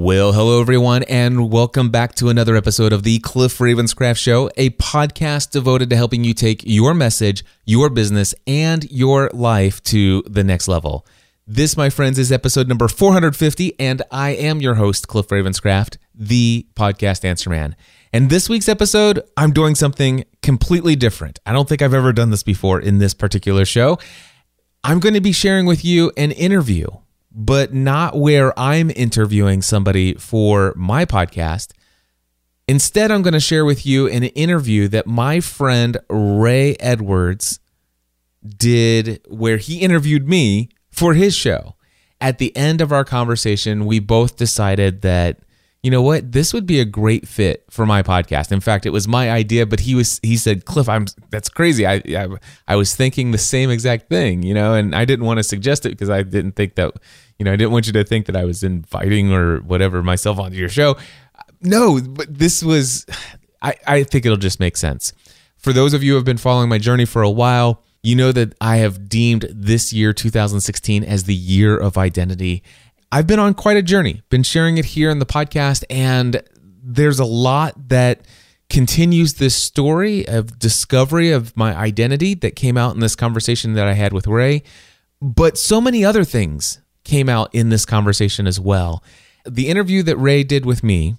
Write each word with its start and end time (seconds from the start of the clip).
Well, 0.00 0.30
hello 0.32 0.60
everyone, 0.60 1.02
and 1.02 1.50
welcome 1.50 1.90
back 1.90 2.14
to 2.14 2.28
another 2.28 2.54
episode 2.54 2.92
of 2.92 3.02
the 3.02 3.18
Cliff 3.18 3.58
Ravenscraft 3.58 4.16
Show, 4.16 4.48
a 4.56 4.70
podcast 4.70 5.50
devoted 5.50 5.90
to 5.90 5.96
helping 5.96 6.22
you 6.22 6.34
take 6.34 6.62
your 6.64 6.94
message, 6.94 7.44
your 7.64 7.90
business, 7.90 8.32
and 8.46 8.88
your 8.92 9.28
life 9.34 9.82
to 9.82 10.22
the 10.22 10.44
next 10.44 10.68
level. 10.68 11.04
This, 11.48 11.76
my 11.76 11.90
friends, 11.90 12.16
is 12.16 12.30
episode 12.30 12.68
number 12.68 12.86
450, 12.86 13.74
and 13.80 14.00
I 14.12 14.30
am 14.36 14.60
your 14.60 14.76
host, 14.76 15.08
Cliff 15.08 15.26
Ravenscraft, 15.26 15.96
the 16.14 16.68
podcast 16.76 17.24
answer 17.24 17.50
man. 17.50 17.74
And 18.12 18.30
this 18.30 18.48
week's 18.48 18.68
episode, 18.68 19.20
I'm 19.36 19.52
doing 19.52 19.74
something 19.74 20.24
completely 20.42 20.94
different. 20.94 21.40
I 21.44 21.52
don't 21.52 21.68
think 21.68 21.82
I've 21.82 21.92
ever 21.92 22.12
done 22.12 22.30
this 22.30 22.44
before 22.44 22.80
in 22.80 22.98
this 22.98 23.14
particular 23.14 23.64
show. 23.64 23.98
I'm 24.84 25.00
going 25.00 25.14
to 25.14 25.20
be 25.20 25.32
sharing 25.32 25.66
with 25.66 25.84
you 25.84 26.12
an 26.16 26.30
interview 26.30 26.86
but 27.40 27.72
not 27.72 28.18
where 28.18 28.52
I'm 28.58 28.90
interviewing 28.90 29.62
somebody 29.62 30.14
for 30.14 30.74
my 30.76 31.04
podcast. 31.04 31.70
Instead, 32.66 33.12
I'm 33.12 33.22
going 33.22 33.32
to 33.32 33.40
share 33.40 33.64
with 33.64 33.86
you 33.86 34.08
an 34.08 34.24
interview 34.24 34.88
that 34.88 35.06
my 35.06 35.38
friend 35.38 35.98
Ray 36.10 36.74
Edwards 36.80 37.60
did 38.44 39.24
where 39.28 39.56
he 39.56 39.78
interviewed 39.78 40.28
me 40.28 40.70
for 40.90 41.14
his 41.14 41.32
show. 41.36 41.76
At 42.20 42.38
the 42.38 42.54
end 42.56 42.80
of 42.80 42.90
our 42.90 43.04
conversation, 43.04 43.86
we 43.86 44.00
both 44.00 44.36
decided 44.36 45.02
that 45.02 45.38
you 45.88 45.90
know 45.90 46.02
what? 46.02 46.32
This 46.32 46.52
would 46.52 46.66
be 46.66 46.80
a 46.80 46.84
great 46.84 47.26
fit 47.26 47.64
for 47.70 47.86
my 47.86 48.02
podcast. 48.02 48.52
In 48.52 48.60
fact 48.60 48.84
it 48.84 48.90
was 48.90 49.08
my 49.08 49.30
idea 49.30 49.64
but 49.64 49.80
he 49.80 49.94
was 49.94 50.20
he 50.22 50.36
said 50.36 50.66
cliff 50.66 50.86
i'm 50.86 51.06
that's 51.30 51.48
crazy. 51.48 51.86
I 51.86 52.02
i, 52.08 52.28
I 52.66 52.76
was 52.76 52.94
thinking 52.94 53.30
the 53.30 53.38
same 53.38 53.70
exact 53.70 54.10
thing 54.10 54.42
you 54.42 54.52
know 54.52 54.74
and 54.74 54.94
i 54.94 55.06
didn't 55.06 55.24
want 55.24 55.38
to 55.38 55.42
suggest 55.42 55.86
it 55.86 55.90
because 55.90 56.10
i 56.10 56.22
didn't 56.22 56.56
think 56.56 56.74
that 56.74 56.92
you 57.38 57.44
know 57.46 57.54
i 57.54 57.56
didn't 57.56 57.70
want 57.70 57.86
you 57.86 57.94
to 57.94 58.04
think 58.04 58.26
that 58.26 58.36
i 58.36 58.44
was 58.44 58.62
inviting 58.62 59.32
or 59.32 59.60
whatever 59.60 60.02
myself 60.02 60.38
onto 60.38 60.58
your 60.58 60.68
show. 60.68 60.94
No 61.62 61.98
but 62.02 62.26
this 62.38 62.62
was 62.62 63.06
i 63.62 63.74
i 63.86 64.02
think 64.02 64.26
it'll 64.26 64.36
just 64.36 64.60
make 64.60 64.76
sense. 64.76 65.14
For 65.56 65.72
those 65.72 65.94
of 65.94 66.02
you 66.02 66.12
who 66.12 66.16
have 66.16 66.26
been 66.26 66.36
following 66.36 66.68
my 66.68 66.76
journey 66.76 67.06
for 67.06 67.22
a 67.22 67.30
while 67.30 67.82
you 68.02 68.14
know 68.14 68.30
that 68.32 68.54
I 68.60 68.76
have 68.76 69.08
deemed 69.08 69.48
this 69.50 69.92
year 69.92 70.12
2016 70.12 71.02
as 71.02 71.24
the 71.24 71.34
year 71.34 71.76
of 71.76 71.96
identity 71.98 72.62
I've 73.10 73.26
been 73.26 73.38
on 73.38 73.54
quite 73.54 73.76
a 73.76 73.82
journey, 73.82 74.22
been 74.28 74.42
sharing 74.42 74.76
it 74.76 74.84
here 74.84 75.10
in 75.10 75.18
the 75.18 75.26
podcast, 75.26 75.84
and 75.88 76.42
there's 76.82 77.18
a 77.18 77.24
lot 77.24 77.88
that 77.88 78.20
continues 78.68 79.34
this 79.34 79.54
story 79.54 80.28
of 80.28 80.58
discovery 80.58 81.30
of 81.30 81.56
my 81.56 81.74
identity 81.74 82.34
that 82.34 82.54
came 82.54 82.76
out 82.76 82.94
in 82.94 83.00
this 83.00 83.16
conversation 83.16 83.72
that 83.74 83.86
I 83.86 83.94
had 83.94 84.12
with 84.12 84.26
Ray. 84.26 84.62
But 85.22 85.56
so 85.56 85.80
many 85.80 86.04
other 86.04 86.22
things 86.22 86.80
came 87.04 87.30
out 87.30 87.54
in 87.54 87.70
this 87.70 87.86
conversation 87.86 88.46
as 88.46 88.60
well. 88.60 89.02
The 89.46 89.68
interview 89.68 90.02
that 90.02 90.18
Ray 90.18 90.44
did 90.44 90.66
with 90.66 90.84
me 90.84 91.16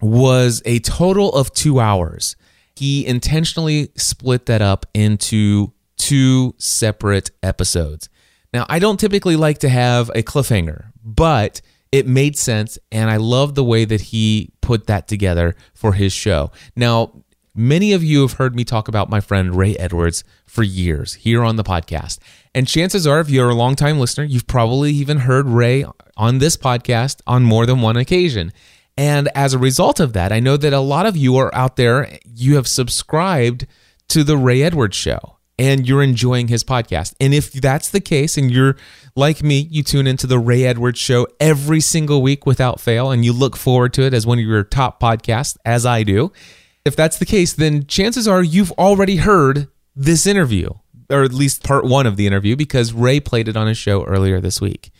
was 0.00 0.62
a 0.64 0.78
total 0.78 1.32
of 1.34 1.52
two 1.52 1.80
hours. 1.80 2.34
He 2.74 3.06
intentionally 3.06 3.90
split 3.94 4.46
that 4.46 4.62
up 4.62 4.86
into 4.94 5.74
two 5.98 6.54
separate 6.56 7.30
episodes. 7.42 8.08
Now, 8.54 8.64
I 8.70 8.78
don't 8.78 8.98
typically 8.98 9.36
like 9.36 9.58
to 9.58 9.68
have 9.68 10.08
a 10.10 10.22
cliffhanger, 10.22 10.89
but 11.04 11.60
it 11.92 12.06
made 12.06 12.36
sense. 12.36 12.78
And 12.92 13.10
I 13.10 13.16
love 13.16 13.54
the 13.54 13.64
way 13.64 13.84
that 13.84 14.00
he 14.00 14.52
put 14.60 14.86
that 14.86 15.08
together 15.08 15.56
for 15.74 15.94
his 15.94 16.12
show. 16.12 16.52
Now, 16.76 17.22
many 17.54 17.92
of 17.92 18.04
you 18.04 18.22
have 18.22 18.34
heard 18.34 18.54
me 18.54 18.64
talk 18.64 18.88
about 18.88 19.10
my 19.10 19.20
friend 19.20 19.54
Ray 19.54 19.76
Edwards 19.76 20.22
for 20.46 20.62
years 20.62 21.14
here 21.14 21.42
on 21.42 21.56
the 21.56 21.64
podcast. 21.64 22.18
And 22.54 22.66
chances 22.66 23.06
are, 23.06 23.20
if 23.20 23.30
you're 23.30 23.50
a 23.50 23.54
longtime 23.54 23.98
listener, 23.98 24.24
you've 24.24 24.46
probably 24.46 24.92
even 24.92 25.18
heard 25.18 25.46
Ray 25.46 25.84
on 26.16 26.38
this 26.38 26.56
podcast 26.56 27.20
on 27.26 27.42
more 27.42 27.66
than 27.66 27.80
one 27.80 27.96
occasion. 27.96 28.52
And 28.96 29.28
as 29.34 29.54
a 29.54 29.58
result 29.58 30.00
of 30.00 30.12
that, 30.12 30.32
I 30.32 30.40
know 30.40 30.56
that 30.56 30.72
a 30.72 30.80
lot 30.80 31.06
of 31.06 31.16
you 31.16 31.36
are 31.36 31.54
out 31.54 31.76
there, 31.76 32.18
you 32.24 32.56
have 32.56 32.68
subscribed 32.68 33.66
to 34.08 34.24
the 34.24 34.36
Ray 34.36 34.62
Edwards 34.62 34.96
show 34.96 35.38
and 35.60 35.86
you're 35.86 36.02
enjoying 36.02 36.48
his 36.48 36.64
podcast. 36.64 37.14
And 37.20 37.34
if 37.34 37.52
that's 37.52 37.90
the 37.90 38.00
case 38.00 38.38
and 38.38 38.50
you're 38.50 38.76
like 39.14 39.42
me, 39.42 39.68
you 39.70 39.82
tune 39.82 40.06
into 40.06 40.26
the 40.26 40.38
Ray 40.38 40.64
Edwards 40.64 40.98
show 40.98 41.26
every 41.38 41.80
single 41.80 42.22
week 42.22 42.46
without 42.46 42.80
fail 42.80 43.10
and 43.10 43.26
you 43.26 43.34
look 43.34 43.58
forward 43.58 43.92
to 43.92 44.02
it 44.02 44.14
as 44.14 44.26
one 44.26 44.38
of 44.38 44.44
your 44.46 44.64
top 44.64 44.98
podcasts, 45.02 45.58
as 45.66 45.84
I 45.84 46.02
do. 46.02 46.32
If 46.86 46.96
that's 46.96 47.18
the 47.18 47.26
case, 47.26 47.52
then 47.52 47.86
chances 47.86 48.26
are 48.26 48.42
you've 48.42 48.72
already 48.72 49.16
heard 49.16 49.68
this 49.94 50.26
interview, 50.26 50.70
or 51.10 51.24
at 51.24 51.34
least 51.34 51.62
part 51.62 51.84
one 51.84 52.06
of 52.06 52.16
the 52.16 52.26
interview, 52.26 52.56
because 52.56 52.94
Ray 52.94 53.20
played 53.20 53.46
it 53.46 53.56
on 53.56 53.66
his 53.66 53.76
show 53.76 54.02
earlier 54.04 54.40
this 54.40 54.62
week. 54.62 54.90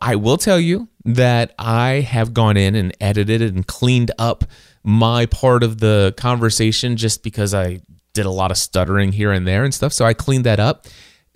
I 0.00 0.16
will 0.16 0.36
tell 0.36 0.58
you 0.58 0.88
that 1.04 1.54
I 1.60 2.00
have 2.00 2.34
gone 2.34 2.56
in 2.56 2.74
and 2.74 2.92
edited 3.00 3.40
and 3.40 3.64
cleaned 3.64 4.10
up 4.18 4.44
my 4.82 5.26
part 5.26 5.62
of 5.62 5.78
the 5.78 6.12
conversation 6.16 6.96
just 6.96 7.22
because 7.22 7.54
I 7.54 7.82
did 8.18 8.26
a 8.26 8.30
lot 8.30 8.50
of 8.50 8.56
stuttering 8.56 9.12
here 9.12 9.30
and 9.30 9.46
there 9.46 9.62
and 9.62 9.72
stuff. 9.72 9.92
So 9.92 10.04
I 10.04 10.12
cleaned 10.12 10.44
that 10.44 10.58
up. 10.58 10.86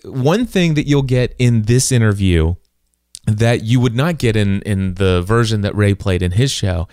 One 0.04 0.46
thing 0.46 0.74
that 0.74 0.88
you'll 0.88 1.02
get 1.02 1.32
in 1.38 1.62
this 1.62 1.92
interview 1.92 2.56
that 3.24 3.62
you 3.62 3.78
would 3.78 3.94
not 3.94 4.18
get 4.18 4.34
in 4.34 4.62
in 4.62 4.94
the 4.94 5.22
version 5.22 5.60
that 5.60 5.76
Ray 5.76 5.94
played 5.94 6.22
in 6.22 6.32
his 6.32 6.50
show. 6.50 6.88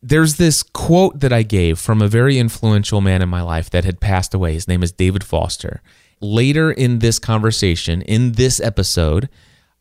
There's 0.00 0.36
this 0.36 0.62
quote 0.62 1.18
that 1.18 1.32
I 1.32 1.42
gave 1.42 1.80
from 1.80 2.00
a 2.00 2.06
very 2.06 2.38
influential 2.38 3.00
man 3.00 3.20
in 3.20 3.28
my 3.28 3.42
life 3.42 3.68
that 3.70 3.84
had 3.84 3.98
passed 3.98 4.32
away. 4.32 4.52
His 4.52 4.68
name 4.68 4.84
is 4.84 4.92
David 4.92 5.24
Foster. 5.24 5.82
Later 6.20 6.70
in 6.70 7.00
this 7.00 7.18
conversation, 7.18 8.02
in 8.02 8.32
this 8.32 8.60
episode, 8.60 9.28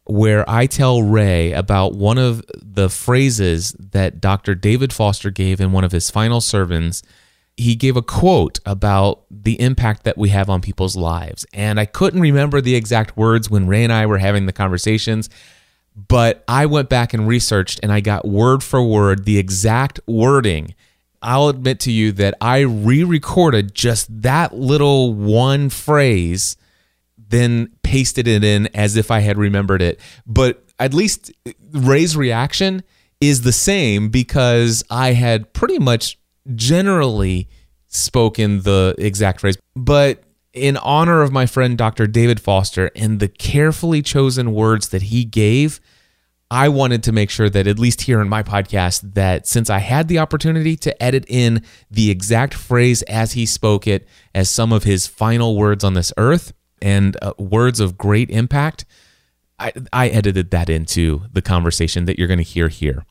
where 0.06 0.44
I 0.50 0.66
tell 0.66 1.04
Ray 1.04 1.52
about 1.52 1.94
one 1.94 2.18
of 2.18 2.44
the 2.56 2.90
phrases 2.90 3.76
that 3.78 4.20
Dr. 4.20 4.56
David 4.56 4.92
Foster 4.92 5.30
gave 5.30 5.62
in 5.62 5.72
one 5.72 5.84
of 5.84 5.92
his 5.92 6.10
final 6.10 6.42
sermons 6.42 7.04
he 7.58 7.76
gave 7.76 7.96
a 7.96 8.02
quote 8.02 8.60
about 8.66 9.24
the 9.32 9.60
impact 9.62 10.04
that 10.04 10.18
we 10.18 10.30
have 10.30 10.50
on 10.50 10.62
people's 10.62 10.98
lives. 10.98 11.46
And 11.54 11.80
I 11.80 11.86
couldn't 11.86 12.20
remember 12.20 12.60
the 12.60 12.76
exact 12.76 13.16
words 13.16 13.50
when 13.50 13.68
Ray 13.68 13.84
and 13.84 13.94
I 13.94 14.06
were 14.06 14.18
having 14.18 14.46
the 14.46 14.54
conversations, 14.54 15.30
but 15.96 16.44
I 16.48 16.66
went 16.66 16.90
back 16.90 17.14
and 17.14 17.28
researched 17.28 17.80
and 17.82 17.92
I 17.92 18.02
got 18.02 18.28
word 18.28 18.62
for 18.62 18.84
word 18.84 19.24
the 19.24 19.38
exact 19.38 20.02
wording. 20.06 20.76
I'll 21.22 21.48
admit 21.48 21.80
to 21.82 21.92
you 21.92 22.12
that 22.14 22.36
I 22.42 22.60
re 22.60 23.04
recorded 23.04 23.74
just 23.74 24.22
that 24.22 24.54
little 24.54 25.14
one 25.14 25.70
phrase, 25.70 26.58
then 27.18 27.72
pasted 27.84 28.28
it 28.28 28.44
in 28.44 28.68
as 28.76 28.98
if 28.98 29.10
I 29.10 29.22
had 29.22 29.38
remembered 29.38 29.82
it. 29.82 30.00
But 30.28 30.64
at 30.78 30.94
least 30.94 31.32
Ray's 31.72 32.18
reaction 32.18 32.84
is 33.22 33.44
the 33.44 33.54
same 33.54 34.10
because 34.10 34.84
I 34.90 35.14
had 35.14 35.54
pretty 35.54 35.80
much 35.80 36.20
generally 36.54 37.50
spoken 37.88 38.62
the 38.62 38.94
exact 38.98 39.42
phrase, 39.42 39.58
but 39.76 40.24
in 40.54 40.78
honor 40.78 41.22
of 41.22 41.32
my 41.32 41.46
friend 41.46 41.78
Dr. 41.78 42.08
David 42.08 42.40
Foster 42.40 42.90
and 42.96 43.20
the 43.20 43.28
carefully 43.28 44.02
chosen 44.02 44.54
words 44.54 44.90
that 44.90 45.04
he 45.04 45.26
gave, 45.26 45.80
I 46.50 46.70
wanted 46.70 47.04
to 47.04 47.12
make 47.12 47.30
sure 47.30 47.50
that 47.50 47.68
at 47.68 47.80
least 47.80 48.02
here 48.02 48.22
in 48.22 48.30
my 48.30 48.44
podcast 48.44 49.16
that 49.16 49.48
since 49.48 49.70
I 49.70 49.80
had 49.80 50.08
the 50.08 50.20
opportunity 50.20 50.76
to 50.78 51.04
edit 51.04 51.26
in 51.28 51.64
the 51.90 52.12
exact 52.12 52.54
phrase 52.54 53.02
as 53.04 53.34
he 53.34 53.46
spoke 53.46 53.88
it 53.88 54.08
as 54.34 54.50
some 54.50 54.72
of 54.72 54.84
his 54.84 55.08
final 55.08 55.58
words 55.58 55.84
on 55.84 55.96
this 55.96 56.14
earth 56.18 56.54
and 56.82 57.18
uh, 57.22 57.34
words 57.38 57.80
of 57.80 57.98
great 57.98 58.30
impact, 58.30 58.86
I, 59.58 59.74
I 59.92 60.10
edited 60.10 60.52
that 60.52 60.70
into 60.70 61.24
the 61.34 61.42
conversation 61.42 62.06
that 62.06 62.20
you're 62.20 62.28
going 62.28 62.38
to 62.38 62.44
hear 62.44 62.68
here. 62.68 63.06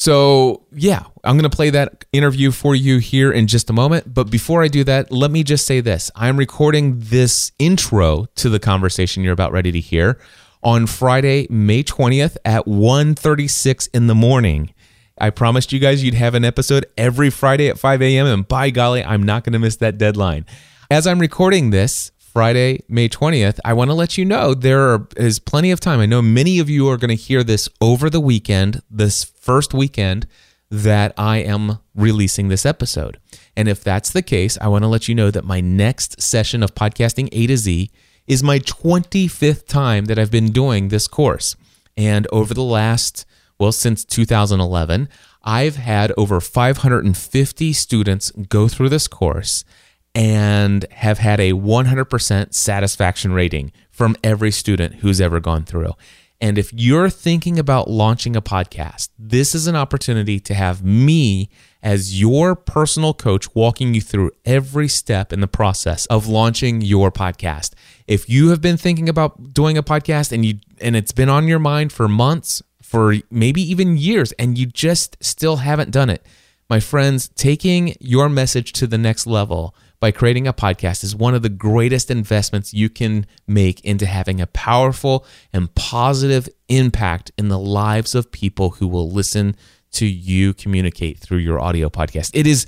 So, 0.00 0.64
yeah, 0.72 1.02
I'm 1.24 1.36
going 1.36 1.48
to 1.48 1.54
play 1.54 1.68
that 1.68 2.06
interview 2.10 2.52
for 2.52 2.74
you 2.74 3.00
here 3.00 3.30
in 3.30 3.46
just 3.46 3.68
a 3.68 3.74
moment. 3.74 4.14
But 4.14 4.30
before 4.30 4.62
I 4.62 4.68
do 4.68 4.82
that, 4.84 5.12
let 5.12 5.30
me 5.30 5.44
just 5.44 5.66
say 5.66 5.82
this 5.82 6.10
I'm 6.14 6.38
recording 6.38 6.94
this 6.96 7.52
intro 7.58 8.24
to 8.36 8.48
the 8.48 8.58
conversation 8.58 9.22
you're 9.22 9.34
about 9.34 9.52
ready 9.52 9.70
to 9.72 9.78
hear 9.78 10.18
on 10.62 10.86
Friday, 10.86 11.46
May 11.50 11.82
20th 11.82 12.38
at 12.46 12.64
1:36 12.64 13.90
in 13.92 14.06
the 14.06 14.14
morning. 14.14 14.72
I 15.18 15.28
promised 15.28 15.70
you 15.70 15.78
guys 15.78 16.02
you'd 16.02 16.14
have 16.14 16.34
an 16.34 16.46
episode 16.46 16.86
every 16.96 17.28
Friday 17.28 17.68
at 17.68 17.78
5 17.78 18.00
a.m. 18.00 18.26
And 18.26 18.48
by 18.48 18.70
golly, 18.70 19.04
I'm 19.04 19.22
not 19.22 19.44
going 19.44 19.52
to 19.52 19.58
miss 19.58 19.76
that 19.76 19.98
deadline. 19.98 20.46
As 20.90 21.06
I'm 21.06 21.18
recording 21.18 21.68
this, 21.70 22.10
Friday, 22.32 22.84
May 22.88 23.08
20th, 23.08 23.58
I 23.64 23.72
want 23.72 23.90
to 23.90 23.94
let 23.94 24.16
you 24.16 24.24
know 24.24 24.54
there 24.54 25.04
is 25.16 25.40
plenty 25.40 25.72
of 25.72 25.80
time. 25.80 25.98
I 25.98 26.06
know 26.06 26.22
many 26.22 26.60
of 26.60 26.70
you 26.70 26.88
are 26.88 26.96
going 26.96 27.08
to 27.08 27.16
hear 27.16 27.42
this 27.42 27.68
over 27.80 28.08
the 28.08 28.20
weekend, 28.20 28.82
this 28.88 29.24
first 29.24 29.74
weekend 29.74 30.28
that 30.70 31.12
I 31.18 31.38
am 31.38 31.80
releasing 31.92 32.46
this 32.46 32.64
episode. 32.64 33.18
And 33.56 33.68
if 33.68 33.82
that's 33.82 34.12
the 34.12 34.22
case, 34.22 34.56
I 34.60 34.68
want 34.68 34.84
to 34.84 34.88
let 34.88 35.08
you 35.08 35.14
know 35.16 35.32
that 35.32 35.44
my 35.44 35.60
next 35.60 36.22
session 36.22 36.62
of 36.62 36.76
podcasting 36.76 37.28
A 37.32 37.48
to 37.48 37.56
Z 37.56 37.90
is 38.28 38.44
my 38.44 38.60
25th 38.60 39.66
time 39.66 40.04
that 40.04 40.16
I've 40.16 40.30
been 40.30 40.52
doing 40.52 40.88
this 40.88 41.08
course. 41.08 41.56
And 41.96 42.28
over 42.30 42.54
the 42.54 42.62
last, 42.62 43.26
well, 43.58 43.72
since 43.72 44.04
2011, 44.04 45.08
I've 45.42 45.76
had 45.76 46.12
over 46.16 46.40
550 46.40 47.72
students 47.72 48.30
go 48.30 48.68
through 48.68 48.90
this 48.90 49.08
course 49.08 49.64
and 50.14 50.84
have 50.90 51.18
had 51.18 51.40
a 51.40 51.52
100% 51.52 52.54
satisfaction 52.54 53.32
rating 53.32 53.72
from 53.90 54.16
every 54.24 54.50
student 54.50 54.96
who's 54.96 55.20
ever 55.20 55.40
gone 55.40 55.64
through. 55.64 55.92
And 56.40 56.56
if 56.56 56.72
you're 56.72 57.10
thinking 57.10 57.58
about 57.58 57.90
launching 57.90 58.34
a 58.34 58.40
podcast, 58.40 59.10
this 59.18 59.54
is 59.54 59.66
an 59.66 59.76
opportunity 59.76 60.40
to 60.40 60.54
have 60.54 60.82
me 60.82 61.50
as 61.82 62.18
your 62.18 62.54
personal 62.54 63.12
coach 63.12 63.54
walking 63.54 63.92
you 63.92 64.00
through 64.00 64.30
every 64.46 64.88
step 64.88 65.32
in 65.34 65.40
the 65.40 65.46
process 65.46 66.06
of 66.06 66.26
launching 66.26 66.80
your 66.80 67.12
podcast. 67.12 67.74
If 68.06 68.28
you 68.28 68.48
have 68.48 68.62
been 68.62 68.78
thinking 68.78 69.08
about 69.08 69.52
doing 69.52 69.76
a 69.76 69.82
podcast 69.82 70.32
and 70.32 70.44
you 70.44 70.54
and 70.80 70.96
it's 70.96 71.12
been 71.12 71.28
on 71.28 71.46
your 71.46 71.58
mind 71.58 71.92
for 71.92 72.08
months, 72.08 72.62
for 72.82 73.16
maybe 73.30 73.60
even 73.62 73.98
years 73.98 74.32
and 74.32 74.56
you 74.56 74.66
just 74.66 75.22
still 75.22 75.56
haven't 75.56 75.90
done 75.90 76.08
it, 76.08 76.24
my 76.70 76.80
friends, 76.80 77.28
taking 77.34 77.96
your 78.00 78.28
message 78.30 78.72
to 78.74 78.86
the 78.86 78.98
next 78.98 79.26
level 79.26 79.74
by 80.00 80.10
creating 80.10 80.46
a 80.46 80.52
podcast 80.52 81.04
is 81.04 81.14
one 81.14 81.34
of 81.34 81.42
the 81.42 81.50
greatest 81.50 82.10
investments 82.10 82.72
you 82.72 82.88
can 82.88 83.26
make 83.46 83.84
into 83.84 84.06
having 84.06 84.40
a 84.40 84.46
powerful 84.46 85.26
and 85.52 85.74
positive 85.74 86.48
impact 86.68 87.30
in 87.36 87.48
the 87.48 87.58
lives 87.58 88.14
of 88.14 88.32
people 88.32 88.70
who 88.70 88.88
will 88.88 89.10
listen 89.10 89.54
to 89.92 90.06
you 90.06 90.54
communicate 90.54 91.18
through 91.18 91.38
your 91.38 91.60
audio 91.60 91.90
podcast. 91.90 92.30
It 92.32 92.46
is 92.46 92.66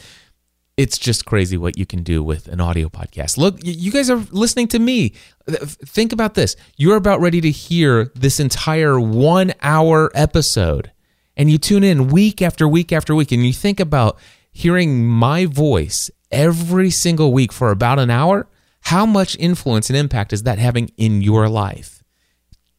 it's 0.79 0.97
just 0.97 1.27
crazy 1.27 1.59
what 1.59 1.79
you 1.79 1.85
can 1.85 2.03
do 2.03 2.23
with 2.23 2.49
an 2.49 2.59
audio 2.61 2.89
podcast. 2.89 3.37
Look, 3.37 3.59
you 3.63 3.93
guys 3.93 4.09
are 4.09 4.25
listening 4.31 4.69
to 4.69 4.79
me. 4.79 5.11
Think 5.47 6.13
about 6.13 6.35
this. 6.35 6.57
You're 6.79 6.97
about 6.97 7.21
ready 7.21 7.43
to 7.43 7.51
hear 7.51 8.11
this 8.15 8.41
entire 8.41 8.95
1-hour 8.95 10.11
episode 10.15 10.91
and 11.37 11.51
you 11.51 11.59
tune 11.59 11.85
in 11.85 12.09
week 12.09 12.41
after 12.41 12.67
week 12.67 12.91
after 12.91 13.15
week 13.15 13.33
and 13.33 13.45
you 13.45 13.53
think 13.53 13.81
about 13.81 14.19
hearing 14.51 15.07
my 15.07 15.47
voice 15.47 16.11
every 16.33 16.91
single 16.91 17.33
week 17.33 17.53
for 17.53 17.71
about 17.71 17.99
an 17.99 18.11
hour, 18.11 18.49
how 18.83 19.07
much 19.07 19.37
influence 19.39 19.89
and 19.91 19.97
impact 19.97 20.33
is 20.33 20.43
that 20.43 20.59
having 20.59 20.91
in 20.97 21.23
your 21.23 21.49
life? 21.49 22.03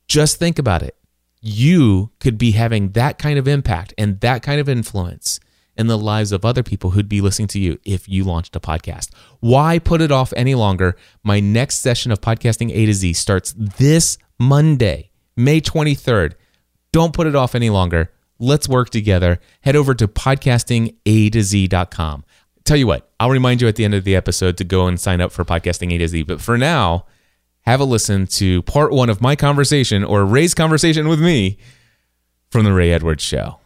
Just 0.08 0.38
think 0.38 0.60
about 0.60 0.84
it. 0.84 0.98
You 1.40 2.12
could 2.20 2.38
be 2.38 2.52
having 2.52 2.92
that 2.92 3.18
kind 3.18 3.40
of 3.40 3.48
impact 3.48 3.94
and 3.98 4.20
that 4.22 4.44
kind 4.44 4.60
of 4.60 4.68
influence 4.68 5.40
in 5.76 5.88
the 5.88 5.98
lives 5.98 6.32
of 6.32 6.46
other 6.46 6.64
people 6.64 6.92
who'd 6.92 7.10
be 7.10 7.22
listening 7.22 7.48
to 7.50 7.60
you 7.60 7.80
if 7.84 8.08
you 8.08 8.24
launched 8.24 8.56
a 8.56 8.60
podcast. 8.60 9.10
Why 9.40 9.80
put 9.80 10.02
it 10.02 10.12
off 10.12 10.34
any 10.36 10.56
longer? 10.56 10.96
My 11.24 11.40
next 11.40 11.80
session 11.80 12.12
of 12.12 12.22
Podcasting 12.22 12.72
A 12.74 12.86
to 12.86 12.94
Z 12.94 13.14
starts 13.14 13.54
this 13.58 14.18
Monday, 14.40 15.10
May 15.36 15.62
23rd. 15.62 16.34
Don't 16.92 17.14
put 17.14 17.28
it 17.28 17.36
off 17.36 17.56
any 17.56 17.70
longer. 17.70 18.12
Let's 18.40 18.70
work 18.70 18.90
together. 18.90 19.40
Head 19.62 19.76
over 19.76 19.94
to 19.96 20.08
podcastinga 20.08 21.32
to 21.32 21.42
z.com 21.42 22.24
tell 22.66 22.78
you 22.78 22.88
what, 22.88 23.10
I'll 23.20 23.30
remind 23.30 23.62
you 23.62 23.68
at 23.68 23.76
the 23.76 23.86
end 23.86 23.94
of 23.94 24.04
the 24.04 24.16
episode 24.16 24.58
to 24.58 24.64
go 24.64 24.88
and 24.88 25.00
sign 25.00 25.22
up 25.22 25.32
for 25.32 25.44
Podcasting 25.44 25.94
A 25.94 25.98
to 26.00 26.08
Z. 26.08 26.24
But 26.24 26.42
for 26.42 26.58
now, 26.58 27.06
have 27.62 27.80
a 27.80 27.86
listen 27.86 28.28
to 28.28 28.62
part 28.64 28.92
one 28.92 29.10
of 29.10 29.22
my 29.22 29.36
conversation 29.36 30.04
or 30.04 30.26
Ray's 30.26 30.54
conversation 30.54 31.08
with 31.08 31.22
me 31.22 31.58
from 32.52 32.66
The 32.66 32.74
Ray 32.74 32.92
Edwards 32.92 33.24
Show. 33.24 33.60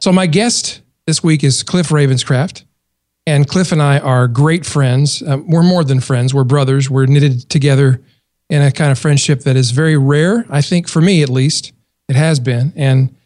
So, 0.00 0.12
my 0.12 0.26
guest 0.26 0.82
this 1.06 1.22
week 1.22 1.42
is 1.42 1.62
Cliff 1.62 1.88
Ravenscraft. 1.88 2.64
And 3.26 3.48
Cliff 3.48 3.72
and 3.72 3.82
I 3.82 3.98
are 4.00 4.28
great 4.28 4.66
friends. 4.66 5.22
Um, 5.22 5.48
we're 5.48 5.62
more 5.62 5.82
than 5.82 5.98
friends, 6.00 6.34
we're 6.34 6.44
brothers. 6.44 6.90
We're 6.90 7.06
knitted 7.06 7.48
together 7.48 8.02
in 8.50 8.62
a 8.62 8.70
kind 8.70 8.92
of 8.92 8.98
friendship 8.98 9.40
that 9.40 9.56
is 9.56 9.70
very 9.70 9.96
rare, 9.96 10.44
I 10.48 10.60
think, 10.60 10.88
for 10.88 11.00
me 11.00 11.22
at 11.22 11.28
least. 11.28 11.72
It 12.08 12.16
has 12.16 12.38
been. 12.38 12.72
And 12.76 13.16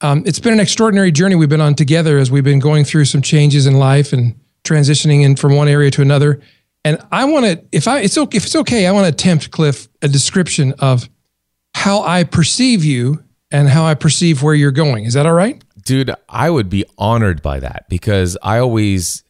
um, 0.00 0.22
it's 0.24 0.38
been 0.38 0.52
an 0.52 0.60
extraordinary 0.60 1.10
journey 1.12 1.34
we've 1.34 1.48
been 1.48 1.60
on 1.60 1.74
together 1.74 2.18
as 2.18 2.30
we've 2.30 2.44
been 2.44 2.60
going 2.60 2.84
through 2.84 3.06
some 3.06 3.22
changes 3.22 3.66
in 3.66 3.74
life 3.74 4.12
and 4.12 4.38
transitioning 4.64 5.24
in 5.24 5.36
from 5.36 5.56
one 5.56 5.68
area 5.68 5.90
to 5.90 6.02
another. 6.02 6.40
And 6.84 6.98
I 7.12 7.24
want 7.24 7.44
to, 7.46 7.64
if 7.72 7.88
I, 7.88 8.00
it's 8.00 8.16
okay, 8.16 8.36
if 8.36 8.46
it's 8.46 8.56
okay, 8.56 8.86
I 8.86 8.92
want 8.92 9.04
to 9.04 9.08
attempt, 9.08 9.50
Cliff, 9.50 9.88
a 10.00 10.08
description 10.08 10.74
of 10.78 11.08
how 11.74 12.02
I 12.02 12.24
perceive 12.24 12.84
you 12.84 13.22
and 13.50 13.68
how 13.68 13.84
I 13.84 13.94
perceive 13.94 14.42
where 14.42 14.54
you're 14.54 14.70
going. 14.70 15.04
Is 15.04 15.14
that 15.14 15.26
all 15.26 15.32
right? 15.32 15.62
Dude, 15.84 16.14
I 16.28 16.50
would 16.50 16.70
be 16.70 16.84
honored 16.96 17.42
by 17.42 17.60
that 17.60 17.86
because 17.88 18.38
I 18.42 18.58
always, 18.58 19.24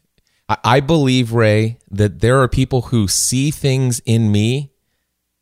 I 0.48 0.80
believe, 0.80 1.32
Ray, 1.32 1.78
that 1.90 2.20
there 2.20 2.40
are 2.40 2.48
people 2.48 2.82
who 2.82 3.08
see 3.08 3.50
things 3.50 4.00
in 4.04 4.30
me 4.30 4.70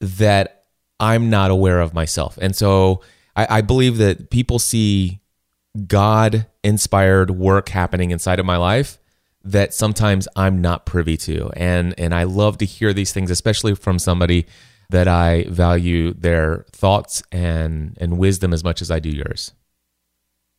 that 0.00 0.64
I'm 1.00 1.30
not 1.30 1.50
aware 1.50 1.80
of 1.80 1.94
myself. 1.94 2.38
And 2.40 2.54
so 2.54 3.02
I, 3.36 3.58
I 3.58 3.60
believe 3.60 3.98
that 3.98 4.30
people 4.30 4.58
see 4.58 5.20
God 5.86 6.46
inspired 6.64 7.30
work 7.30 7.68
happening 7.68 8.10
inside 8.10 8.40
of 8.40 8.46
my 8.46 8.56
life 8.56 8.98
that 9.44 9.72
sometimes 9.72 10.28
I'm 10.36 10.60
not 10.60 10.86
privy 10.86 11.16
to. 11.18 11.50
And 11.56 11.94
and 11.98 12.14
I 12.14 12.24
love 12.24 12.58
to 12.58 12.64
hear 12.64 12.92
these 12.92 13.12
things, 13.12 13.30
especially 13.30 13.74
from 13.74 13.98
somebody 13.98 14.46
that 14.90 15.06
I 15.06 15.44
value 15.48 16.14
their 16.14 16.66
thoughts 16.72 17.22
and 17.30 17.96
and 18.00 18.18
wisdom 18.18 18.52
as 18.52 18.64
much 18.64 18.82
as 18.82 18.90
I 18.90 18.98
do 18.98 19.10
yours. 19.10 19.52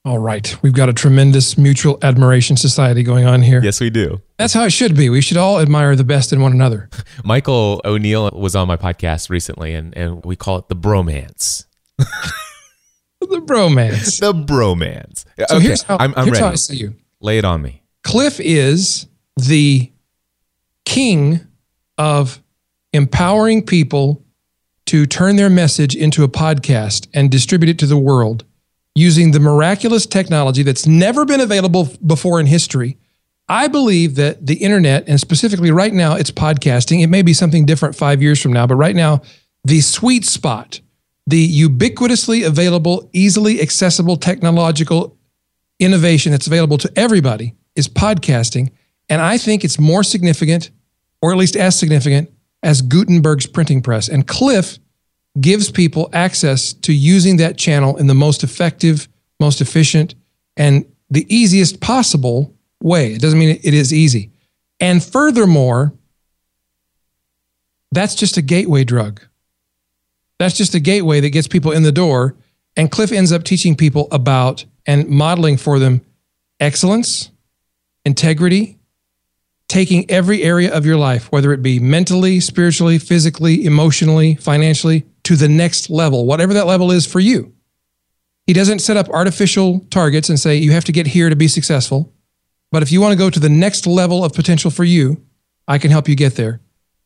All 0.06 0.18
right. 0.18 0.56
We've 0.62 0.74
got 0.74 0.88
a 0.88 0.94
tremendous 0.94 1.58
mutual 1.58 1.98
admiration 2.02 2.56
society 2.56 3.04
going 3.04 3.26
on 3.26 3.42
here. 3.42 3.62
Yes, 3.62 3.82
we 3.82 3.90
do. 3.90 4.22
That's 4.38 4.54
how 4.54 4.64
it 4.64 4.70
should 4.70 4.96
be. 4.96 5.10
We 5.10 5.20
should 5.20 5.36
all 5.36 5.60
admire 5.60 5.96
the 5.96 6.06
best 6.06 6.32
in 6.32 6.42
one 6.42 6.54
another. 6.54 6.90
Michael 7.26 7.82
O'Neal 7.84 8.30
was 8.34 8.56
on 8.56 8.68
my 8.68 8.78
podcast 8.78 9.30
recently, 9.30 9.74
and, 9.74 9.96
and 9.98 10.24
we 10.24 10.38
call 10.38 10.58
it 10.58 10.70
the 10.70 10.76
bromance. 10.76 11.66
the 11.98 13.42
bromance. 13.42 14.22
the 14.22 14.34
bromance. 14.34 15.26
So 15.50 15.58
okay, 15.58 15.66
here's, 15.66 15.84
how, 15.84 15.98
I'm, 16.00 16.14
I'm 16.16 16.26
here's 16.26 16.38
ready. 16.38 16.46
how 16.46 16.52
I 16.52 16.56
see 16.56 16.78
you. 16.78 16.96
Lay 17.20 17.38
it 17.38 17.46
on 17.46 17.62
me. 17.62 17.84
Cliff 18.04 18.40
is 18.40 19.06
the 19.36 19.92
king 20.86 21.42
of 21.98 22.42
empowering 22.94 23.66
people 23.66 24.24
to 24.86 25.06
turn 25.06 25.36
their 25.36 25.50
message 25.50 25.94
into 25.94 26.24
a 26.24 26.30
podcast 26.30 27.08
and 27.14 27.30
distribute 27.30 27.70
it 27.70 27.80
to 27.80 27.86
the 27.86 27.98
world 27.98 28.46
using 29.00 29.32
the 29.32 29.40
miraculous 29.40 30.06
technology 30.06 30.62
that's 30.62 30.86
never 30.86 31.24
been 31.24 31.40
available 31.40 31.88
before 32.06 32.40
in 32.40 32.46
history. 32.46 32.98
I 33.48 33.68
believe 33.68 34.16
that 34.16 34.46
the 34.46 34.56
internet, 34.56 35.08
and 35.08 35.20
specifically 35.20 35.72
right 35.72 35.94
now, 35.94 36.16
it's 36.16 36.32
podcasting. 36.32 37.02
It 37.02 37.08
may 37.08 37.22
be 37.22 37.34
something 37.34 37.66
different 37.66 37.96
five 37.96 38.22
years 38.22 38.42
from 38.42 38.52
now, 38.52 38.68
but 38.68 38.76
right 38.76 38.96
now, 38.96 39.22
the 39.64 39.82
sweet 39.82 40.26
spot, 40.26 40.82
the 41.26 41.48
ubiquitously 41.48 42.46
available, 42.46 43.10
easily 43.14 43.62
accessible 43.62 44.18
technological 44.18 45.18
innovation 45.80 46.32
that's 46.34 46.48
available 46.48 46.78
to 46.78 46.92
everybody 46.96 47.56
is 47.76 47.88
podcasting. 47.88 48.70
And 49.08 49.22
I 49.22 49.38
think 49.38 49.64
it's 49.64 49.80
more 49.80 50.04
significant, 50.04 50.72
or 51.22 51.32
at 51.32 51.38
least 51.38 51.56
as 51.56 51.80
significant, 51.80 52.30
as 52.62 52.82
Gutenberg's 52.82 53.48
printing 53.48 53.82
press. 53.82 54.10
And 54.10 54.28
Cliff 54.28 54.78
gives 55.40 55.72
people 55.72 56.10
access 56.14 56.74
to 56.74 56.94
using 56.94 57.38
that 57.38 57.58
channel 57.58 57.98
in 57.98 58.08
the 58.08 58.14
most 58.14 58.44
effective, 58.44 59.08
most 59.40 59.62
efficient, 59.62 60.16
and 60.58 60.86
the 61.10 61.26
easiest 61.34 61.80
possible 61.82 62.54
way. 62.82 63.14
It 63.14 63.22
doesn't 63.22 63.40
mean 63.40 63.60
it 63.62 63.74
is 63.74 63.94
easy. 63.94 64.32
And 64.80 65.04
furthermore, 65.04 65.94
that's 67.92 68.16
just 68.16 68.38
a 68.38 68.42
gateway 68.42 68.84
drug. 68.84 69.22
That's 70.38 70.56
just 70.56 70.76
a 70.76 70.80
gateway 70.80 71.20
that 71.20 71.32
gets 71.32 71.48
people 71.48 71.72
in 71.72 71.84
the 71.84 71.92
door. 71.92 72.36
And 72.78 72.92
Cliff 72.92 73.12
ends 73.12 73.32
up 73.32 73.44
teaching 73.44 73.76
people 73.76 74.08
about 74.12 74.66
and 74.86 75.08
modeling 75.10 75.58
for 75.58 75.80
them 75.80 76.02
excellence, 76.60 77.32
integrity, 78.06 78.78
taking 79.68 80.10
every 80.10 80.44
area 80.44 80.74
of 80.74 80.86
your 80.86 80.98
life, 80.98 81.32
whether 81.32 81.52
it 81.54 81.62
be 81.62 81.80
mentally, 81.80 82.40
spiritually, 82.40 82.98
physically, 82.98 83.66
emotionally, 83.66 84.36
financially, 84.36 85.06
to 85.30 85.36
the 85.36 85.48
next 85.48 85.92
level, 85.92 86.26
whatever 86.26 86.56
that 86.56 86.66
level 86.66 86.90
is 86.90 87.06
for 87.06 87.20
you. 87.20 87.54
He 88.48 88.54
doesn't 88.54 88.80
set 88.80 88.98
up 88.98 89.08
artificial 89.10 89.82
targets 89.92 90.28
and 90.28 90.40
say, 90.40 90.56
you 90.56 90.72
have 90.72 90.86
to 90.86 90.92
get 90.92 91.06
here 91.06 91.30
to 91.30 91.36
be 91.36 91.48
successful. 91.48 92.12
But 92.72 92.82
if 92.82 92.92
you 92.92 93.00
want 93.00 93.12
to 93.12 93.16
go 93.16 93.30
to 93.30 93.40
the 93.40 93.48
next 93.48 93.86
level 93.86 94.26
of 94.26 94.34
potential 94.34 94.72
for 94.72 94.84
you, 94.84 95.24
I 95.68 95.78
can 95.78 95.92
help 95.92 96.10
you 96.10 96.16
get 96.16 96.34
there. 96.34 96.62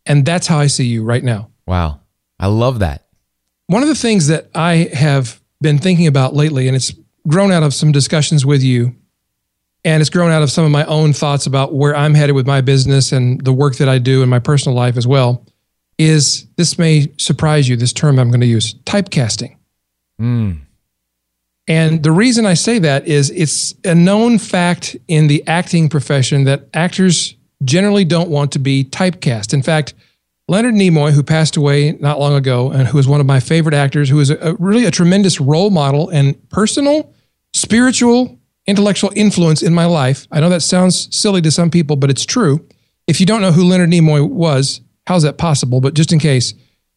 And 0.05 0.25
that's 0.25 0.47
how 0.47 0.57
I 0.57 0.67
see 0.67 0.85
you 0.85 1.03
right 1.03 1.21
now. 1.21 1.49
Wow. 1.67 1.99
I 2.39 2.47
love 2.47 2.79
that. 2.79 3.07
One 3.67 3.81
of 3.81 3.89
the 3.89 3.95
things 3.95 4.27
that 4.27 4.49
I 4.55 4.89
have 4.93 5.41
been 5.59 5.77
thinking 5.77 6.07
about 6.07 6.33
lately, 6.33 6.69
and 6.69 6.77
it's 6.77 6.93
grown 7.27 7.51
out 7.51 7.63
of 7.63 7.73
some 7.73 7.91
discussions 7.91 8.45
with 8.45 8.63
you, 8.63 8.95
and 9.83 9.99
it's 9.99 10.09
grown 10.09 10.31
out 10.31 10.43
of 10.43 10.49
some 10.49 10.63
of 10.63 10.71
my 10.71 10.85
own 10.85 11.11
thoughts 11.11 11.45
about 11.45 11.73
where 11.73 11.93
I'm 11.93 12.13
headed 12.13 12.37
with 12.37 12.47
my 12.47 12.61
business 12.61 13.11
and 13.11 13.43
the 13.43 13.51
work 13.51 13.75
that 13.79 13.89
I 13.89 13.97
do 13.97 14.23
in 14.23 14.29
my 14.29 14.39
personal 14.39 14.77
life 14.77 14.95
as 14.95 15.05
well, 15.05 15.45
is 15.97 16.47
this 16.55 16.77
may 16.77 17.11
surprise 17.17 17.69
you, 17.69 17.75
this 17.75 17.93
term 17.93 18.19
I'm 18.19 18.29
going 18.29 18.41
to 18.41 18.47
use 18.47 18.73
typecasting. 18.85 19.55
Mm. 20.19 20.61
And 21.67 22.03
the 22.03 22.11
reason 22.11 22.45
I 22.45 22.55
say 22.55 22.79
that 22.79 23.07
is 23.07 23.29
it's 23.29 23.73
a 23.85 23.95
known 23.95 24.37
fact 24.37 24.97
in 25.07 25.27
the 25.27 25.47
acting 25.47 25.87
profession 25.89 26.43
that 26.43 26.67
actors 26.73 27.35
generally 27.63 28.03
don't 28.03 28.29
want 28.29 28.51
to 28.53 28.59
be 28.59 28.83
typecast. 28.83 29.53
In 29.53 29.61
fact, 29.61 29.93
Leonard 30.49 30.75
Nimoy, 30.75 31.11
who 31.11 31.23
passed 31.23 31.55
away 31.55 31.93
not 31.93 32.19
long 32.19 32.33
ago 32.35 32.69
and 32.71 32.87
who 32.87 32.97
is 32.97 33.07
one 33.07 33.21
of 33.21 33.25
my 33.25 33.39
favorite 33.39 33.73
actors, 33.73 34.09
who 34.09 34.19
is 34.19 34.29
a, 34.29 34.37
a 34.39 34.53
really 34.55 34.83
a 34.83 34.91
tremendous 34.91 35.39
role 35.39 35.69
model 35.69 36.09
and 36.09 36.49
personal, 36.49 37.13
spiritual, 37.53 38.37
intellectual 38.67 39.11
influence 39.15 39.63
in 39.63 39.73
my 39.73 39.85
life. 39.85 40.27
I 40.31 40.41
know 40.41 40.49
that 40.49 40.61
sounds 40.61 41.15
silly 41.15 41.41
to 41.41 41.51
some 41.51 41.69
people, 41.71 41.95
but 41.95 42.09
it's 42.09 42.25
true. 42.25 42.67
if 43.07 43.19
you 43.19 43.25
don't 43.25 43.41
know 43.41 43.51
who 43.51 43.63
Leonard 43.63 43.89
Nimoy 43.89 44.27
was, 44.27 44.81
how's 45.07 45.23
that 45.23 45.37
possible? 45.37 45.81
But 45.81 45.93
just 45.93 46.11
in 46.11 46.19
case, 46.19 46.53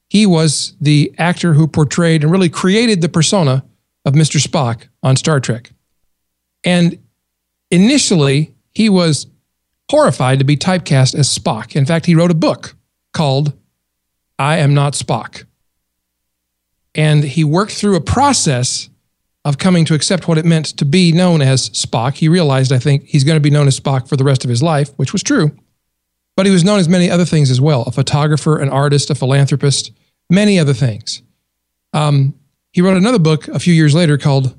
he 0.08 0.26
was 0.26 0.74
the 0.80 1.12
actor 1.18 1.54
who 1.54 1.66
portrayed 1.66 2.22
and 2.22 2.30
really 2.30 2.48
created 2.48 3.00
the 3.00 3.08
persona 3.08 3.64
of 4.04 4.14
Mr. 4.14 4.40
Spock 4.40 4.86
on 5.02 5.16
Star 5.16 5.40
Trek. 5.40 5.72
And 6.64 6.98
initially, 7.70 8.54
he 8.72 8.88
was 8.88 9.26
horrified 9.90 10.38
to 10.38 10.44
be 10.44 10.56
typecast 10.56 11.14
as 11.14 11.32
Spock. 11.32 11.74
In 11.74 11.86
fact, 11.86 12.06
he 12.06 12.14
wrote 12.14 12.30
a 12.30 12.34
book 12.34 12.76
called 13.12 13.52
I 14.38 14.58
Am 14.58 14.74
Not 14.74 14.92
Spock. 14.92 15.44
And 16.94 17.24
he 17.24 17.44
worked 17.44 17.72
through 17.72 17.96
a 17.96 18.00
process 18.00 18.88
of 19.44 19.58
coming 19.58 19.84
to 19.84 19.94
accept 19.94 20.26
what 20.26 20.38
it 20.38 20.44
meant 20.44 20.66
to 20.76 20.84
be 20.84 21.12
known 21.12 21.40
as 21.40 21.70
Spock. 21.70 22.14
He 22.14 22.28
realized, 22.28 22.72
I 22.72 22.78
think, 22.78 23.04
he's 23.04 23.22
going 23.22 23.36
to 23.36 23.40
be 23.40 23.50
known 23.50 23.68
as 23.68 23.78
Spock 23.78 24.08
for 24.08 24.16
the 24.16 24.24
rest 24.24 24.44
of 24.44 24.50
his 24.50 24.62
life, 24.62 24.90
which 24.96 25.12
was 25.12 25.22
true. 25.22 25.56
But 26.36 26.46
he 26.46 26.52
was 26.52 26.64
known 26.64 26.78
as 26.78 26.88
many 26.88 27.10
other 27.10 27.24
things 27.24 27.50
as 27.50 27.60
well 27.60 27.82
a 27.82 27.92
photographer, 27.92 28.58
an 28.58 28.68
artist, 28.68 29.10
a 29.10 29.14
philanthropist, 29.14 29.90
many 30.30 30.58
other 30.58 30.74
things. 30.74 31.22
Um, 31.92 32.34
he 32.72 32.82
wrote 32.82 32.96
another 32.96 33.18
book 33.18 33.48
a 33.48 33.58
few 33.58 33.72
years 33.72 33.94
later 33.94 34.18
called 34.18 34.54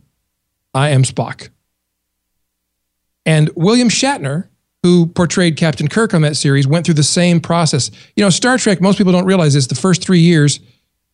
I 0.74 0.90
Am 0.90 1.04
Spock. 1.04 1.50
And 3.26 3.52
William 3.56 3.90
Shatner, 3.90 4.48
who 4.82 5.08
portrayed 5.08 5.58
Captain 5.58 5.88
Kirk 5.88 6.14
on 6.14 6.22
that 6.22 6.36
series, 6.36 6.68
went 6.68 6.86
through 6.86 6.96
the 6.96 7.04
same 7.04 7.40
process. 7.40 7.92
You 8.16 8.24
know, 8.24 8.30
Star 8.30 8.58
Trek, 8.58 8.82
most 8.82 8.98
people 8.98 9.14
don't 9.14 9.26
realize 9.26 9.54
this, 9.54 9.68
the 9.68 9.76
first 9.76 10.02
three 10.02 10.20
years 10.20 10.60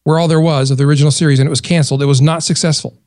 were 0.06 0.20
all 0.20 0.28
there 0.28 0.40
was 0.40 0.72
of 0.72 0.78
the 0.78 0.84
original 0.84 1.12
series 1.12 1.40
and 1.40 1.48
it 1.48 1.50
was 1.50 1.62
canceled. 1.62 2.02
It 2.02 2.06
was 2.08 2.22
not 2.22 2.44
successful. 2.44 2.98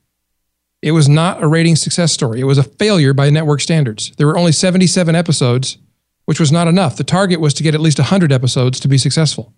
It 0.82 0.92
was 0.92 1.08
not 1.08 1.42
a 1.42 1.46
rating 1.46 1.76
success 1.76 2.12
story. 2.12 2.40
It 2.40 2.44
was 2.44 2.58
a 2.58 2.62
failure 2.62 3.14
by 3.14 3.30
network 3.30 3.60
standards. 3.60 4.12
There 4.18 4.26
were 4.26 4.36
only 4.36 4.52
77 4.52 5.14
episodes, 5.14 5.78
which 6.26 6.38
was 6.38 6.52
not 6.52 6.68
enough. 6.68 6.96
The 6.96 7.04
target 7.04 7.40
was 7.40 7.54
to 7.54 7.62
get 7.62 7.74
at 7.74 7.80
least 7.80 7.98
100 7.98 8.30
episodes 8.30 8.78
to 8.80 8.88
be 8.88 8.98
successful. 8.98 9.54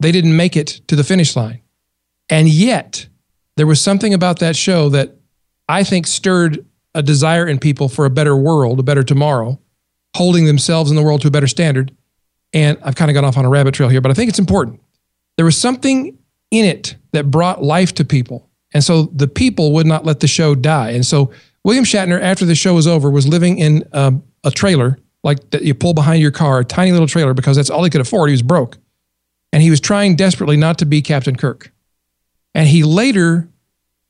They 0.00 0.12
didn't 0.12 0.36
make 0.36 0.56
it 0.56 0.80
to 0.88 0.96
the 0.96 1.04
finish 1.04 1.36
line. 1.36 1.60
And 2.28 2.48
yet, 2.48 3.06
there 3.56 3.66
was 3.66 3.80
something 3.80 4.12
about 4.12 4.38
that 4.40 4.56
show 4.56 4.88
that 4.88 5.16
I 5.68 5.84
think 5.84 6.06
stirred 6.06 6.64
a 6.94 7.02
desire 7.02 7.46
in 7.46 7.58
people 7.58 7.88
for 7.88 8.04
a 8.04 8.10
better 8.10 8.36
world, 8.36 8.80
a 8.80 8.82
better 8.82 9.02
tomorrow, 9.02 9.60
holding 10.16 10.46
themselves 10.46 10.90
in 10.90 10.96
the 10.96 11.02
world 11.02 11.20
to 11.22 11.28
a 11.28 11.30
better 11.30 11.46
standard. 11.46 11.94
And 12.52 12.78
I've 12.82 12.96
kind 12.96 13.10
of 13.10 13.14
gone 13.14 13.24
off 13.24 13.36
on 13.36 13.44
a 13.44 13.48
rabbit 13.48 13.74
trail 13.74 13.88
here, 13.88 14.00
but 14.00 14.10
I 14.10 14.14
think 14.14 14.28
it's 14.28 14.38
important. 14.38 14.80
There 15.36 15.44
was 15.44 15.56
something 15.56 16.18
in 16.50 16.64
it 16.64 16.96
that 17.12 17.30
brought 17.30 17.62
life 17.62 17.94
to 17.94 18.04
people. 18.04 18.48
And 18.72 18.82
so 18.82 19.04
the 19.14 19.28
people 19.28 19.72
would 19.72 19.86
not 19.86 20.04
let 20.04 20.20
the 20.20 20.26
show 20.26 20.54
die. 20.54 20.90
And 20.90 21.04
so 21.04 21.32
William 21.64 21.84
Shatner, 21.84 22.20
after 22.20 22.44
the 22.44 22.54
show 22.54 22.74
was 22.74 22.86
over, 22.86 23.10
was 23.10 23.26
living 23.26 23.58
in 23.58 23.84
a, 23.92 24.14
a 24.44 24.50
trailer 24.50 24.98
like 25.22 25.50
that 25.50 25.62
you 25.62 25.74
pull 25.74 25.94
behind 25.94 26.22
your 26.22 26.30
car, 26.30 26.60
a 26.60 26.64
tiny 26.64 26.92
little 26.92 27.06
trailer, 27.06 27.34
because 27.34 27.56
that's 27.56 27.70
all 27.70 27.84
he 27.84 27.90
could 27.90 28.00
afford. 28.00 28.30
He 28.30 28.34
was 28.34 28.42
broke. 28.42 28.78
And 29.52 29.62
he 29.62 29.70
was 29.70 29.80
trying 29.80 30.16
desperately 30.16 30.56
not 30.56 30.78
to 30.78 30.86
be 30.86 31.02
Captain 31.02 31.36
Kirk. 31.36 31.72
And 32.54 32.68
he 32.68 32.82
later 32.82 33.48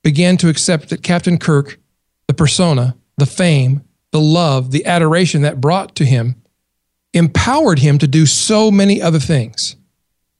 began 0.03 0.37
to 0.39 0.49
accept 0.49 0.89
that 0.91 1.03
Captain 1.03 1.39
Kirk, 1.39 1.79
the 2.27 2.35
persona, 2.35 2.97
the 3.17 3.27
fame, 3.27 3.83
the 4.13 4.21
love, 4.21 4.71
the 4.71 4.87
adoration 4.87 5.43
that 5.43 5.61
brought 5.61 5.95
to 5.97 6.05
him, 6.05 6.37
empowered 7.13 7.81
him 7.81 7.99
to 7.99 8.07
do 8.07 8.27
so 8.27 8.71
many 8.71 9.01
other 9.03 9.19
things. 9.19 9.77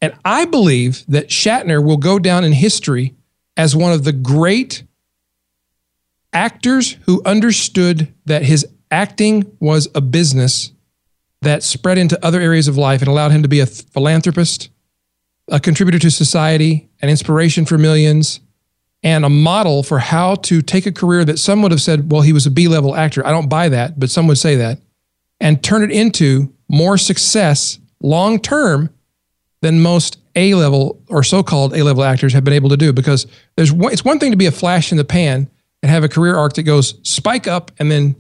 And 0.01 0.15
I 0.25 0.45
believe 0.45 1.05
that 1.09 1.29
Shatner 1.29 1.85
will 1.85 1.97
go 1.97 2.19
down 2.19 2.45
in 2.45 2.53
history 2.53 3.15
as 3.57 3.77
one 3.77 3.93
of 3.93 4.05
the 4.05 4.13
great 4.13 4.85
actors 6.33 6.97
who 7.07 7.23
understood 7.25 8.13
that 8.25 8.45
his 8.45 8.67
acting 8.91 9.57
was 9.61 9.89
a 9.95 10.01
business 10.01 10.73
that 11.43 11.63
spread 11.63 11.99
into 11.99 12.23
other 12.25 12.41
areas 12.41 12.69
of 12.69 12.77
life 12.77 13.01
and 13.01 13.09
allowed 13.09 13.33
him 13.33 13.43
to 13.43 13.49
be 13.49 13.61
a 13.61 13.67
philanthropist, 13.67 14.69
a 15.49 15.59
contributor 15.59 15.99
to 15.99 16.11
society, 16.11 16.89
an 17.01 17.09
inspiration 17.09 17.65
for 17.65 17.79
millions, 17.79 18.41
and 19.03 19.25
a 19.25 19.31
model 19.31 19.83
for 19.83 19.99
how 19.99 20.35
to 20.35 20.61
take 20.61 20.85
a 20.87 20.93
career 20.93 21.25
that 21.25 21.39
some 21.39 21.63
would 21.63 21.71
have 21.71 21.81
said, 21.81 22.13
well, 22.13 22.21
he 22.21 22.33
was 22.33 22.47
a 22.47 22.51
B 22.51 22.69
level 22.69 22.95
actor. 22.95 23.27
I 23.27 23.31
don't 23.31 23.49
buy 23.49 23.69
that, 23.71 23.99
but 23.99 24.11
some 24.11 24.27
would 24.27 24.39
say 24.39 24.57
that, 24.57 24.81
and 25.41 25.63
turn 25.63 25.83
it 25.83 25.91
into 25.91 26.53
more 26.69 26.99
success 26.99 27.79
long 28.03 28.39
term 28.39 28.91
than 29.63 29.81
most 29.81 30.19
A 30.37 30.55
level 30.55 31.03
or 31.09 31.23
so 31.23 31.43
called 31.43 31.75
A 31.75 31.83
level 31.83 32.05
actors 32.05 32.33
have 32.33 32.45
been 32.45 32.55
able 32.55 32.69
to 32.71 32.77
do. 32.77 32.93
Because 32.93 33.27
there's 33.57 33.73
one, 33.73 33.93
it's 33.93 34.05
one 34.05 34.19
thing 34.19 34.31
to 34.31 34.37
be 34.37 34.47
a 34.47 34.53
flash 34.53 34.93
in 34.93 34.99
the 34.99 35.05
pan 35.05 35.51
and 35.83 35.91
have 35.91 36.05
a 36.05 36.09
career 36.09 36.37
arc 36.37 36.55
that 36.55 36.63
goes 36.65 36.99
spike 37.03 37.47
up 37.47 37.71
and 37.79 37.91
then 37.91 38.17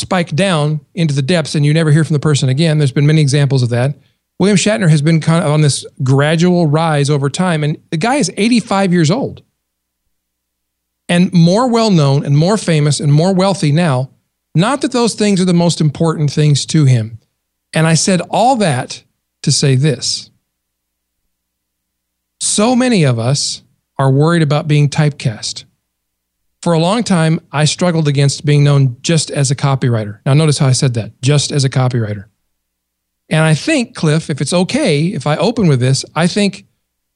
spike 0.00 0.34
down 0.34 0.80
into 0.94 1.14
the 1.14 1.22
depths 1.22 1.54
and 1.54 1.64
you 1.64 1.72
never 1.72 1.92
hear 1.92 2.04
from 2.04 2.14
the 2.14 2.20
person 2.20 2.48
again. 2.48 2.78
There's 2.78 2.92
been 2.92 3.06
many 3.06 3.20
examples 3.20 3.62
of 3.62 3.68
that. 3.68 3.94
William 4.38 4.56
Shatner 4.56 4.88
has 4.88 5.02
been 5.02 5.20
kind 5.20 5.44
of 5.44 5.50
on 5.50 5.60
this 5.60 5.84
gradual 6.02 6.66
rise 6.66 7.10
over 7.10 7.28
time, 7.28 7.62
and 7.62 7.76
the 7.90 7.98
guy 7.98 8.16
is 8.16 8.32
85 8.36 8.92
years 8.92 9.10
old 9.10 9.42
and 11.10 11.30
more 11.32 11.68
well 11.68 11.90
known 11.90 12.24
and 12.24 12.38
more 12.38 12.56
famous 12.56 13.00
and 13.00 13.12
more 13.12 13.34
wealthy 13.34 13.70
now. 13.70 14.10
Not 14.54 14.80
that 14.80 14.92
those 14.92 15.14
things 15.14 15.40
are 15.40 15.44
the 15.44 15.52
most 15.52 15.80
important 15.80 16.32
things 16.32 16.64
to 16.66 16.86
him. 16.86 17.18
And 17.74 17.86
I 17.86 17.94
said 17.94 18.22
all 18.30 18.56
that 18.56 19.04
to 19.42 19.52
say 19.52 19.74
this. 19.74 20.30
So 22.40 22.74
many 22.74 23.04
of 23.04 23.18
us 23.18 23.62
are 23.98 24.10
worried 24.10 24.42
about 24.42 24.66
being 24.66 24.88
typecast. 24.88 25.64
For 26.62 26.74
a 26.74 26.78
long 26.78 27.02
time, 27.02 27.40
I 27.52 27.64
struggled 27.64 28.06
against 28.06 28.44
being 28.44 28.62
known 28.62 28.98
just 29.00 29.30
as 29.30 29.50
a 29.50 29.56
copywriter. 29.56 30.20
Now, 30.26 30.34
notice 30.34 30.58
how 30.58 30.66
I 30.66 30.72
said 30.72 30.94
that 30.94 31.20
just 31.22 31.52
as 31.52 31.64
a 31.64 31.70
copywriter. 31.70 32.26
And 33.30 33.40
I 33.40 33.54
think, 33.54 33.94
Cliff, 33.94 34.28
if 34.28 34.40
it's 34.40 34.52
okay, 34.52 35.06
if 35.06 35.26
I 35.26 35.36
open 35.36 35.68
with 35.68 35.80
this, 35.80 36.04
I 36.14 36.26
think 36.26 36.66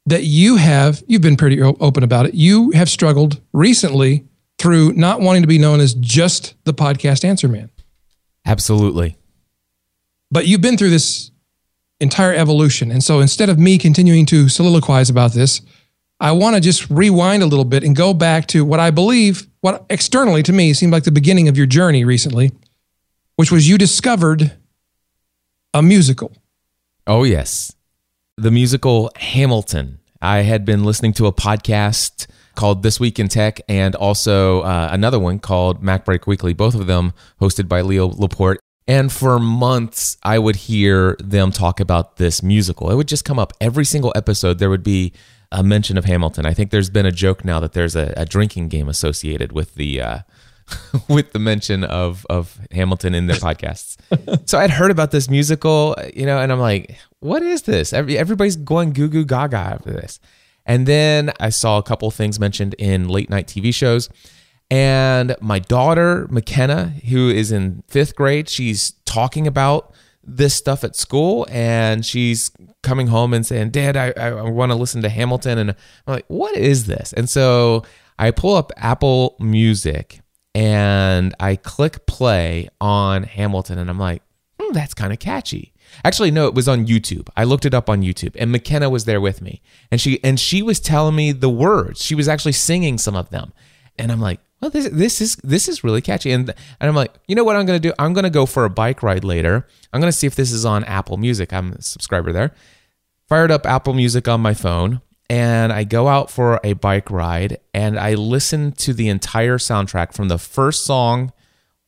that 0.06 0.24
you 0.24 0.56
have, 0.56 1.02
you've 1.06 1.22
been 1.22 1.36
pretty 1.36 1.60
open 1.60 2.02
about 2.02 2.26
it. 2.26 2.34
You 2.34 2.70
have 2.70 2.88
struggled 2.88 3.40
recently 3.52 4.26
through 4.58 4.92
not 4.92 5.20
wanting 5.20 5.42
to 5.42 5.48
be 5.48 5.58
known 5.58 5.80
as 5.80 5.94
just 5.94 6.54
the 6.64 6.72
podcast 6.72 7.24
answer 7.24 7.48
man. 7.48 7.70
Absolutely. 8.46 9.16
But 10.30 10.46
you've 10.46 10.60
been 10.60 10.76
through 10.76 10.90
this 10.90 11.30
entire 12.00 12.34
evolution. 12.34 12.90
And 12.90 13.02
so 13.02 13.20
instead 13.20 13.48
of 13.48 13.58
me 13.58 13.78
continuing 13.78 14.26
to 14.26 14.46
soliloquize 14.46 15.10
about 15.10 15.32
this, 15.32 15.60
I 16.20 16.32
want 16.32 16.54
to 16.54 16.60
just 16.60 16.88
rewind 16.90 17.42
a 17.42 17.46
little 17.46 17.64
bit 17.64 17.84
and 17.84 17.94
go 17.94 18.14
back 18.14 18.46
to 18.48 18.64
what 18.64 18.80
I 18.80 18.90
believe, 18.90 19.46
what 19.60 19.84
externally 19.90 20.42
to 20.44 20.52
me 20.52 20.72
seemed 20.72 20.92
like 20.92 21.04
the 21.04 21.12
beginning 21.12 21.48
of 21.48 21.56
your 21.56 21.66
journey 21.66 22.04
recently, 22.04 22.52
which 23.36 23.50
was 23.50 23.68
you 23.68 23.78
discovered 23.78 24.52
a 25.74 25.82
musical. 25.82 26.32
Oh, 27.06 27.24
yes 27.24 27.74
the 28.36 28.50
musical 28.50 29.10
Hamilton. 29.16 30.00
I 30.20 30.38
had 30.38 30.64
been 30.64 30.84
listening 30.84 31.12
to 31.14 31.26
a 31.26 31.32
podcast 31.32 32.26
called 32.56 32.82
This 32.82 32.98
Week 32.98 33.18
in 33.18 33.28
Tech 33.28 33.60
and 33.68 33.94
also 33.94 34.62
uh, 34.62 34.88
another 34.90 35.18
one 35.18 35.38
called 35.38 35.82
MacBreak 35.82 36.26
Weekly, 36.26 36.52
both 36.52 36.74
of 36.74 36.86
them 36.86 37.12
hosted 37.40 37.68
by 37.68 37.80
Leo 37.82 38.08
Laporte. 38.08 38.58
And 38.86 39.10
for 39.10 39.38
months, 39.38 40.16
I 40.22 40.38
would 40.38 40.56
hear 40.56 41.16
them 41.20 41.52
talk 41.52 41.80
about 41.80 42.16
this 42.16 42.42
musical. 42.42 42.90
It 42.90 42.96
would 42.96 43.08
just 43.08 43.24
come 43.24 43.38
up 43.38 43.52
every 43.60 43.84
single 43.84 44.12
episode. 44.14 44.58
There 44.58 44.70
would 44.70 44.82
be 44.82 45.12
a 45.52 45.62
mention 45.62 45.96
of 45.98 46.04
Hamilton. 46.04 46.46
I 46.46 46.54
think 46.54 46.70
there's 46.70 46.90
been 46.90 47.06
a 47.06 47.12
joke 47.12 47.44
now 47.44 47.60
that 47.60 47.72
there's 47.72 47.96
a, 47.96 48.12
a 48.16 48.24
drinking 48.24 48.68
game 48.68 48.88
associated 48.88 49.52
with 49.52 49.74
the 49.74 50.00
uh, 50.00 50.18
with 51.08 51.32
the 51.32 51.38
mention 51.38 51.84
of 51.84 52.26
of 52.30 52.58
Hamilton 52.72 53.14
in 53.14 53.26
their 53.26 53.36
podcasts. 53.36 53.96
so 54.48 54.58
I'd 54.58 54.70
heard 54.70 54.90
about 54.90 55.10
this 55.10 55.28
musical, 55.28 55.96
you 56.14 56.26
know, 56.26 56.38
and 56.38 56.50
I'm 56.50 56.60
like, 56.60 56.96
what 57.20 57.42
is 57.42 57.62
this? 57.62 57.92
everybody's 57.92 58.56
going 58.56 58.92
goo 58.92 59.08
goo 59.08 59.24
gaga 59.24 59.56
after 59.56 59.92
this. 59.92 60.20
And 60.66 60.86
then 60.86 61.32
I 61.40 61.50
saw 61.50 61.78
a 61.78 61.82
couple 61.82 62.10
things 62.10 62.40
mentioned 62.40 62.74
in 62.78 63.08
late 63.08 63.28
night 63.28 63.46
TV 63.46 63.72
shows. 63.72 64.08
And 64.70 65.36
my 65.40 65.58
daughter, 65.58 66.26
McKenna, 66.30 66.94
who 67.08 67.28
is 67.28 67.52
in 67.52 67.82
fifth 67.86 68.16
grade, 68.16 68.48
she's 68.48 68.92
talking 69.04 69.46
about 69.46 69.94
this 70.26 70.54
stuff 70.54 70.84
at 70.84 70.96
school 70.96 71.46
and 71.50 72.04
she's 72.04 72.50
coming 72.82 73.08
home 73.08 73.34
and 73.34 73.46
saying, 73.46 73.70
Dad, 73.70 73.96
I, 73.96 74.10
I 74.10 74.42
want 74.42 74.72
to 74.72 74.76
listen 74.76 75.02
to 75.02 75.08
Hamilton. 75.08 75.58
And 75.58 75.70
I'm 75.70 75.76
like, 76.14 76.24
what 76.28 76.56
is 76.56 76.86
this? 76.86 77.12
And 77.12 77.28
so 77.28 77.84
I 78.18 78.30
pull 78.30 78.54
up 78.54 78.72
Apple 78.76 79.36
Music 79.40 80.20
and 80.54 81.34
I 81.40 81.56
click 81.56 82.06
play 82.06 82.68
on 82.80 83.24
Hamilton 83.24 83.78
and 83.78 83.90
I'm 83.90 83.98
like, 83.98 84.22
hmm, 84.60 84.72
that's 84.72 84.94
kind 84.94 85.12
of 85.12 85.18
catchy. 85.18 85.72
Actually, 86.04 86.30
no, 86.30 86.46
it 86.46 86.54
was 86.54 86.68
on 86.68 86.86
YouTube. 86.86 87.28
I 87.36 87.44
looked 87.44 87.66
it 87.66 87.74
up 87.74 87.88
on 87.88 88.02
YouTube 88.02 88.34
and 88.36 88.50
McKenna 88.50 88.90
was 88.90 89.04
there 89.04 89.20
with 89.20 89.42
me. 89.42 89.62
And 89.90 90.00
she 90.00 90.22
and 90.24 90.40
she 90.40 90.62
was 90.62 90.80
telling 90.80 91.14
me 91.14 91.32
the 91.32 91.50
words. 91.50 92.02
She 92.02 92.14
was 92.14 92.28
actually 92.28 92.52
singing 92.52 92.98
some 92.98 93.14
of 93.14 93.30
them. 93.30 93.52
And 93.98 94.10
I'm 94.10 94.20
like, 94.20 94.40
well, 94.64 94.70
this 94.70 94.88
this 94.90 95.20
is 95.20 95.36
this 95.44 95.68
is 95.68 95.84
really 95.84 96.00
catchy. 96.00 96.32
And 96.32 96.48
and 96.48 96.88
I'm 96.88 96.94
like, 96.94 97.12
you 97.28 97.34
know 97.36 97.44
what 97.44 97.54
I'm 97.56 97.66
gonna 97.66 97.78
do? 97.78 97.92
I'm 97.98 98.14
gonna 98.14 98.30
go 98.30 98.46
for 98.46 98.64
a 98.64 98.70
bike 98.70 99.02
ride 99.02 99.22
later. 99.22 99.66
I'm 99.92 100.00
gonna 100.00 100.10
see 100.12 100.26
if 100.26 100.34
this 100.34 100.50
is 100.52 100.64
on 100.64 100.84
Apple 100.84 101.18
Music. 101.18 101.52
I'm 101.52 101.72
a 101.72 101.82
subscriber 101.82 102.32
there. 102.32 102.52
Fired 103.28 103.50
up 103.50 103.66
Apple 103.66 103.92
Music 103.92 104.26
on 104.26 104.40
my 104.40 104.54
phone 104.54 105.02
and 105.28 105.70
I 105.70 105.84
go 105.84 106.08
out 106.08 106.30
for 106.30 106.60
a 106.64 106.72
bike 106.72 107.10
ride 107.10 107.58
and 107.74 107.98
I 107.98 108.14
listen 108.14 108.72
to 108.72 108.94
the 108.94 109.08
entire 109.08 109.58
soundtrack 109.58 110.14
from 110.14 110.28
the 110.28 110.38
first 110.38 110.84
song 110.86 111.32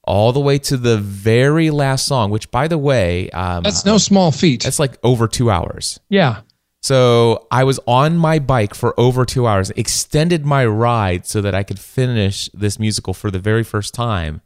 all 0.04 0.32
the 0.32 0.40
way 0.40 0.58
to 0.58 0.76
the 0.76 0.98
very 0.98 1.70
last 1.70 2.06
song, 2.06 2.30
which, 2.30 2.50
by 2.50 2.68
the 2.68 2.78
way, 2.78 3.28
um, 3.30 3.62
That's 3.64 3.84
no 3.84 3.98
small 3.98 4.30
feat. 4.32 4.62
that's 4.62 4.78
like 4.78 4.98
over 5.02 5.26
two 5.28 5.50
hours. 5.50 5.98
yeah. 6.08 6.42
So 6.86 7.48
I 7.50 7.64
was 7.64 7.80
on 7.88 8.16
my 8.16 8.38
bike 8.38 8.72
for 8.72 8.94
over 8.96 9.24
two 9.24 9.44
hours, 9.48 9.70
extended 9.70 10.46
my 10.46 10.64
ride 10.64 11.26
so 11.26 11.42
that 11.42 11.52
I 11.52 11.64
could 11.64 11.80
finish 11.80 12.48
this 12.54 12.78
musical 12.78 13.12
for 13.12 13.28
the 13.28 13.40
very 13.40 13.64
first 13.64 13.92
time 13.92 14.40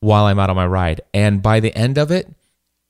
while 0.00 0.26
I'm 0.26 0.38
out 0.38 0.50
on 0.50 0.56
my 0.56 0.66
ride. 0.66 1.00
And 1.14 1.40
by 1.40 1.58
the 1.58 1.74
end 1.74 1.96
of 1.96 2.10
it, 2.10 2.28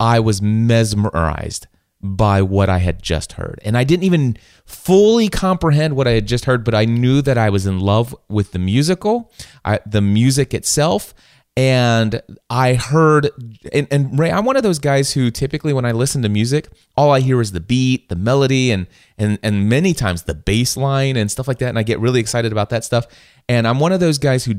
I 0.01 0.19
was 0.19 0.43
mesmerized 0.43 1.69
by 2.03 2.43
what 2.43 2.69
I 2.69 2.79
had 2.79 3.01
just 3.01 3.35
heard. 3.35 3.61
And 3.65 3.79
I 3.79 3.85
didn't 3.85 4.03
even 4.03 4.39
fully 4.65 5.29
comprehend 5.29 5.95
what 5.95 6.09
I 6.09 6.15
had 6.15 6.27
just 6.27 6.47
heard, 6.47 6.65
but 6.65 6.75
I 6.75 6.85
knew 6.85 7.23
that 7.23 7.39
I 7.39 7.49
was 7.49 7.65
in 7.65 7.79
love 7.79 8.13
with 8.29 8.51
the 8.51 8.59
musical, 8.59 9.33
I, 9.65 9.79
the 9.87 10.03
music 10.03 10.53
itself. 10.53 11.15
And 11.59 12.21
I 12.51 12.75
heard, 12.75 13.31
and, 13.73 13.89
and 13.91 14.19
Ray, 14.19 14.31
I'm 14.31 14.45
one 14.45 14.57
of 14.57 14.63
those 14.63 14.79
guys 14.79 15.15
who 15.15 15.31
typically, 15.31 15.73
when 15.73 15.87
I 15.87 15.93
listen 15.93 16.21
to 16.23 16.29
music, 16.29 16.69
all 16.99 17.11
I 17.11 17.21
hear 17.21 17.41
is 17.41 17.53
the 17.53 17.61
beat, 17.61 18.11
the 18.11 18.17
melody, 18.17 18.71
and 18.71 18.87
and 19.17 19.39
and 19.43 19.67
many 19.67 19.95
times 19.95 20.25
the 20.25 20.35
bass 20.35 20.77
line 20.77 21.17
and 21.17 21.31
stuff 21.31 21.49
like 21.49 21.59
that. 21.59 21.71
And 21.71 21.79
I 21.79 21.83
get 21.83 21.99
really 21.99 22.21
excited 22.21 22.53
about 22.53 22.69
that 22.71 22.85
stuff. 22.85 23.07
And 23.49 23.67
I'm 23.67 23.81
one 23.81 23.93
of 23.93 24.01
those 24.01 24.19
guys 24.19 24.45
who 24.45 24.57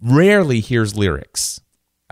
rarely 0.00 0.58
hears 0.58 0.96
lyrics. 0.96 1.60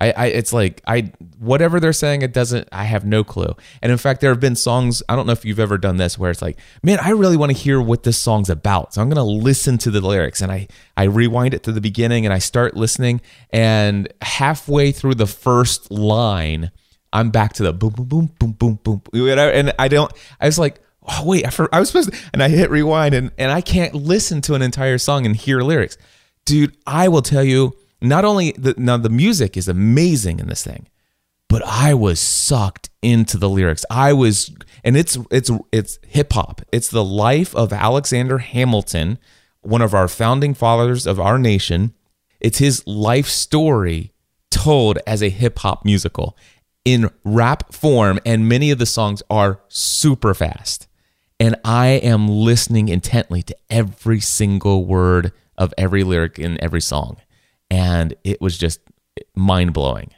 I, 0.01 0.13
I 0.17 0.27
it's 0.27 0.53
like 0.53 0.81
I 0.87 1.13
whatever 1.39 1.79
they're 1.79 1.93
saying 1.93 2.23
it 2.23 2.33
doesn't 2.33 2.69
I 2.73 2.85
have 2.85 3.05
no 3.05 3.23
clue. 3.23 3.55
And 3.83 3.93
in 3.93 3.99
fact 3.99 4.21
there 4.21 4.31
have 4.31 4.41
been 4.41 4.57
songs 4.57 5.03
I 5.09 5.17
don't 5.17 5.27
know 5.27 5.33
if 5.33 5.45
you've 5.45 5.61
ever 5.61 5.79
done 5.79 5.99
this 5.99 6.19
where 6.19 6.31
it's 6.31 6.41
like 6.41 6.59
man 6.83 6.99
I 7.01 7.11
really 7.11 7.37
want 7.37 7.53
to 7.53 7.59
hear 7.59 7.81
what 7.81 8.03
this 8.03 8.19
song's 8.19 8.49
about. 8.49 8.95
So 8.95 9.03
I'm 9.03 9.11
to 9.11 9.23
listen 9.23 9.79
to 9.79 9.91
the 9.91 10.01
lyrics 10.01 10.41
and 10.41 10.51
I 10.51 10.69
I 10.97 11.05
rewind 11.05 11.55
it 11.55 11.63
to 11.65 11.73
the 11.73 11.81
beginning 11.81 12.25
and 12.25 12.33
I 12.33 12.39
start 12.39 12.77
listening 12.77 13.21
and 13.51 14.13
halfway 14.23 14.93
through 14.93 15.17
the 15.17 15.27
first 15.27 15.91
line 15.91 16.71
I'm 17.13 17.31
back 17.31 17.53
to 17.55 17.63
the 17.63 17.73
boom 17.73 17.93
boom 17.93 18.07
boom 18.07 18.53
boom 18.53 18.53
boom 18.53 19.03
boom 19.05 19.29
and 19.29 19.73
I 19.79 19.89
don't 19.89 20.13
I 20.41 20.47
was 20.47 20.59
like 20.59 20.81
oh 21.03 21.23
wait 21.27 21.47
I, 21.47 21.67
I 21.73 21.81
was 21.81 21.89
supposed 21.91 22.13
to 22.13 22.19
and 22.33 22.43
I 22.43 22.49
hit 22.49 22.71
rewind 22.71 23.15
and 23.15 23.33
and 23.37 23.53
I 23.53 23.61
can't 23.61 23.95
listen 23.95 24.41
to 24.43 24.55
an 24.55 24.63
entire 24.63 24.99
song 24.99 25.27
and 25.27 25.37
hear 25.37 25.61
lyrics. 25.61 25.99
Dude, 26.47 26.75
I 26.87 27.09
will 27.09 27.23
tell 27.23 27.45
you 27.45 27.77
not 28.01 28.25
only 28.25 28.53
the 28.53 28.75
now 28.77 28.97
the 28.97 29.11
music 29.11 29.57
is 29.57 29.69
amazing 29.69 30.41
in 30.41 30.49
this 30.49 30.65
thing, 30.65 30.89
but 31.49 31.63
I 31.67 31.95
was 31.95 32.21
sucked 32.21 32.91
into 33.03 33.37
the 33.37 33.49
lyrics. 33.49 33.85
I 33.91 34.13
was 34.13 34.55
and 34.85 34.97
it's 34.97 35.19
it's 35.31 35.51
it's 35.73 35.99
hip 36.07 36.33
hop. 36.33 36.63
It's 36.73 36.89
the 36.89 37.05
life 37.05 37.55
of 37.55 37.73
Alexander 37.73 38.39
Hamilton, 38.39 39.19
one 39.61 39.83
of 39.83 39.95
our 39.95 40.09
founding 40.09 40.55
fathers 40.55 41.07
of 41.07 41.21
our 41.21 41.39
nation. 41.39 41.93
It's 42.41 42.59
his 42.59 42.87
life 42.87 43.27
story 43.27 44.13
told 44.51 44.99
as 45.07 45.23
a 45.23 45.29
hip 45.29 45.59
hop 45.59 45.85
musical 45.85 46.37
in 46.85 47.11
rap 47.25 47.73
form 47.73 48.19
and 48.25 48.49
many 48.49 48.71
of 48.71 48.79
the 48.79 48.87
songs 48.87 49.23
are 49.29 49.61
super 49.69 50.33
fast. 50.35 50.87
And 51.39 51.57
I 51.65 51.89
am 51.89 52.29
listening 52.29 52.89
intently 52.89 53.43
to 53.43 53.57
every 53.69 54.21
single 54.21 54.85
word 54.85 55.33
of 55.57 55.75
every 55.77 56.05
lyric 56.05 56.39
in 56.39 56.63
every 56.63 56.81
song 56.81 57.17
and 57.71 58.15
it 58.25 58.41
was 58.41 58.59
just 58.59 58.81
mind 59.35 59.73
blowing. 59.73 60.11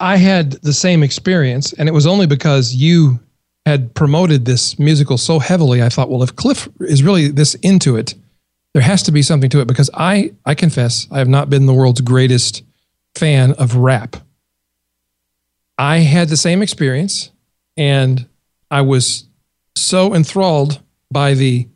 I 0.00 0.16
had 0.16 0.52
the 0.62 0.72
same 0.72 1.02
experience, 1.02 1.72
and 1.72 1.88
it 1.88 1.92
was 1.92 2.06
only 2.06 2.26
because 2.26 2.74
you 2.74 3.20
had 3.64 3.94
promoted 3.94 4.44
this 4.44 4.78
musical 4.78 5.16
so 5.16 5.38
heavily. 5.38 5.82
I 5.82 5.88
thought, 5.88 6.10
well, 6.10 6.22
if 6.22 6.36
Cliff 6.36 6.68
is 6.80 7.02
really 7.02 7.28
this 7.28 7.54
into 7.56 7.96
it, 7.96 8.14
there 8.72 8.82
has 8.82 9.02
to 9.04 9.12
be 9.12 9.22
something 9.22 9.48
to 9.50 9.60
it. 9.60 9.68
Because 9.68 9.88
I, 9.94 10.34
I 10.44 10.54
confess, 10.54 11.06
I 11.10 11.18
have 11.18 11.28
not 11.28 11.48
been 11.48 11.66
the 11.66 11.72
world's 11.72 12.00
greatest 12.00 12.62
fan 13.14 13.52
of 13.52 13.76
rap. 13.76 14.16
I 15.78 15.98
had 15.98 16.28
the 16.28 16.36
same 16.36 16.62
experience, 16.62 17.30
and 17.76 18.26
I 18.70 18.82
was 18.82 19.26
so 19.76 20.14
enthralled 20.14 20.80
by 21.10 21.34
the 21.34 21.68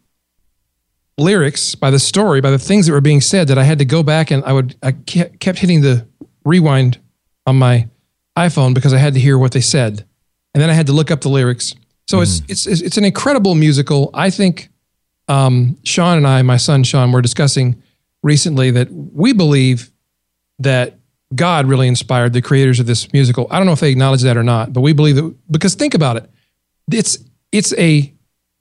lyrics, 1.19 1.75
by 1.75 1.91
the 1.91 1.99
story, 1.99 2.41
by 2.41 2.51
the 2.51 2.59
things 2.59 2.87
that 2.87 2.93
were 2.93 3.01
being 3.01 3.21
said 3.21 3.49
that 3.49 3.59
I 3.59 3.65
had 3.65 3.79
to 3.79 3.85
go 3.85 4.03
back 4.03 4.31
and 4.31 4.45
I 4.45 4.53
would 4.53 4.77
I 4.83 4.93
kept 4.93 5.59
hitting 5.59 5.81
the 5.81 6.07
rewind 6.45 6.99
on 7.47 7.57
my 7.57 7.89
iPhone 8.37 8.75
because 8.75 8.93
I 8.93 8.99
had 8.99 9.15
to 9.15 9.21
hear 9.21 9.37
what 9.37 9.53
they 9.53 9.61
said, 9.61 10.07
and 10.55 10.63
then 10.63 10.71
I 10.71 10.73
had 10.73 10.87
to 10.87 10.93
look 10.93 11.11
up 11.11 11.21
the 11.21 11.29
lyrics. 11.29 11.75
So 12.07 12.19
mm. 12.19 12.23
it's 12.23 12.67
it's 12.67 12.83
it's 12.83 12.97
an 12.97 13.05
incredible 13.05 13.55
musical. 13.55 14.11
I 14.15 14.31
think 14.31 14.71
um, 15.27 15.77
Sean 15.85 16.17
and 16.17 16.27
I, 16.27 16.43
my 16.43 16.57
son 16.57 16.85
Sean, 16.85 17.13
were 17.13 17.23
discussing 17.23 17.83
recently 18.23 18.71
that 18.71 18.91
we 18.91 19.33
believe 19.33 19.91
that 20.59 20.99
God 21.35 21.67
really 21.67 21.89
inspired 21.89 22.33
the 22.33 22.43
creators 22.43 22.81
of 22.81 22.87
this 22.87 23.13
musical. 23.13 23.47
I 23.51 23.59
don't 23.59 23.67
know 23.67 23.73
if 23.73 23.81
they 23.81 23.91
acknowledge 23.91 24.23
that 24.23 24.37
or 24.37 24.43
not, 24.43 24.73
but 24.73 24.81
we 24.81 24.93
believe 24.93 25.17
that 25.17 25.35
because 25.51 25.75
think 25.75 25.95
about 25.95 26.17
it, 26.17 26.31
it's 26.91 27.19
it's 27.53 27.75
a 27.75 28.13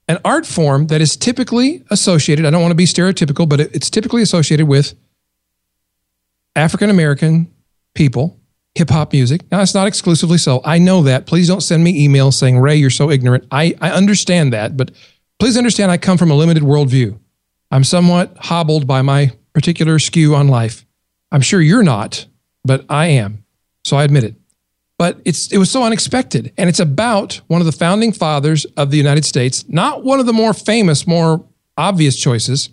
an 0.08 0.20
art 0.24 0.46
form 0.46 0.88
that 0.88 1.02
is 1.02 1.18
typically 1.18 1.84
associated, 1.90 2.46
I 2.46 2.50
don't 2.50 2.62
want 2.62 2.72
to 2.72 2.76
be 2.76 2.86
stereotypical, 2.86 3.48
but 3.48 3.60
it's 3.60 3.90
typically 3.90 4.22
associated 4.22 4.68
with 4.68 4.96
African 6.56 6.90
American 6.90 7.52
people, 7.94 8.40
hip 8.76 8.90
hop 8.90 9.12
music. 9.14 9.42
Now, 9.52 9.62
it's 9.62 9.74
not 9.74 9.88
exclusively 9.88 10.38
so. 10.38 10.62
I 10.64 10.78
know 10.78 11.04
that. 11.04 11.26
Please 11.26 11.48
don't 11.48 11.62
send 11.62 11.84
me 11.84 12.08
emails 12.08 12.34
saying, 12.34 12.58
Ray, 12.60 12.76
you're 12.78 12.90
so 12.90 13.12
ignorant. 13.12 13.46
I, 13.52 13.76
I 13.82 13.92
understand 13.92 14.54
that, 14.54 14.78
but 14.78 14.92
please 15.40 15.58
understand 15.58 15.92
I 15.92 15.98
come 15.98 16.18
from 16.18 16.32
a 16.32 16.36
limited 16.36 16.64
worldview. 16.64 17.20
I'm 17.70 17.84
somewhat 17.84 18.36
hobbled 18.38 18.88
by 18.88 19.02
my 19.02 19.34
particular 19.54 20.00
skew 20.00 20.36
on 20.36 20.48
life. 20.48 20.86
I'm 21.32 21.42
sure 21.42 21.60
you're 21.60 21.84
not, 21.84 22.26
but 22.64 22.86
I 22.90 23.08
am. 23.08 23.44
So 23.84 23.98
I 23.98 24.04
admit 24.04 24.24
it 24.24 24.36
but 24.98 25.22
it's 25.26 25.52
it 25.52 25.58
was 25.58 25.70
so 25.70 25.84
unexpected. 25.84 26.54
And 26.58 26.70
it's 26.70 26.80
about 26.80 27.42
one 27.48 27.62
of 27.62 27.66
the 27.66 27.72
founding 27.72 28.12
fathers 28.12 28.66
of 28.76 28.92
the 28.92 28.98
United 28.98 29.26
States 29.26 29.66
not 29.68 30.04
one 30.04 30.20
of 30.20 30.26
the 30.26 30.34
more 30.34 30.54
famous 30.54 31.08
more 31.08 31.46
obvious 31.78 32.18
choices. 32.18 32.70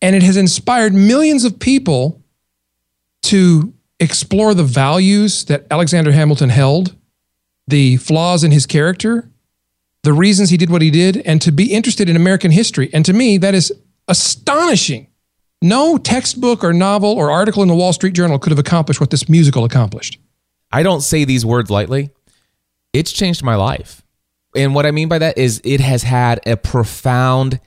And 0.00 0.14
it 0.14 0.22
has 0.22 0.36
inspired 0.36 0.94
millions 0.94 1.44
of 1.44 1.58
people 1.58 2.22
to 3.22 3.74
explore 3.98 4.54
the 4.54 4.62
values 4.62 5.44
that 5.46 5.66
Alexander 5.70 6.12
Hamilton 6.12 6.50
held 6.50 6.94
the 7.66 7.96
flaws 7.96 8.44
in 8.44 8.52
his 8.52 8.64
character 8.64 9.28
the 10.04 10.12
reasons 10.12 10.50
he 10.50 10.56
did 10.56 10.70
what 10.70 10.80
he 10.80 10.90
did 10.90 11.16
and 11.26 11.42
to 11.42 11.50
be 11.50 11.72
interested 11.72 12.08
in 12.08 12.14
American 12.14 12.52
history. 12.52 12.88
And 12.94 13.04
to 13.04 13.12
me 13.12 13.38
that 13.38 13.54
is 13.54 13.72
astonishing. 14.06 15.08
No 15.60 15.98
textbook 15.98 16.62
or 16.62 16.72
novel 16.72 17.10
or 17.10 17.32
article 17.32 17.62
in 17.62 17.68
the 17.68 17.74
Wall 17.74 17.92
Street 17.92 18.14
Journal 18.14 18.38
could 18.38 18.52
have 18.52 18.60
accomplished 18.60 19.00
what 19.00 19.10
this 19.10 19.28
musical 19.28 19.64
accomplished 19.64 20.20
I 20.70 20.82
don't 20.82 21.00
say 21.00 21.24
these 21.24 21.44
words 21.44 21.70
lightly. 21.70 22.10
It's 22.92 23.12
changed 23.12 23.42
my 23.42 23.54
life. 23.54 24.02
And 24.56 24.74
what 24.74 24.86
I 24.86 24.90
mean 24.90 25.08
by 25.08 25.18
that 25.18 25.38
is 25.38 25.60
it 25.64 25.80
has 25.80 26.02
had 26.02 26.40
a 26.46 26.56
profound 26.56 27.60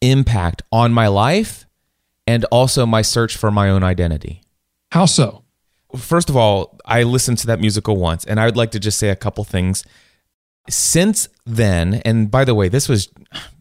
impact 0.00 0.62
on 0.70 0.92
my 0.92 1.08
life 1.08 1.66
and 2.26 2.44
also 2.46 2.86
my 2.86 3.02
search 3.02 3.36
for 3.36 3.50
my 3.50 3.70
own 3.70 3.82
identity. 3.82 4.42
How 4.92 5.06
so? 5.06 5.44
First 5.96 6.28
of 6.28 6.36
all, 6.36 6.78
I 6.84 7.02
listened 7.02 7.38
to 7.38 7.46
that 7.46 7.60
musical 7.60 7.96
once, 7.96 8.24
and 8.24 8.38
I 8.38 8.44
would 8.44 8.56
like 8.56 8.70
to 8.72 8.78
just 8.78 8.98
say 8.98 9.08
a 9.08 9.16
couple 9.16 9.42
things. 9.44 9.84
Since 10.68 11.30
then, 11.46 12.02
and 12.04 12.30
by 12.30 12.44
the 12.44 12.54
way, 12.54 12.68
this 12.68 12.88
was 12.88 13.08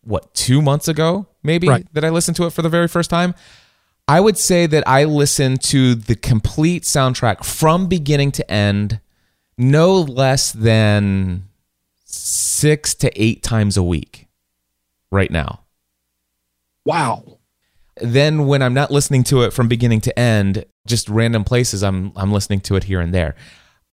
what, 0.03 0.33
two 0.33 0.61
months 0.61 0.89
ago, 0.89 1.27
maybe, 1.41 1.69
right. 1.69 1.87
that 1.93 2.03
I 2.03 2.09
listened 2.09 2.35
to 2.37 2.45
it 2.45 2.51
for 2.51 2.61
the 2.61 2.69
very 2.69 2.89
first 2.89 3.09
time. 3.09 3.33
I 4.07 4.21
would 4.21 4.37
say 4.37 4.67
that 4.67 4.87
I 4.87 5.03
listen 5.03 5.57
to 5.57 5.93
the 5.93 6.15
complete 6.15 6.83
soundtrack 6.83 7.43
from 7.43 7.87
beginning 7.87 8.31
to 8.33 8.51
end 8.51 9.01
no 9.57 9.99
less 9.99 10.51
than 10.53 11.49
six 12.05 12.93
to 12.95 13.21
eight 13.21 13.43
times 13.43 13.75
a 13.75 13.83
week 13.83 14.27
right 15.11 15.29
now. 15.29 15.61
Wow. 16.85 17.39
Then 17.99 18.47
when 18.47 18.61
I'm 18.61 18.73
not 18.73 18.91
listening 18.91 19.23
to 19.25 19.41
it 19.41 19.51
from 19.51 19.67
beginning 19.67 20.01
to 20.01 20.17
end, 20.17 20.65
just 20.85 21.09
random 21.09 21.43
places, 21.43 21.83
I'm 21.83 22.13
I'm 22.15 22.31
listening 22.31 22.61
to 22.61 22.75
it 22.75 22.85
here 22.85 23.01
and 23.01 23.13
there. 23.13 23.35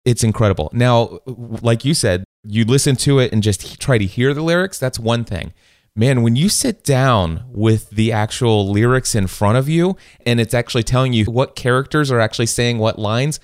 It's 0.03 0.23
incredible. 0.23 0.71
Now, 0.73 1.19
like 1.25 1.85
you 1.85 1.93
said, 1.93 2.25
you 2.43 2.65
listen 2.65 2.95
to 2.97 3.19
it 3.19 3.31
and 3.31 3.43
just 3.43 3.79
try 3.79 3.97
to 3.97 4.05
hear 4.05 4.33
the 4.33 4.41
lyrics. 4.41 4.79
That's 4.79 4.99
one 4.99 5.23
thing 5.23 5.53
man, 5.95 6.23
when 6.23 6.35
you 6.35 6.49
sit 6.49 6.83
down 6.83 7.43
with 7.47 7.89
the 7.89 8.11
actual 8.11 8.69
lyrics 8.69 9.15
in 9.15 9.27
front 9.27 9.57
of 9.57 9.67
you 9.67 9.97
and 10.25 10.39
it's 10.39 10.53
actually 10.53 10.83
telling 10.83 11.13
you 11.13 11.25
what 11.25 11.55
characters 11.55 12.11
are 12.11 12.19
actually 12.19 12.45
saying 12.45 12.77
what 12.77 12.97
lines, 12.97 13.39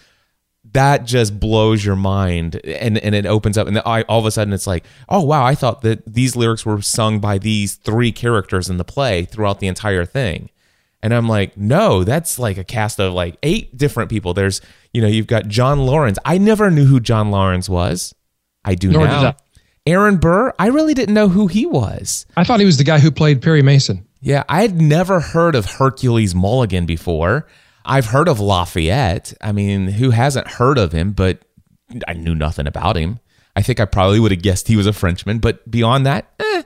that 0.74 1.06
just 1.06 1.40
blows 1.40 1.84
your 1.84 1.96
mind 1.96 2.56
and, 2.66 2.98
and 2.98 3.16
it 3.16 3.26
opens 3.26 3.58
up. 3.58 3.68
And 3.68 3.80
I, 3.80 4.04
all 4.04 4.20
of 4.20 4.26
a 4.26 4.32
sudden 4.32 4.54
it's 4.54 4.68
like 4.68 4.86
oh 5.10 5.22
wow 5.22 5.46
i 5.46 5.56
thought 5.56 5.82
that 5.82 6.04
these 6.06 6.36
lyrics 6.36 6.66
were 6.66 6.82
sung 6.82 7.20
by 7.20 7.38
these 7.38 7.76
three 7.76 8.12
characters 8.12 8.70
in 8.70 8.78
the 8.78 8.84
play 8.84 9.26
throughout 9.26 9.60
the 9.60 9.68
entire 9.68 10.06
thing. 10.06 10.50
And 11.02 11.14
i'm 11.14 11.28
like 11.28 11.56
no 11.58 12.04
that's 12.04 12.38
like 12.38 12.58
a 12.58 12.64
cast 12.64 13.00
of 13.00 13.14
like 13.14 13.38
eight 13.44 13.78
different 13.78 14.10
people. 14.10 14.34
There's 14.34 14.62
you 14.94 15.02
know 15.02 15.08
you've 15.08 15.28
got 15.28 15.48
john 15.48 15.80
Laurens. 15.80 16.20
i 16.26 16.38
never 16.38 16.70
knew 16.70 16.86
who 16.86 17.00
john 17.00 17.32
Laurens 17.32 17.70
was. 17.70 18.14
I 18.66 18.76
do 18.76 18.92
Nor 18.92 19.06
now 19.06 19.36
Aaron 19.88 20.18
Burr, 20.18 20.54
I 20.60 20.68
really 20.68 20.94
didn't 20.94 21.16
know 21.16 21.30
who 21.30 21.48
he 21.48 21.66
was. 21.66 22.26
I 22.36 22.44
thought 22.44 22.60
he 22.60 22.66
was 22.66 22.78
the 22.78 22.84
guy 22.84 23.00
who 23.00 23.10
played 23.10 23.42
Perry 23.42 23.62
Mason. 23.62 24.06
Yeah, 24.20 24.44
I 24.50 24.62
had 24.62 24.82
never 24.82 25.22
heard 25.22 25.56
of 25.56 25.66
Hercules 25.66 26.36
Mulligan 26.36 26.86
before. 26.86 27.48
I've 27.86 28.08
heard 28.08 28.28
of 28.28 28.42
Lafayette. 28.42 29.34
I 29.40 29.54
mean, 29.54 29.88
who 29.88 30.10
hasn't 30.10 30.48
heard 30.48 30.78
of 30.78 30.92
him? 30.92 31.14
But 31.14 31.40
I 32.06 32.14
knew 32.14 32.36
nothing 32.36 32.68
about 32.68 32.98
him. 32.98 33.22
I 33.56 33.62
think 33.62 33.80
I 33.80 33.86
probably 33.86 34.20
would 34.20 34.32
have 34.32 34.42
guessed 34.42 34.68
he 34.68 34.76
was 34.76 34.88
a 34.88 34.94
Frenchman, 34.94 35.40
but 35.40 35.70
beyond 35.72 36.06
that, 36.06 36.34
eh, 36.38 36.64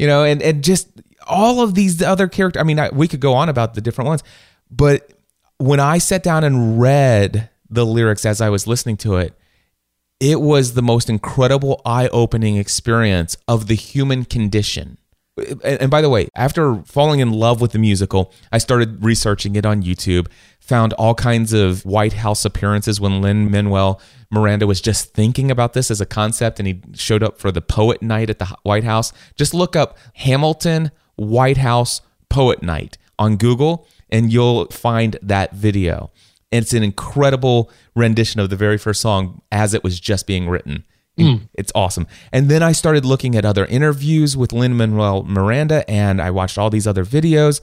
you 0.00 0.08
know, 0.08 0.24
and 0.24 0.42
and 0.42 0.64
just 0.64 0.88
all 1.28 1.60
of 1.60 1.74
these 1.74 2.02
other 2.02 2.26
characters. 2.26 2.60
I 2.60 2.64
mean, 2.64 2.80
I, 2.80 2.88
we 2.90 3.06
could 3.06 3.20
go 3.20 3.34
on 3.34 3.48
about 3.48 3.74
the 3.74 3.80
different 3.80 4.08
ones, 4.08 4.24
but 4.68 5.12
when 5.58 5.78
I 5.78 5.98
sat 5.98 6.24
down 6.24 6.42
and 6.42 6.80
read 6.80 7.48
the 7.70 7.86
lyrics 7.86 8.26
as 8.26 8.40
I 8.40 8.50
was 8.50 8.66
listening 8.66 8.96
to 8.98 9.16
it, 9.16 9.37
it 10.20 10.40
was 10.40 10.74
the 10.74 10.82
most 10.82 11.08
incredible 11.08 11.80
eye-opening 11.84 12.56
experience 12.56 13.36
of 13.46 13.66
the 13.66 13.74
human 13.74 14.24
condition. 14.24 14.98
And 15.62 15.88
by 15.88 16.00
the 16.00 16.08
way, 16.08 16.28
after 16.34 16.82
falling 16.82 17.20
in 17.20 17.32
love 17.32 17.60
with 17.60 17.70
the 17.70 17.78
musical, 17.78 18.32
I 18.50 18.58
started 18.58 19.04
researching 19.04 19.54
it 19.54 19.64
on 19.64 19.84
YouTube, 19.84 20.26
found 20.58 20.92
all 20.94 21.14
kinds 21.14 21.52
of 21.52 21.84
White 21.84 22.14
House 22.14 22.44
appearances 22.44 23.00
when 23.00 23.22
Lin 23.22 23.48
Manuel 23.48 24.00
Miranda 24.30 24.66
was 24.66 24.80
just 24.80 25.14
thinking 25.14 25.50
about 25.50 25.74
this 25.74 25.90
as 25.92 26.00
a 26.00 26.06
concept 26.06 26.58
and 26.58 26.66
he 26.66 26.82
showed 26.94 27.22
up 27.22 27.38
for 27.38 27.52
the 27.52 27.60
poet 27.60 28.02
night 28.02 28.30
at 28.30 28.40
the 28.40 28.46
White 28.64 28.84
House. 28.84 29.12
Just 29.36 29.54
look 29.54 29.76
up 29.76 29.96
Hamilton 30.14 30.90
White 31.14 31.58
House 31.58 32.00
Poet 32.28 32.62
Night 32.62 32.98
on 33.18 33.36
Google 33.36 33.86
and 34.10 34.32
you'll 34.32 34.66
find 34.66 35.16
that 35.22 35.52
video. 35.52 36.10
And 36.50 36.62
it's 36.62 36.72
an 36.72 36.82
incredible 36.82 37.70
rendition 37.94 38.40
of 38.40 38.50
the 38.50 38.56
very 38.56 38.78
first 38.78 39.00
song 39.00 39.42
as 39.52 39.74
it 39.74 39.84
was 39.84 40.00
just 40.00 40.26
being 40.26 40.48
written. 40.48 40.84
Mm. 41.18 41.48
It's 41.54 41.72
awesome. 41.74 42.06
And 42.32 42.48
then 42.48 42.62
I 42.62 42.72
started 42.72 43.04
looking 43.04 43.34
at 43.34 43.44
other 43.44 43.66
interviews 43.66 44.36
with 44.36 44.52
Lin 44.52 44.76
Manuel 44.76 45.24
Miranda 45.24 45.88
and 45.90 46.22
I 46.22 46.30
watched 46.30 46.58
all 46.58 46.70
these 46.70 46.86
other 46.86 47.04
videos. 47.04 47.60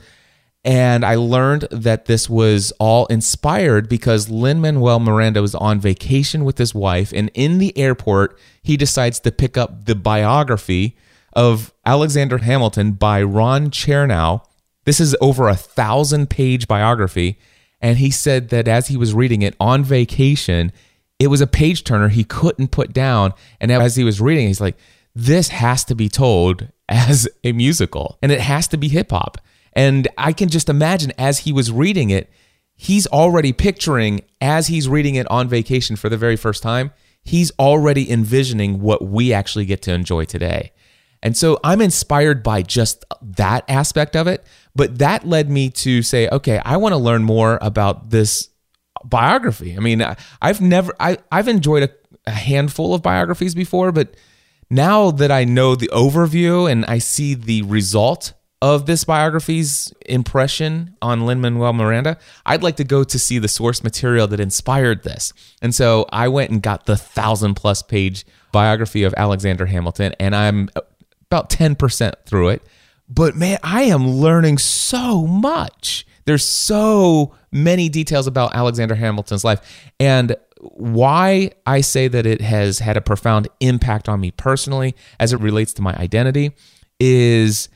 And 0.65 1.05
I 1.05 1.15
learned 1.15 1.67
that 1.69 2.05
this 2.05 2.27
was 2.27 2.73
all 2.79 3.05
inspired 3.05 3.87
because 3.87 4.29
Lin 4.29 4.61
Manuel 4.61 4.99
Miranda 4.99 5.41
was 5.41 5.53
on 5.53 5.79
vacation 5.79 6.43
with 6.43 6.57
his 6.57 6.73
wife. 6.73 7.13
And 7.15 7.29
in 7.35 7.59
the 7.59 7.77
airport, 7.77 8.37
he 8.63 8.75
decides 8.75 9.19
to 9.21 9.31
pick 9.31 9.57
up 9.57 9.85
the 9.85 9.95
biography 9.95 10.97
of 11.33 11.71
Alexander 11.85 12.39
Hamilton 12.39 12.93
by 12.93 13.21
Ron 13.21 13.69
Chernow. 13.69 14.43
This 14.85 14.99
is 14.99 15.15
over 15.21 15.47
a 15.47 15.55
thousand 15.55 16.31
page 16.31 16.67
biography. 16.67 17.37
And 17.85 17.99
he 17.99 18.09
said 18.09 18.49
that 18.49 18.67
as 18.67 18.87
he 18.87 18.97
was 18.97 19.13
reading 19.13 19.43
it 19.43 19.55
on 19.59 19.83
vacation, 19.83 20.71
it 21.19 21.27
was 21.27 21.39
a 21.39 21.45
page 21.45 21.83
turner 21.83 22.09
he 22.09 22.23
couldn't 22.23 22.71
put 22.71 22.91
down. 22.93 23.31
And 23.61 23.71
as 23.71 23.95
he 23.95 24.03
was 24.03 24.19
reading, 24.19 24.47
he's 24.47 24.59
like, 24.59 24.75
this 25.13 25.49
has 25.49 25.83
to 25.83 25.93
be 25.93 26.09
told 26.09 26.67
as 26.89 27.29
a 27.43 27.51
musical 27.51 28.17
and 28.23 28.31
it 28.31 28.41
has 28.41 28.67
to 28.69 28.77
be 28.77 28.87
hip 28.87 29.11
hop. 29.11 29.37
And 29.73 30.07
I 30.17 30.33
can 30.33 30.49
just 30.49 30.67
imagine 30.67 31.13
as 31.19 31.41
he 31.41 31.51
was 31.51 31.71
reading 31.71 32.09
it, 32.09 32.27
he's 32.75 33.05
already 33.05 33.53
picturing 33.53 34.21
as 34.41 34.65
he's 34.65 34.89
reading 34.89 35.13
it 35.13 35.29
on 35.29 35.47
vacation 35.47 35.95
for 35.95 36.09
the 36.09 36.17
very 36.17 36.37
first 36.37 36.63
time, 36.63 36.91
he's 37.21 37.51
already 37.59 38.09
envisioning 38.09 38.81
what 38.81 39.05
we 39.05 39.31
actually 39.31 39.65
get 39.65 39.83
to 39.83 39.93
enjoy 39.93 40.25
today. 40.25 40.71
And 41.23 41.35
so 41.35 41.59
I'm 41.63 41.81
inspired 41.81 42.43
by 42.43 42.61
just 42.61 43.03
that 43.21 43.63
aspect 43.67 44.15
of 44.15 44.27
it. 44.27 44.43
But 44.75 44.99
that 44.99 45.25
led 45.25 45.49
me 45.49 45.69
to 45.71 46.03
say, 46.03 46.27
okay, 46.29 46.61
I 46.63 46.77
want 46.77 46.93
to 46.93 46.97
learn 46.97 47.23
more 47.23 47.57
about 47.61 48.09
this 48.09 48.49
biography. 49.03 49.75
I 49.75 49.79
mean, 49.79 50.05
I've 50.41 50.61
never, 50.61 50.93
I, 50.99 51.17
I've 51.31 51.47
enjoyed 51.47 51.83
a, 51.83 51.89
a 52.27 52.31
handful 52.31 52.93
of 52.93 53.01
biographies 53.01 53.55
before, 53.55 53.91
but 53.91 54.15
now 54.69 55.11
that 55.11 55.31
I 55.31 55.45
know 55.45 55.75
the 55.75 55.89
overview 55.93 56.69
and 56.69 56.85
I 56.85 56.97
see 56.97 57.33
the 57.33 57.61
result 57.63 58.33
of 58.61 58.87
this 58.87 59.03
biography's 59.03 59.93
impression 60.07 60.95
on 61.01 61.25
Lin 61.25 61.39
Manuel 61.39 61.73
Miranda, 61.73 62.17
I'd 62.45 62.63
like 62.63 62.77
to 62.77 62.83
go 62.83 63.03
to 63.03 63.19
see 63.19 63.37
the 63.37 63.47
source 63.47 63.83
material 63.83 64.27
that 64.27 64.39
inspired 64.39 65.03
this. 65.03 65.33
And 65.61 65.75
so 65.75 66.07
I 66.11 66.27
went 66.29 66.51
and 66.51 66.61
got 66.61 66.85
the 66.85 66.97
thousand 66.97 67.55
plus 67.55 67.83
page 67.83 68.25
biography 68.51 69.03
of 69.03 69.13
Alexander 69.17 69.67
Hamilton, 69.67 70.13
and 70.19 70.35
I'm 70.35 70.69
about 71.35 71.49
10% 71.49 72.13
through 72.25 72.49
it. 72.49 72.61
But 73.09 73.35
man, 73.35 73.59
I 73.61 73.83
am 73.83 74.07
learning 74.07 74.57
so 74.57 75.27
much. 75.27 76.07
There's 76.25 76.45
so 76.45 77.35
many 77.51 77.89
details 77.89 78.25
about 78.25 78.55
Alexander 78.55 78.95
Hamilton's 78.95 79.43
life. 79.43 79.91
And 79.99 80.35
why 80.59 81.51
I 81.65 81.81
say 81.81 82.07
that 82.07 82.25
it 82.25 82.41
has 82.41 82.79
had 82.79 82.97
a 82.97 83.01
profound 83.01 83.47
impact 83.59 84.09
on 84.09 84.19
me 84.19 84.31
personally 84.31 84.95
as 85.19 85.33
it 85.33 85.39
relates 85.39 85.73
to 85.73 85.81
my 85.81 85.95
identity 85.95 86.55
is 86.99 87.69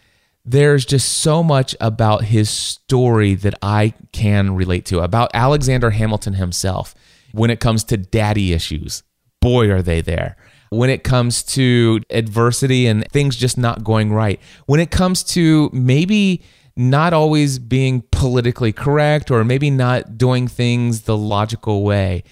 there's 0.46 0.86
just 0.86 1.20
so 1.20 1.44
much 1.44 1.76
about 1.80 2.24
his 2.24 2.50
story 2.50 3.36
that 3.36 3.54
I 3.62 3.94
can 4.12 4.56
relate 4.56 4.86
to, 4.86 5.00
about 5.02 5.30
Alexander 5.34 5.92
Hamilton 5.92 6.34
himself 6.34 6.96
when 7.34 7.52
it 7.52 7.60
comes 7.60 7.84
to 7.86 7.98
daddy 7.98 8.54
issues. 8.54 9.04
Boy, 9.42 9.70
are 9.70 9.84
they 9.84 10.02
there. 10.02 10.38
When 10.70 10.90
it 10.90 11.04
comes 11.04 11.42
to 11.44 12.02
adversity 12.10 12.86
and 12.86 13.06
things 13.12 13.36
just 13.36 13.58
not 13.58 13.84
going 13.84 14.14
right, 14.14 14.40
when 14.68 14.80
it 14.80 14.92
comes 14.92 15.24
to 15.24 15.70
maybe 15.74 16.44
not 16.80 17.12
always 17.12 17.60
being 17.60 18.04
politically 18.12 18.72
correct 18.72 19.30
or 19.30 19.44
maybe 19.44 19.70
not 19.70 20.18
doing 20.18 20.48
things 20.48 21.02
the 21.02 21.18
logical 21.18 21.84
way. 21.84 22.24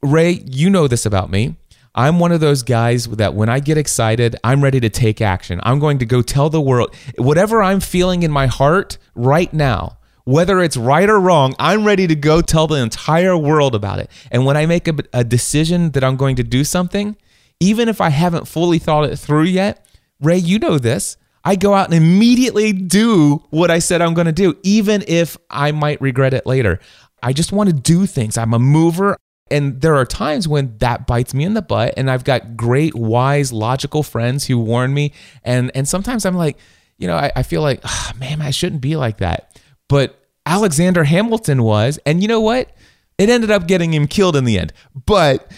Ray, 0.00 0.44
you 0.46 0.70
know 0.70 0.86
this 0.86 1.04
about 1.04 1.28
me. 1.28 1.56
I'm 1.92 2.20
one 2.20 2.30
of 2.30 2.40
those 2.40 2.62
guys 2.62 3.06
that 3.06 3.34
when 3.34 3.48
I 3.48 3.58
get 3.58 3.78
excited, 3.78 4.36
I'm 4.44 4.62
ready 4.62 4.78
to 4.80 4.90
take 4.90 5.20
action. 5.20 5.60
I'm 5.64 5.80
going 5.80 5.98
to 5.98 6.06
go 6.06 6.22
tell 6.22 6.50
the 6.50 6.60
world 6.60 6.94
whatever 7.16 7.62
I'm 7.62 7.80
feeling 7.80 8.22
in 8.22 8.30
my 8.30 8.46
heart 8.46 8.98
right 9.16 9.52
now, 9.52 9.98
whether 10.24 10.60
it's 10.60 10.76
right 10.76 11.08
or 11.08 11.18
wrong, 11.18 11.54
I'm 11.58 11.84
ready 11.84 12.06
to 12.06 12.14
go 12.14 12.42
tell 12.42 12.66
the 12.66 12.76
entire 12.76 13.36
world 13.36 13.74
about 13.74 13.98
it. 13.98 14.10
And 14.30 14.44
when 14.44 14.56
I 14.56 14.66
make 14.66 14.86
a, 14.86 14.94
a 15.14 15.24
decision 15.24 15.92
that 15.92 16.04
I'm 16.04 16.16
going 16.16 16.36
to 16.36 16.44
do 16.44 16.62
something, 16.62 17.16
even 17.60 17.88
if 17.88 18.00
I 18.00 18.10
haven't 18.10 18.48
fully 18.48 18.78
thought 18.78 19.08
it 19.08 19.16
through 19.16 19.44
yet, 19.44 19.86
Ray, 20.20 20.38
you 20.38 20.58
know 20.58 20.78
this. 20.78 21.16
I 21.44 21.54
go 21.54 21.74
out 21.74 21.86
and 21.86 21.94
immediately 21.94 22.72
do 22.72 23.44
what 23.50 23.70
I 23.70 23.78
said 23.78 24.02
I'm 24.02 24.14
going 24.14 24.26
to 24.26 24.32
do, 24.32 24.56
even 24.64 25.04
if 25.06 25.36
I 25.48 25.70
might 25.70 26.00
regret 26.00 26.34
it 26.34 26.44
later. 26.44 26.80
I 27.22 27.32
just 27.32 27.52
want 27.52 27.68
to 27.70 27.74
do 27.74 28.06
things. 28.06 28.36
I'm 28.36 28.52
a 28.52 28.58
mover. 28.58 29.16
And 29.48 29.80
there 29.80 29.94
are 29.94 30.04
times 30.04 30.48
when 30.48 30.76
that 30.78 31.06
bites 31.06 31.32
me 31.32 31.44
in 31.44 31.54
the 31.54 31.62
butt, 31.62 31.94
and 31.96 32.10
I've 32.10 32.24
got 32.24 32.56
great, 32.56 32.96
wise, 32.96 33.52
logical 33.52 34.02
friends 34.02 34.44
who 34.46 34.58
warn 34.58 34.92
me. 34.92 35.12
And 35.44 35.70
and 35.76 35.88
sometimes 35.88 36.26
I'm 36.26 36.34
like, 36.34 36.58
you 36.98 37.06
know, 37.06 37.14
I, 37.14 37.30
I 37.36 37.42
feel 37.44 37.62
like, 37.62 37.80
oh, 37.84 38.10
man, 38.18 38.42
I 38.42 38.50
shouldn't 38.50 38.82
be 38.82 38.96
like 38.96 39.18
that. 39.18 39.60
But 39.88 40.20
Alexander 40.46 41.04
Hamilton 41.04 41.62
was, 41.62 42.00
and 42.04 42.22
you 42.22 42.28
know 42.28 42.40
what? 42.40 42.76
It 43.18 43.30
ended 43.30 43.52
up 43.52 43.68
getting 43.68 43.94
him 43.94 44.08
killed 44.08 44.34
in 44.34 44.44
the 44.44 44.58
end. 44.58 44.72
But 45.06 45.50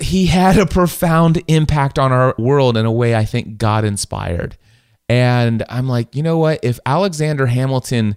he 0.00 0.26
had 0.26 0.58
a 0.58 0.66
profound 0.66 1.42
impact 1.46 1.98
on 1.98 2.12
our 2.12 2.34
world 2.38 2.76
in 2.76 2.84
a 2.84 2.92
way 2.92 3.14
I 3.14 3.24
think 3.24 3.58
God 3.58 3.84
inspired. 3.84 4.56
And 5.08 5.64
I'm 5.68 5.88
like, 5.88 6.14
you 6.16 6.22
know 6.22 6.38
what? 6.38 6.60
If 6.62 6.80
Alexander 6.84 7.46
Hamilton 7.46 8.16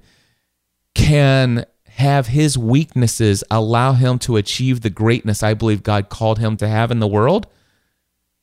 can 0.96 1.66
have 1.86 2.28
his 2.28 2.58
weaknesses 2.58 3.44
allow 3.52 3.94
him 3.94 4.20
to 4.20 4.38
achieve 4.38 4.82
the 4.82 4.90
greatness 4.90 5.44
I 5.44 5.54
believe 5.54 5.84
God 5.84 6.10
called 6.10 6.40
him 6.40 6.58
to 6.58 6.68
have 6.68 6.92
in 6.92 7.00
the 7.00 7.08
world, 7.08 7.48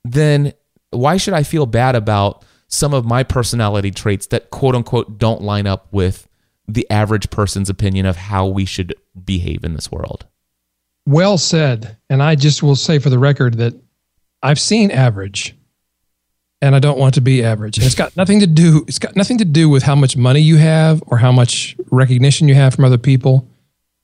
then 0.03 0.53
why 0.91 1.17
should 1.17 1.33
I 1.33 1.43
feel 1.43 1.65
bad 1.65 1.95
about 1.95 2.45
some 2.67 2.93
of 2.93 3.05
my 3.05 3.23
personality 3.23 3.91
traits 3.91 4.27
that 4.27 4.49
quote 4.49 4.75
unquote 4.75 5.17
don't 5.17 5.41
line 5.41 5.67
up 5.67 5.87
with 5.91 6.27
the 6.67 6.89
average 6.89 7.29
person's 7.29 7.69
opinion 7.69 8.05
of 8.05 8.15
how 8.15 8.45
we 8.45 8.65
should 8.65 8.93
behave 9.23 9.63
in 9.63 9.73
this 9.73 9.91
world? 9.91 10.25
Well 11.05 11.37
said. 11.37 11.97
And 12.09 12.21
I 12.21 12.35
just 12.35 12.63
will 12.63 12.75
say 12.75 12.99
for 12.99 13.09
the 13.09 13.19
record 13.19 13.57
that 13.57 13.73
I've 14.41 14.59
seen 14.59 14.91
average 14.91 15.55
and 16.61 16.75
I 16.75 16.79
don't 16.79 16.97
want 16.97 17.15
to 17.15 17.21
be 17.21 17.43
average. 17.43 17.77
And 17.77 17.85
it's 17.85 17.95
got 17.95 18.15
nothing 18.17 18.39
to 18.39 18.47
do 18.47 18.85
it's 18.87 18.99
got 18.99 19.15
nothing 19.15 19.37
to 19.39 19.45
do 19.45 19.69
with 19.69 19.83
how 19.83 19.95
much 19.95 20.17
money 20.17 20.41
you 20.41 20.57
have 20.57 21.03
or 21.07 21.17
how 21.17 21.31
much 21.31 21.75
recognition 21.91 22.47
you 22.47 22.55
have 22.55 22.73
from 22.73 22.85
other 22.85 22.97
people. 22.97 23.47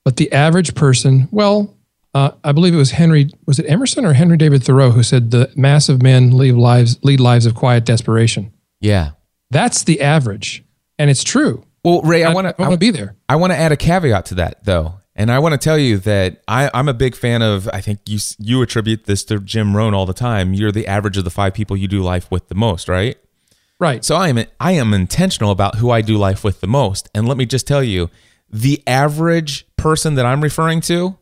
But 0.04 0.18
the 0.18 0.32
average 0.32 0.74
person, 0.76 1.28
well, 1.32 1.76
uh, 2.14 2.32
I 2.44 2.52
believe 2.52 2.74
it 2.74 2.78
was 2.78 2.92
Henry 2.92 3.30
was 3.46 3.60
it 3.60 3.66
Emerson 3.68 4.06
or 4.06 4.14
Henry 4.14 4.38
David 4.38 4.64
Thoreau 4.64 4.92
who 4.92 5.04
said 5.04 5.32
the 5.32 5.52
mass 5.56 5.90
of 5.90 6.02
men 6.02 6.38
lead 6.38 6.54
lives 6.54 7.00
lead 7.04 7.20
lives 7.20 7.46
of 7.46 7.56
quiet 7.56 7.86
desperation. 7.86 8.52
Yeah. 8.80 9.12
That's 9.50 9.84
the 9.84 10.02
average. 10.02 10.64
And 11.00 11.10
it's 11.10 11.24
true. 11.24 11.66
Well, 11.84 12.02
Ray, 12.02 12.24
I 12.24 12.34
want 12.34 12.48
to 12.48 12.56
I 12.60 12.68
want 12.68 12.74
to 12.74 12.78
be 12.78 12.92
there. 12.92 13.16
I 13.28 13.38
want 13.38 13.54
to 13.54 13.58
add 13.58 13.72
a 13.72 13.78
caveat 13.78 14.26
to 14.28 14.36
that 14.36 14.64
though. 14.66 14.96
And 15.16 15.32
I 15.32 15.40
want 15.40 15.54
to 15.54 15.58
tell 15.58 15.78
you 15.78 15.98
that 16.00 16.42
I, 16.48 16.70
I'm 16.74 16.88
a 16.88 16.94
big 16.94 17.16
fan 17.16 17.42
of. 17.42 17.70
I 17.74 17.82
think 17.82 18.00
you 18.08 18.20
you 18.40 18.62
attribute 18.62 19.06
this 19.06 19.24
to 19.26 19.40
Jim 19.40 19.76
Rohn 19.76 19.94
all 19.94 20.06
the 20.06 20.14
time. 20.14 20.54
You're 20.54 20.72
the 20.72 20.88
average 20.88 21.18
of 21.18 21.26
the 21.26 21.30
five 21.30 21.54
people 21.54 21.76
you 21.76 21.88
do 21.88 22.02
life 22.02 22.32
with 22.32 22.48
the 22.48 22.56
most, 22.56 22.88
right? 22.88 23.18
Right. 23.80 24.06
So 24.06 24.16
I 24.16 24.30
am 24.30 24.46
I 24.60 24.72
am 24.74 24.94
intentional 24.94 25.52
about 25.52 25.76
who 25.76 25.92
I 25.92 26.02
do 26.02 26.18
life 26.18 26.44
with 26.44 26.62
the 26.62 26.68
most. 26.68 27.10
And 27.14 27.28
let 27.28 27.36
me 27.36 27.46
just 27.46 27.68
tell 27.68 27.84
you, 27.84 28.10
the 28.50 28.82
average 28.88 29.68
person 29.76 30.16
that 30.16 30.26
I'm 30.26 30.42
referring 30.42 30.82
to 30.82 31.18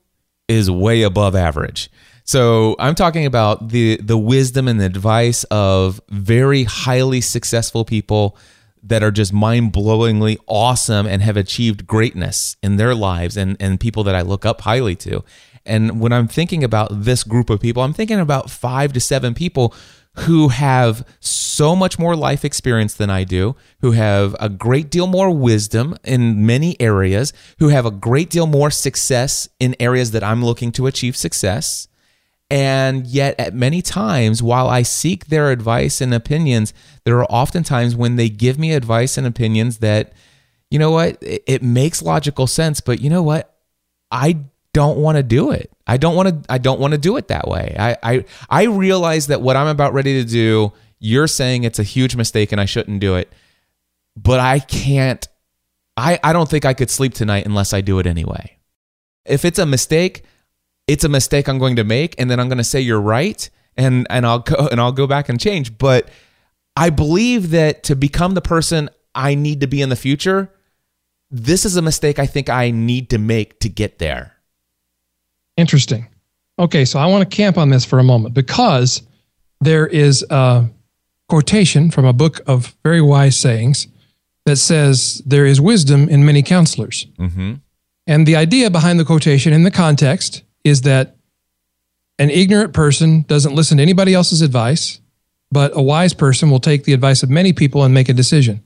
is 0.48 0.70
way 0.70 1.02
above 1.04 1.36
average. 1.36 1.90
So 2.26 2.76
I'm 2.78 2.94
talking 2.96 3.26
about 3.26 3.70
the 3.70 3.98
the 3.98 4.18
wisdom 4.18 4.68
and 4.68 4.80
the 4.80 4.86
advice 4.86 5.46
of 5.46 6.00
very 6.10 6.66
highly 6.66 7.22
successful 7.22 7.86
people 7.86 8.38
that 8.84 9.04
are 9.04 9.12
just 9.12 9.34
mind-blowingly 9.34 10.38
awesome 10.48 11.06
and 11.06 11.22
have 11.22 11.38
achieved 11.38 11.86
greatness 11.86 12.56
in 12.64 12.78
their 12.78 12.96
lives 12.96 13.38
and 13.38 13.58
and 13.60 13.80
people 13.80 14.04
that 14.06 14.16
I 14.16 14.22
look 14.22 14.46
up 14.46 14.62
highly 14.62 14.96
to. 14.98 15.24
And 15.66 16.00
when 16.00 16.14
I'm 16.14 16.28
thinking 16.28 16.64
about 16.64 17.04
this 17.04 17.24
group 17.24 17.50
of 17.50 17.60
people, 17.60 17.84
I'm 17.84 17.94
thinking 17.94 18.20
about 18.20 18.50
5 18.50 18.94
to 18.94 19.00
7 19.00 19.34
people 19.34 19.74
who 20.20 20.48
have 20.48 21.06
so 21.20 21.76
much 21.76 22.00
more 22.00 22.16
life 22.16 22.44
experience 22.44 22.94
than 22.94 23.10
I 23.10 23.24
do, 23.24 23.56
who 23.82 23.92
have 23.92 24.36
a 24.40 24.50
great 24.50 24.90
deal 24.90 25.06
more 25.06 25.30
wisdom 25.30 25.96
in 26.04 26.46
many 26.46 26.80
areas, 26.82 27.34
who 27.60 27.68
have 27.68 27.86
a 27.86 27.92
great 27.92 28.30
deal 28.30 28.48
more 28.48 28.72
success 28.72 29.48
in 29.60 29.76
areas 29.80 30.12
that 30.12 30.24
I'm 30.24 30.44
looking 30.44 30.72
to 30.74 30.88
achieve 30.88 31.16
success. 31.16 31.89
And 32.50 33.06
yet, 33.06 33.40
at 33.40 33.54
many 33.54 33.82
times, 33.82 34.42
while 34.42 34.68
I 34.68 34.82
seek 34.82 35.28
their 35.28 35.52
advice 35.52 36.02
and 36.02 36.14
opinions, 36.14 36.74
there 37.04 37.18
are 37.20 37.28
often 37.30 37.64
times 37.64 37.96
when 37.96 38.16
they 38.16 38.30
give 38.30 38.58
me 38.58 38.74
advice 38.74 39.18
and 39.18 39.28
opinions 39.28 39.78
that, 39.80 40.14
you 40.72 40.80
know 40.80 40.92
what, 40.92 41.22
it, 41.22 41.44
it 41.46 41.64
makes 41.64 42.02
logical 42.02 42.48
sense, 42.48 42.82
but 42.82 43.02
you 43.02 43.10
know 43.10 43.22
what, 43.22 43.56
I 44.10 44.40
don't 44.74 44.98
want 44.98 45.18
to 45.18 45.24
do 45.24 45.52
it. 45.52 45.72
I 45.86 45.98
don't 45.98 46.16
want 46.16 46.30
to 46.30 46.52
I 46.52 46.58
don't 46.58 46.80
want 46.80 46.94
to 46.94 46.98
do 46.98 47.18
it 47.18 47.28
that 47.30 47.48
way. 47.48 47.76
I, 47.78 47.98
I 48.04 48.26
I 48.50 48.64
realize 48.64 49.28
that 49.28 49.42
what 49.42 49.56
I'm 49.56 49.68
about 49.68 49.94
ready 49.94 50.24
to 50.24 50.30
do, 50.30 50.74
you're 51.00 51.28
saying 51.28 51.64
it's 51.64 51.80
a 51.80 51.84
huge 51.84 52.16
mistake 52.16 52.52
and 52.52 52.62
I 52.62 52.66
shouldn't 52.66 53.00
do 53.00 53.16
it. 53.16 53.32
But 54.16 54.40
I 54.40 54.60
can't 54.60 55.28
I, 55.98 56.20
I 56.24 56.34
don't 56.34 56.50
think 56.50 56.66
I 56.66 56.74
could 56.74 56.90
sleep 56.90 57.14
tonight 57.14 57.46
unless 57.46 57.74
I 57.74 57.82
do 57.82 58.00
it 58.00 58.08
anyway. 58.08 58.58
If 59.26 59.44
it's 59.44 59.60
a 59.60 59.66
mistake, 59.66 60.24
it's 60.90 61.04
a 61.04 61.10
mistake 61.10 61.48
I'm 61.48 61.60
going 61.60 61.76
to 61.76 61.84
make 61.84 62.16
and 62.20 62.32
then 62.32 62.40
I'm 62.40 62.50
going 62.50 62.58
to 62.58 62.64
say 62.64 62.82
you're 62.82 63.00
right 63.00 63.48
and 63.78 64.08
and 64.10 64.26
I'll 64.26 64.40
go 64.40 64.68
and 64.72 64.82
I'll 64.82 64.92
go 64.92 65.06
back 65.06 65.30
and 65.30 65.40
change, 65.40 65.78
but 65.78 66.10
I 66.76 66.90
believe 66.90 67.52
that 67.52 67.84
to 67.84 67.96
become 67.96 68.34
the 68.34 68.42
person 68.42 68.90
I 69.14 69.36
need 69.36 69.62
to 69.62 69.68
be 69.68 69.82
in 69.82 69.90
the 69.90 69.96
future, 69.96 70.52
this 71.30 71.64
is 71.64 71.76
a 71.76 71.82
mistake 71.82 72.18
I 72.18 72.26
think 72.26 72.50
I 72.50 72.72
need 72.72 73.12
to 73.12 73.20
make 73.20 73.60
to 73.60 73.70
get 73.70 74.00
there. 74.00 74.34
Interesting. 75.56 76.08
Okay, 76.58 76.86
so 76.86 76.98
I 76.98 77.06
want 77.06 77.30
to 77.30 77.36
camp 77.36 77.58
on 77.58 77.70
this 77.70 77.86
for 77.86 78.00
a 78.00 78.04
moment 78.04 78.34
because 78.34 79.04
there 79.62 79.86
is 79.86 80.26
a 80.30 80.66
quotation 81.28 81.92
from 81.92 82.06
a 82.06 82.14
book 82.14 82.42
of 82.48 82.76
very 82.84 83.02
wise 83.02 83.38
sayings 83.38 83.88
that 84.46 84.56
says 84.56 85.22
there 85.26 85.46
is 85.46 85.62
wisdom 85.62 86.10
in 86.10 86.26
many 86.26 86.42
counselors. 86.42 87.06
Mm-hmm. 87.20 87.56
And 88.08 88.28
the 88.28 88.36
idea 88.36 88.72
behind 88.72 89.00
the 89.00 89.06
quotation 89.06 89.54
in 89.54 89.62
the 89.64 89.72
context 89.72 90.44
is 90.64 90.82
that 90.82 91.16
an 92.18 92.30
ignorant 92.30 92.74
person 92.74 93.24
doesn't 93.24 93.56
listen 93.56 93.78
to 93.78 93.84
anybody 93.84 94.14
else's 94.14 94.42
advice, 94.42 95.00
but 95.52 95.72
a 95.76 95.82
wise 95.82 96.14
person 96.14 96.50
will 96.50 96.60
take 96.60 96.84
the 96.84 96.94
advice 96.94 97.24
of 97.24 97.30
many 97.30 97.54
people 97.54 97.84
and 97.84 97.94
make 97.94 98.10
a 98.10 98.14
decision. 98.14 98.62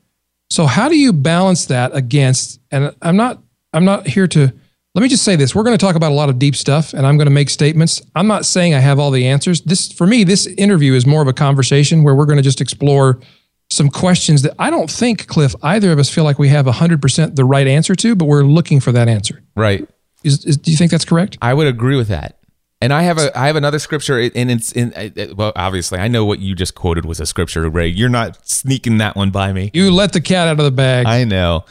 So 0.49 0.65
how 0.65 0.89
do 0.89 0.97
you 0.97 1.13
balance 1.13 1.65
that 1.67 1.95
against 1.95 2.59
and 2.71 2.93
I'm 3.01 3.15
not 3.15 3.41
I'm 3.73 3.85
not 3.85 4.07
here 4.07 4.27
to 4.27 4.53
let 4.95 5.01
me 5.01 5.07
just 5.07 5.23
say 5.23 5.35
this. 5.35 5.55
We're 5.55 5.63
going 5.63 5.75
to 5.75 5.83
talk 5.83 5.95
about 5.95 6.11
a 6.11 6.15
lot 6.15 6.29
of 6.29 6.37
deep 6.37 6.55
stuff 6.55 6.93
and 6.93 7.07
I'm 7.07 7.17
going 7.17 7.25
to 7.25 7.33
make 7.33 7.49
statements. 7.49 8.01
I'm 8.15 8.27
not 8.27 8.45
saying 8.45 8.75
I 8.75 8.79
have 8.79 8.99
all 8.99 9.09
the 9.09 9.27
answers. 9.27 9.61
This 9.61 9.91
for 9.91 10.05
me 10.05 10.23
this 10.23 10.45
interview 10.45 10.93
is 10.93 11.05
more 11.05 11.21
of 11.21 11.27
a 11.27 11.33
conversation 11.33 12.03
where 12.03 12.15
we're 12.15 12.25
going 12.25 12.37
to 12.37 12.43
just 12.43 12.61
explore 12.61 13.19
some 13.69 13.89
questions 13.89 14.43
that 14.43 14.53
I 14.59 14.69
don't 14.69 14.89
think 14.89 15.27
Cliff 15.27 15.55
either 15.63 15.91
of 15.91 15.99
us 15.99 16.09
feel 16.09 16.23
like 16.23 16.37
we 16.37 16.49
have 16.49 16.65
100% 16.65 17.35
the 17.35 17.45
right 17.45 17.65
answer 17.65 17.95
to, 17.95 18.15
but 18.15 18.25
we're 18.25 18.43
looking 18.43 18.79
for 18.79 18.91
that 18.91 19.07
answer. 19.07 19.41
Right. 19.55 19.87
Is, 20.23 20.45
is, 20.45 20.57
do 20.57 20.71
you 20.71 20.77
think 20.77 20.91
that's 20.91 21.05
correct? 21.05 21.37
I 21.41 21.53
would 21.53 21.67
agree 21.67 21.95
with 21.95 22.07
that. 22.07 22.39
And 22.81 22.91
I 22.91 23.03
have 23.03 23.17
a 23.17 23.37
I 23.37 23.47
have 23.47 23.55
another 23.55 23.79
scripture, 23.79 24.19
and 24.19 24.51
it's 24.51 24.73
in 24.73 24.93
well, 25.37 25.53
obviously 25.55 25.99
I 25.99 26.09
know 26.09 26.25
what 26.25 26.39
you 26.39 26.53
just 26.53 26.75
quoted 26.75 27.05
was 27.05 27.21
a 27.21 27.25
scripture, 27.25 27.69
Ray. 27.69 27.87
You're 27.87 28.09
not 28.09 28.45
sneaking 28.45 28.97
that 28.97 29.15
one 29.15 29.31
by 29.31 29.53
me. 29.53 29.71
You 29.73 29.89
let 29.89 30.11
the 30.11 30.19
cat 30.19 30.49
out 30.49 30.59
of 30.59 30.65
the 30.65 30.71
bag. 30.71 31.05
I 31.05 31.23
know, 31.23 31.63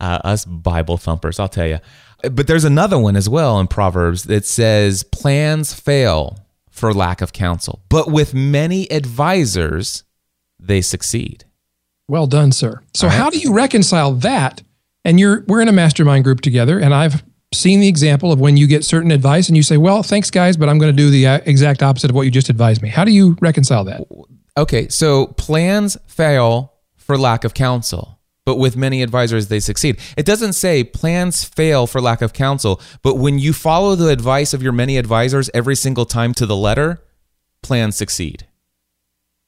uh, 0.00 0.18
us 0.24 0.44
Bible 0.44 0.96
thumpers. 0.96 1.38
I'll 1.38 1.48
tell 1.48 1.68
you. 1.68 1.78
But 2.22 2.48
there's 2.48 2.64
another 2.64 2.98
one 2.98 3.14
as 3.14 3.28
well 3.28 3.60
in 3.60 3.68
Proverbs 3.68 4.24
that 4.24 4.44
says, 4.44 5.04
Plans 5.04 5.72
fail 5.72 6.38
for 6.68 6.92
lack 6.92 7.20
of 7.20 7.32
counsel, 7.32 7.82
but 7.88 8.10
with 8.10 8.34
many 8.34 8.90
advisors, 8.90 10.02
they 10.58 10.80
succeed. 10.80 11.44
Well 12.08 12.26
done, 12.26 12.50
sir. 12.52 12.82
So, 12.94 13.06
right. 13.06 13.16
how 13.16 13.30
do 13.30 13.38
you 13.38 13.52
reconcile 13.52 14.12
that? 14.14 14.62
And 15.04 15.20
you're 15.20 15.44
we're 15.46 15.60
in 15.60 15.68
a 15.68 15.72
mastermind 15.72 16.24
group 16.24 16.40
together, 16.40 16.80
and 16.80 16.92
I've 16.92 17.22
seen 17.56 17.80
the 17.80 17.88
example 17.88 18.32
of 18.32 18.40
when 18.40 18.56
you 18.56 18.66
get 18.66 18.84
certain 18.84 19.10
advice 19.10 19.48
and 19.48 19.56
you 19.56 19.62
say, 19.62 19.76
"Well, 19.76 20.02
thanks, 20.02 20.30
guys, 20.30 20.56
but 20.56 20.68
I'm 20.68 20.78
going 20.78 20.92
to 20.92 20.96
do 20.96 21.10
the 21.10 21.26
uh, 21.26 21.40
exact 21.46 21.82
opposite 21.82 22.10
of 22.10 22.16
what 22.16 22.22
you 22.22 22.30
just 22.30 22.48
advised 22.48 22.82
me." 22.82 22.88
How 22.88 23.04
do 23.04 23.12
you 23.12 23.36
reconcile 23.40 23.84
that? 23.84 24.02
Okay, 24.56 24.88
so 24.88 25.28
plans 25.28 25.96
fail 26.06 26.72
for 26.96 27.18
lack 27.18 27.44
of 27.44 27.54
counsel 27.54 28.16
but 28.46 28.56
with 28.58 28.76
many 28.76 29.02
advisors, 29.02 29.48
they 29.48 29.58
succeed. 29.58 29.98
It 30.16 30.24
doesn't 30.24 30.52
say 30.52 30.84
plans 30.84 31.44
fail 31.44 31.88
for 31.88 32.00
lack 32.00 32.22
of 32.22 32.32
counsel, 32.32 32.80
but 33.02 33.16
when 33.16 33.40
you 33.40 33.52
follow 33.52 33.96
the 33.96 34.08
advice 34.08 34.54
of 34.54 34.62
your 34.62 34.72
many 34.72 34.96
advisors 34.96 35.50
every 35.52 35.74
single 35.74 36.06
time 36.06 36.32
to 36.34 36.46
the 36.46 36.56
letter, 36.56 37.02
plans 37.60 37.96
succeed. 37.96 38.46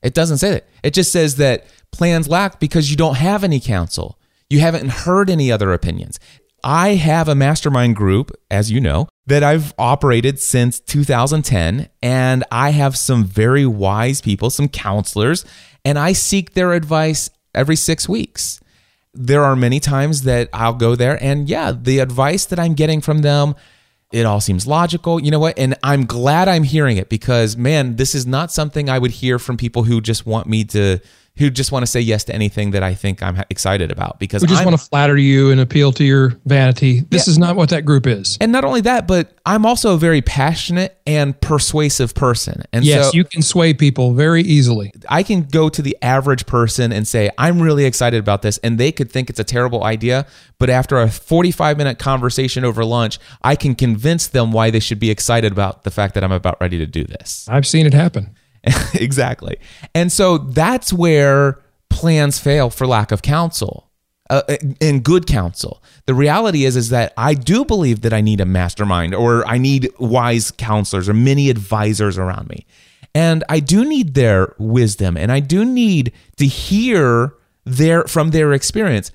It 0.02 0.14
doesn't 0.14 0.38
say 0.38 0.50
that. 0.50 0.68
It 0.82 0.94
just 0.94 1.12
says 1.12 1.36
that 1.36 1.66
plans 1.92 2.28
lack 2.28 2.58
because 2.58 2.90
you 2.90 2.96
don't 2.96 3.16
have 3.16 3.44
any 3.44 3.60
counsel. 3.60 4.18
You 4.50 4.60
haven't 4.60 4.88
heard 4.88 5.30
any 5.30 5.52
other 5.52 5.72
opinions. 5.72 6.18
I 6.64 6.90
have 6.94 7.28
a 7.28 7.34
mastermind 7.34 7.96
group, 7.96 8.30
as 8.50 8.70
you 8.70 8.80
know, 8.80 9.08
that 9.26 9.42
I've 9.42 9.74
operated 9.78 10.40
since 10.40 10.80
2010, 10.80 11.88
and 12.02 12.44
I 12.50 12.70
have 12.70 12.96
some 12.96 13.24
very 13.24 13.66
wise 13.66 14.20
people, 14.20 14.50
some 14.50 14.68
counselors, 14.68 15.44
and 15.84 15.98
I 15.98 16.12
seek 16.12 16.54
their 16.54 16.72
advice 16.72 17.30
every 17.54 17.76
six 17.76 18.08
weeks 18.08 18.60
there 19.14 19.44
are 19.44 19.56
many 19.56 19.80
times 19.80 20.22
that 20.22 20.48
I'll 20.52 20.74
go 20.74 20.94
there 20.94 21.22
and 21.22 21.48
yeah, 21.48 21.72
the 21.72 21.98
advice 21.98 22.44
that 22.46 22.58
I'm 22.58 22.74
getting 22.74 23.00
from 23.00 23.22
them, 23.22 23.54
it 24.12 24.24
all 24.24 24.40
seems 24.40 24.66
logical. 24.66 25.20
You 25.20 25.30
know 25.30 25.40
what? 25.40 25.58
And 25.58 25.76
I'm 25.82 26.06
glad 26.06 26.48
I'm 26.48 26.62
hearing 26.62 26.96
it 26.96 27.08
because 27.08 27.56
man, 27.56 27.96
this 27.96 28.14
is 28.14 28.26
not 28.26 28.52
something 28.52 28.88
I 28.88 28.98
would 28.98 29.10
hear 29.10 29.38
from 29.38 29.56
people 29.56 29.82
who 29.84 30.00
just 30.00 30.24
want 30.24 30.46
me 30.46 30.64
to 30.66 31.00
who 31.38 31.50
just 31.50 31.70
want 31.70 31.84
to 31.84 31.86
say 31.86 32.00
yes 32.00 32.24
to 32.24 32.34
anything 32.34 32.72
that 32.72 32.82
I 32.82 32.94
think 32.94 33.22
I'm 33.22 33.42
excited 33.48 33.92
about 33.92 34.18
because 34.18 34.42
we 34.42 34.48
just 34.48 34.60
I'm, 34.60 34.66
want 34.66 34.78
to 34.78 34.84
flatter 34.84 35.16
you 35.16 35.50
and 35.50 35.60
appeal 35.60 35.92
to 35.92 36.04
your 36.04 36.30
vanity. 36.44 37.00
This 37.00 37.26
yeah. 37.26 37.32
is 37.32 37.38
not 37.38 37.54
what 37.54 37.70
that 37.70 37.84
group 37.84 38.06
is. 38.06 38.36
And 38.40 38.50
not 38.50 38.64
only 38.64 38.80
that, 38.82 39.06
but 39.06 39.32
I'm 39.46 39.64
also 39.64 39.94
a 39.94 39.98
very 39.98 40.20
passionate 40.20 41.00
and 41.06 41.40
persuasive 41.40 42.14
person. 42.14 42.64
And 42.72 42.84
yes, 42.84 43.06
so 43.06 43.12
you 43.14 43.24
can 43.24 43.42
sway 43.42 43.72
people 43.72 44.14
very 44.14 44.42
easily. 44.42 44.92
I 45.08 45.22
can 45.22 45.42
go 45.42 45.68
to 45.68 45.80
the 45.80 45.96
average 46.02 46.44
person 46.46 46.92
and 46.92 47.06
say, 47.06 47.30
I'm 47.38 47.62
really 47.62 47.84
excited 47.84 48.18
about 48.18 48.42
this. 48.42 48.58
And 48.58 48.76
they 48.76 48.90
could 48.90 49.10
think 49.10 49.30
it's 49.30 49.40
a 49.40 49.44
terrible 49.44 49.84
idea. 49.84 50.26
But 50.58 50.70
after 50.70 50.98
a 50.98 51.08
45 51.08 51.78
minute 51.78 51.98
conversation 52.00 52.64
over 52.64 52.84
lunch, 52.84 53.18
I 53.42 53.54
can 53.54 53.76
convince 53.76 54.26
them 54.26 54.50
why 54.50 54.70
they 54.70 54.80
should 54.80 54.98
be 54.98 55.10
excited 55.10 55.52
about 55.52 55.84
the 55.84 55.90
fact 55.90 56.14
that 56.14 56.24
I'm 56.24 56.32
about 56.32 56.60
ready 56.60 56.78
to 56.78 56.86
do 56.86 57.04
this. 57.04 57.46
I've 57.48 57.66
seen 57.66 57.86
it 57.86 57.94
happen. 57.94 58.34
exactly. 58.94 59.58
And 59.94 60.10
so 60.10 60.38
that's 60.38 60.92
where 60.92 61.60
plans 61.90 62.38
fail 62.38 62.70
for 62.70 62.86
lack 62.86 63.12
of 63.12 63.22
counsel. 63.22 63.84
Uh, 64.30 64.42
and 64.82 65.02
good 65.02 65.26
counsel. 65.26 65.82
The 66.04 66.12
reality 66.12 66.66
is 66.66 66.76
is 66.76 66.90
that 66.90 67.14
I 67.16 67.32
do 67.32 67.64
believe 67.64 68.02
that 68.02 68.12
I 68.12 68.20
need 68.20 68.42
a 68.42 68.44
mastermind 68.44 69.14
or 69.14 69.46
I 69.46 69.56
need 69.56 69.90
wise 69.98 70.50
counselors 70.50 71.08
or 71.08 71.14
many 71.14 71.48
advisors 71.48 72.18
around 72.18 72.46
me. 72.50 72.66
And 73.14 73.42
I 73.48 73.60
do 73.60 73.86
need 73.86 74.12
their 74.12 74.54
wisdom 74.58 75.16
and 75.16 75.32
I 75.32 75.40
do 75.40 75.64
need 75.64 76.12
to 76.36 76.46
hear 76.46 77.32
their 77.64 78.04
from 78.04 78.30
their 78.30 78.52
experience. 78.52 79.12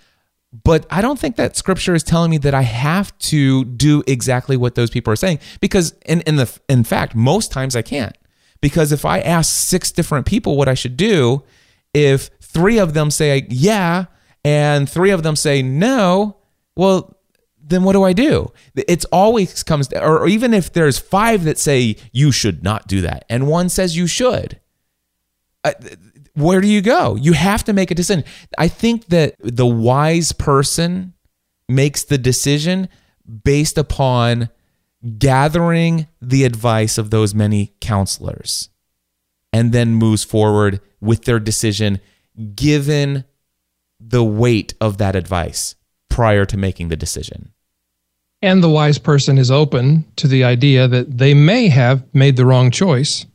But 0.64 0.86
I 0.90 1.02
don't 1.02 1.20
think 1.20 1.36
that 1.36 1.56
scripture 1.58 1.94
is 1.94 2.04
telling 2.04 2.32
me 2.32 2.38
that 2.40 2.54
I 2.54 2.62
have 2.62 3.16
to 3.20 3.66
do 3.66 4.04
exactly 4.08 4.58
what 4.58 4.74
those 4.76 4.90
people 4.90 5.14
are 5.14 5.16
saying 5.16 5.40
because 5.62 5.94
in 6.08 6.22
in 6.22 6.38
the 6.38 6.60
in 6.68 6.84
fact 6.84 7.14
most 7.14 7.52
times 7.52 7.76
I 7.76 7.84
can't. 7.84 8.16
Because 8.64 8.94
if 8.94 9.04
I 9.04 9.20
ask 9.20 9.54
six 9.54 9.92
different 9.92 10.26
people 10.26 10.56
what 10.56 10.70
I 10.70 10.74
should 10.74 10.96
do, 10.96 11.44
if 11.94 12.30
three 12.40 12.78
of 12.78 12.94
them 12.94 13.12
say 13.12 13.46
yeah 13.50 14.06
and 14.46 14.90
three 14.90 15.12
of 15.12 15.22
them 15.22 15.36
say 15.36 15.62
no, 15.62 16.38
well, 16.74 17.18
then 17.62 17.84
what 17.84 17.92
do 17.92 18.04
I 18.04 18.14
do? 18.14 18.54
It's 18.74 19.04
always 19.12 19.64
comes, 19.64 19.92
or 19.92 20.30
even 20.30 20.54
if 20.54 20.72
there's 20.72 20.98
five 20.98 21.44
that 21.44 21.60
say 21.60 21.98
you 22.14 22.32
should 22.32 22.64
not 22.64 22.88
do 22.88 23.02
that 23.02 23.26
and 23.30 23.48
one 23.48 23.68
says 23.68 23.98
you 23.98 24.08
should, 24.08 24.62
uh, 25.66 25.74
where 26.34 26.62
do 26.62 26.68
you 26.70 26.82
go? 26.82 27.16
You 27.16 27.34
have 27.34 27.66
to 27.66 27.74
make 27.74 27.92
a 27.92 27.96
decision. 27.96 28.24
I 28.58 28.70
think 28.70 29.08
that 29.08 29.36
the 29.40 29.68
wise 29.68 30.32
person 30.32 31.16
makes 31.68 32.06
the 32.06 32.18
decision 32.18 32.88
based 33.44 33.78
upon 33.78 34.48
gathering 35.18 36.08
the 36.22 36.46
advice 36.46 36.98
of 36.98 37.10
those 37.10 37.36
many 37.36 37.74
counselors 37.82 38.70
and 39.52 39.72
then 39.72 39.94
moves 39.94 40.24
forward 40.24 40.80
with 41.02 41.26
their 41.26 41.40
decision 41.40 42.00
given 42.56 43.26
the 44.00 44.24
weight 44.24 44.74
of 44.82 44.98
that 44.98 45.16
advice 45.16 45.76
prior 46.10 46.46
to 46.46 46.58
making 46.58 46.88
the 46.88 46.96
decision. 46.96 47.52
And 48.42 48.62
the 48.62 48.70
wise 48.70 48.98
person 48.98 49.38
is 49.38 49.50
open 49.50 50.06
to 50.18 50.28
the 50.28 50.44
idea 50.44 50.88
that 50.88 51.18
they 51.18 51.34
may 51.34 51.70
have 51.70 52.04
made 52.14 52.36
the 52.36 52.46
wrong 52.46 52.72
choice. 52.72 53.26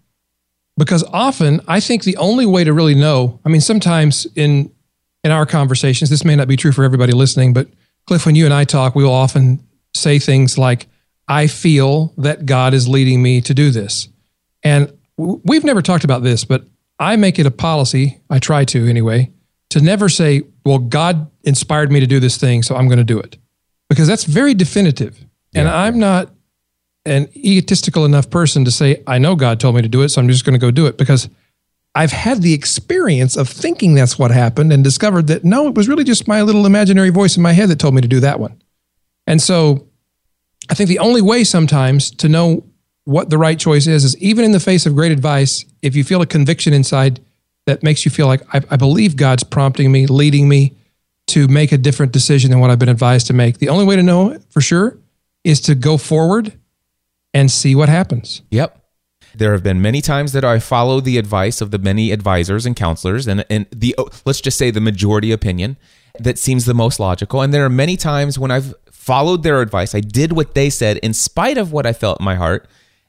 Because 0.77 1.03
often, 1.13 1.61
I 1.67 1.81
think 1.81 2.05
the 2.05 2.17
only 2.19 2.47
way 2.47 2.63
to 2.63 2.73
really 2.73 2.95
know, 2.95 3.41
I 3.45 3.49
mean, 3.49 3.61
sometimes 3.61 4.27
in 4.37 4.71
in 5.25 5.33
our 5.33 5.47
conversations, 5.47 6.11
this 6.11 6.25
may 6.25 6.37
not 6.37 6.47
be 6.47 6.57
true 6.57 6.73
for 6.73 6.85
everybody 6.85 7.13
listening, 7.13 7.53
but 7.53 7.69
Cliff, 8.07 8.25
when 8.25 8.37
you 8.37 8.45
and 8.45 8.55
I 8.55 8.65
talk, 8.65 8.95
we 8.95 9.03
will 9.03 9.13
often 9.13 9.63
say 9.95 10.19
things 10.19 10.57
like, 10.57 10.87
I 11.29 11.47
feel 11.47 12.15
that 12.17 12.47
God 12.47 12.75
is 12.75 12.89
leading 12.89 13.23
me 13.23 13.41
to 13.43 13.55
do 13.55 13.71
this. 13.71 14.09
And 14.63 14.93
we've 15.17 15.65
never 15.65 15.83
talked 15.83 16.05
about 16.05 16.23
this, 16.23 16.45
but 16.45 16.65
I 16.99 17.17
make 17.17 17.39
it 17.39 17.47
a 17.47 17.51
policy, 17.51 18.21
I 18.31 18.39
try 18.39 18.65
to 18.67 18.89
anyway, 18.89 19.31
to 19.71 19.81
never 19.81 20.09
say, 20.09 20.43
well, 20.65 20.79
God 20.79 21.31
inspired 21.45 21.93
me 21.93 22.01
to 22.01 22.07
do 22.07 22.19
this 22.19 22.39
thing, 22.39 22.63
so 22.63 22.75
I'm 22.77 22.89
going 22.89 22.99
to 22.99 23.05
do 23.05 23.19
it. 23.19 23.37
Because 23.89 24.09
that's 24.09 24.25
very 24.25 24.55
definitive. 24.55 25.19
And. 25.55 25.69
I'm 25.69 25.99
not 25.99 26.31
an 27.05 27.29
egotistical 27.35 28.05
enough 28.05 28.31
person 28.31 28.65
to 28.65 28.71
say, 28.71 29.03
I 29.07 29.19
know 29.19 29.35
God 29.35 29.61
told 29.61 29.77
me 29.77 29.83
to 29.83 29.89
do 29.89 30.03
it, 30.03 30.11
so 30.11 30.21
I'm 30.21 30.29
just 30.29 30.45
going 30.45 30.55
to 30.55 30.59
go 30.59 30.71
do 30.71 30.87
it. 30.87 30.99
Because 30.99 31.29
I've 31.95 32.13
had 32.13 32.43
the 32.43 32.53
experience 32.53 33.37
of 33.37 33.49
thinking 33.49 33.95
that's 33.95 34.19
what 34.19 34.31
happened 34.31 34.73
and 34.73 34.85
discovered 34.85 35.27
that 35.29 35.45
no, 35.45 35.69
it 35.69 35.75
was 35.75 35.89
really 35.89 36.05
just 36.05 36.29
my 36.29 36.43
little 36.43 36.67
imaginary 36.67 37.11
voice 37.11 37.37
in 37.37 37.43
my 37.43 37.53
head 37.53 37.69
that 37.71 37.79
told 37.79 37.95
me 37.95 38.03
to 38.03 38.09
do 38.09 38.21
that 38.21 38.39
one. 38.39 38.63
And 39.27 39.41
so 39.41 39.89
I 40.71 40.75
think 40.75 40.89
the 40.89 40.99
only 40.99 41.23
way 41.23 41.45
sometimes 41.45 42.11
to 42.13 42.29
know 42.29 42.65
what 43.05 43.31
the 43.31 43.39
right 43.39 43.59
choice 43.59 43.87
is 43.87 44.05
is 44.05 44.17
even 44.19 44.45
in 44.45 44.53
the 44.53 44.61
face 44.61 44.85
of 44.85 44.95
great 44.95 45.13
advice, 45.13 45.65
if 45.81 45.97
you 45.97 46.05
feel 46.05 46.21
a 46.21 46.27
conviction 46.27 46.75
inside 46.75 47.21
that 47.67 47.83
makes 47.83 48.05
you 48.05 48.11
feel 48.11 48.27
like 48.27 48.43
I, 48.55 48.61
I 48.71 48.77
believe 48.77 49.17
God's 49.17 49.45
prompting 49.45 49.91
me, 49.91 50.07
leading 50.07 50.49
me 50.49 50.75
to 51.29 51.49
make 51.49 51.73
a 51.73 51.79
different 51.79 52.13
decision 52.13 52.51
than 52.51 52.61
what 52.61 52.71
I've 52.71 52.79
been 52.79 52.89
advised 52.89 53.27
to 53.29 53.33
make. 53.33 53.59
The 53.59 53.69
only 53.69 53.85
way 53.85 53.97
to 53.97 54.03
know 54.03 54.39
for 54.51 54.61
sure 54.61 54.99
is 55.45 55.61
to 55.63 55.75
go 55.75 55.97
forward 55.97 56.59
and 57.33 57.51
see 57.51 57.75
what 57.75 57.89
happens. 57.89 58.43
Yep. 58.51 58.75
There 59.35 59.53
have 59.53 59.63
been 59.63 59.81
many 59.81 60.01
times 60.01 60.33
that 60.33 60.45
I 60.45 60.59
follow 60.59 61.01
the 61.01 61.19
advice 61.19 61.61
of 61.61 61.71
the 61.71 61.79
many 61.79 62.11
advisors 62.13 62.67
and 62.67 62.75
counselors, 62.75 63.27
and, 63.27 63.45
and 63.51 63.67
the 63.71 63.95
let's 64.25 64.41
just 64.41 64.57
say 64.59 64.71
the 64.71 64.81
majority 64.81 65.31
opinion 65.31 65.77
that 66.23 66.39
seems 66.39 66.65
the 66.65 66.75
most 66.75 67.01
logical. 67.01 67.43
And 67.43 67.53
there 67.53 67.65
are 67.65 67.71
many 67.71 67.97
times 67.97 68.39
when 68.39 68.51
I've 68.51 68.75
followed 68.91 69.43
their 69.43 69.61
advice, 69.63 69.95
I 69.95 70.01
did 70.01 70.33
what 70.33 70.55
they 70.55 70.71
said 70.71 70.99
in 70.99 71.15
spite 71.15 71.59
of 71.59 71.73
what 71.73 71.87
I 71.87 71.93
felt 71.93 72.21
in 72.21 72.25
my 72.25 72.35
heart, 72.35 72.69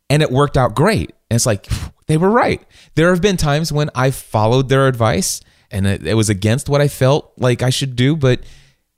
and 0.10 0.22
it 0.22 0.32
worked 0.32 0.58
out 0.58 0.76
great. 0.76 1.14
And 1.30 1.36
it's 1.36 1.46
like 1.46 1.68
they 2.08 2.18
were 2.18 2.30
right. 2.30 2.62
There 2.96 3.10
have 3.10 3.22
been 3.22 3.38
times 3.38 3.72
when 3.72 3.90
I 3.94 4.12
followed 4.12 4.70
their 4.70 4.88
advice 4.88 5.42
and 5.72 5.86
it, 5.86 6.06
it 6.06 6.16
was 6.16 6.30
against 6.30 6.70
what 6.70 6.82
I 6.82 6.88
felt 6.88 7.34
like 7.38 7.62
I 7.62 7.70
should 7.70 7.96
do, 7.96 8.16
but 8.16 8.42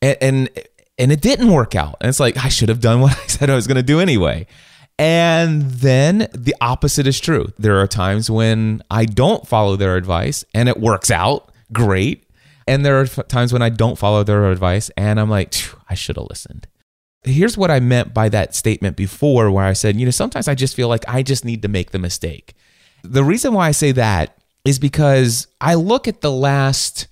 and, 0.02 0.17
and 0.21 0.50
and 0.97 1.12
it 1.12 1.21
didn't 1.21 1.52
work 1.52 1.76
out. 1.76 1.97
And 2.00 2.10
it's 2.10 2.19
like 2.19 2.38
I 2.38 2.50
should 2.50 2.69
have 2.69 2.80
done 2.80 3.02
what 3.02 3.17
I 3.17 3.28
said 3.28 3.50
I 3.50 3.56
was 3.56 3.67
going 3.67 3.78
to 3.78 3.84
do 3.84 4.00
anyway. 4.00 4.47
And 5.00 5.63
then 5.63 6.28
the 6.34 6.56
opposite 6.62 7.08
is 7.08 7.19
true. 7.19 7.52
There 7.58 7.80
are 7.80 7.88
times 7.88 8.30
when 8.30 8.84
I 8.91 9.06
don't 9.06 9.47
follow 9.47 9.76
their 9.76 9.95
advice 9.97 10.45
and 10.54 10.69
it 10.69 10.80
works 10.80 11.10
out 11.10 11.52
great. 11.74 12.24
And 12.67 12.86
there 12.86 13.00
are 13.00 13.06
times 13.06 13.54
when 13.54 13.62
I 13.62 13.69
don't 13.69 13.97
follow 13.97 14.24
their 14.24 14.52
advice 14.52 14.89
and 14.97 15.19
I'm 15.19 15.30
like, 15.30 15.54
I 15.89 15.93
should 15.93 16.17
have 16.17 16.28
listened. 16.30 16.67
Here's 17.24 17.58
what 17.58 17.69
I 17.69 17.80
meant 17.80 18.13
by 18.13 18.30
that 18.30 18.56
statement 18.56 18.97
before, 18.97 19.52
where 19.52 19.65
I 19.65 19.74
said, 19.74 19.95
you 19.97 20.06
know, 20.06 20.12
sometimes 20.12 20.47
I 20.47 20.56
just 20.56 20.76
feel 20.76 20.88
like 20.88 21.04
I 21.08 21.21
just 21.21 21.45
need 21.45 21.62
to 21.62 21.67
make 21.67 21.91
the 21.91 22.00
mistake. 22.00 22.56
The 23.04 23.24
reason 23.24 23.54
why 23.54 23.67
I 23.67 23.71
say 23.71 23.91
that 23.91 24.38
is 24.65 24.80
because 24.80 25.47
I 25.60 25.76
look 25.76 26.08
at 26.08 26.21
the 26.21 26.32
last 26.32 27.08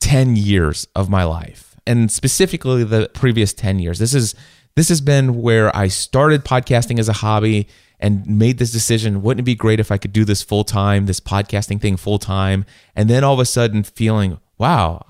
10 0.00 0.36
years 0.36 0.86
of 0.94 1.08
my 1.08 1.24
life 1.24 1.76
and 1.86 2.10
specifically 2.10 2.84
the 2.84 3.10
previous 3.14 3.52
10 3.52 3.78
years. 3.78 3.98
This 3.98 4.14
is 4.14 4.34
this 4.76 4.88
has 4.88 5.00
been 5.00 5.40
where 5.40 5.74
I 5.76 5.88
started 5.88 6.44
podcasting 6.44 6.98
as 6.98 7.08
a 7.08 7.12
hobby 7.12 7.68
and 8.00 8.26
made 8.26 8.58
this 8.58 8.72
decision 8.72 9.22
wouldn't 9.22 9.44
it 9.44 9.44
be 9.44 9.54
great 9.54 9.80
if 9.80 9.92
I 9.92 9.98
could 9.98 10.12
do 10.12 10.24
this 10.24 10.42
full 10.42 10.64
time, 10.64 11.06
this 11.06 11.20
podcasting 11.20 11.80
thing 11.80 11.96
full 11.96 12.18
time, 12.18 12.64
and 12.96 13.08
then 13.08 13.22
all 13.22 13.34
of 13.34 13.40
a 13.40 13.44
sudden 13.44 13.82
feeling, 13.82 14.40
wow, 14.58 15.04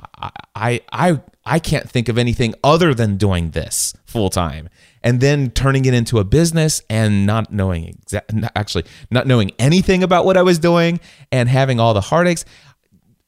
I 0.55 0.81
I 0.93 1.21
I 1.45 1.59
can't 1.59 1.89
think 1.89 2.09
of 2.09 2.17
anything 2.17 2.55
other 2.65 2.95
than 2.95 3.17
doing 3.17 3.51
this 3.51 3.95
full 4.05 4.31
time. 4.31 4.69
And 5.03 5.21
then 5.21 5.51
turning 5.51 5.85
it 5.85 5.93
into 5.93 6.19
a 6.19 6.25
business 6.25 6.81
and 6.89 7.27
not 7.27 7.53
knowing 7.53 7.89
exactly 7.89 8.43
actually 8.57 8.85
not 9.11 9.27
knowing 9.27 9.53
anything 9.59 10.03
about 10.03 10.25
what 10.25 10.37
I 10.37 10.43
was 10.43 10.59
doing 10.59 11.01
and 11.31 11.49
having 11.49 11.79
all 11.79 11.93
the 11.93 12.01
heartaches. 12.01 12.45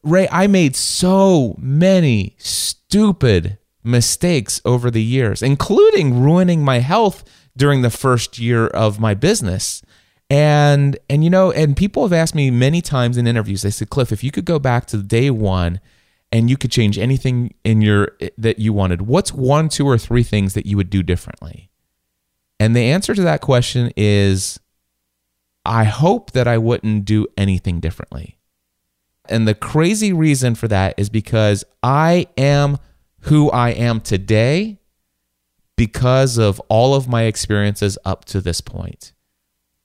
Ray, 0.03 0.29
I 0.31 0.47
made 0.47 0.77
so 0.77 1.57
many 1.59 2.37
stupid 2.39 3.59
mistakes 3.83 4.61
over 4.65 4.91
the 4.91 5.03
years, 5.03 5.43
including 5.43 6.23
ruining 6.23 6.65
my 6.65 6.79
health 6.79 7.25
during 7.57 7.83
the 7.83 7.91
first 7.91 8.39
year 8.39 8.69
of 8.69 9.01
my 9.01 9.15
business. 9.15 9.83
And 10.31 10.99
and 11.11 11.23
you 11.23 11.31
know, 11.31 11.53
and 11.53 11.77
people 11.77 12.03
have 12.05 12.13
asked 12.13 12.35
me 12.35 12.51
many 12.51 12.81
times 12.81 13.17
in 13.17 13.27
interviews. 13.27 13.63
They 13.63 13.71
said, 13.71 13.91
"Cliff, 13.91 14.11
if 14.11 14.25
you 14.25 14.31
could 14.31 14.45
go 14.45 14.59
back 14.59 14.87
to 14.87 14.97
day 15.03 15.31
1 15.31 15.79
and 16.37 16.51
you 16.51 16.57
could 16.57 16.71
change 16.71 16.99
anything 16.99 17.55
in 17.65 17.81
your 17.81 18.13
eh, 18.21 18.29
that 18.37 18.59
you 18.59 18.73
wanted, 18.73 19.03
what's 19.03 19.33
one, 19.33 19.69
two 19.69 19.87
or 19.87 19.99
three 19.99 20.23
things 20.23 20.55
that 20.55 20.67
you 20.67 20.77
would 20.77 20.91
do 20.91 21.03
differently?" 21.03 21.71
And 22.61 22.75
the 22.75 22.83
answer 22.83 23.15
to 23.15 23.23
that 23.23 23.41
question 23.41 23.93
is 23.97 24.61
I 25.65 25.85
hope 25.85 26.31
that 26.33 26.47
I 26.47 26.59
wouldn't 26.59 27.05
do 27.05 27.27
anything 27.37 27.81
differently. 27.81 28.39
And 29.29 29.49
the 29.49 29.55
crazy 29.55 30.13
reason 30.13 30.55
for 30.55 30.69
that 30.69 30.95
is 30.97 31.09
because 31.09 31.65
I 31.83 32.29
am 32.37 32.79
who 33.23 33.51
I 33.51 33.71
am 33.71 34.01
today 34.01 34.79
because 35.77 36.39
of 36.39 36.61
all 36.69 36.95
of 36.95 37.09
my 37.09 37.25
experiences 37.25 37.99
up 38.05 38.25
to 38.27 38.41
this 38.41 38.61
point. 38.61 39.13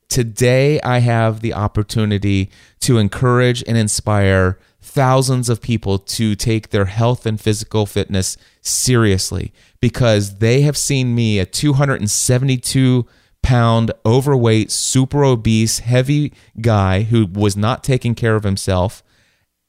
Today, 0.08 0.80
I 0.82 1.00
have 1.00 1.40
the 1.40 1.54
opportunity 1.54 2.52
to 2.82 2.98
encourage 2.98 3.64
and 3.68 3.78
inspire 3.78 4.60
thousands 4.82 5.48
of 5.50 5.62
people 5.62 5.98
to 5.98 6.36
take 6.36 6.70
their 6.70 6.86
health 6.86 7.26
and 7.26 7.40
physical 7.40 7.86
fitness 7.86 8.38
seriously 8.62 9.54
because 9.80 10.40
they 10.40 10.62
have 10.62 10.76
seen 10.76 11.14
me, 11.16 11.40
a 11.40 11.46
272 11.46 13.06
pound, 13.44 13.92
overweight, 14.06 14.72
super 14.72 15.24
obese, 15.24 15.80
heavy 15.80 16.34
guy 16.60 17.04
who 17.04 17.26
was 17.26 17.56
not 17.56 17.84
taking 17.84 18.16
care 18.16 18.36
of 18.36 18.44
himself 18.44 19.04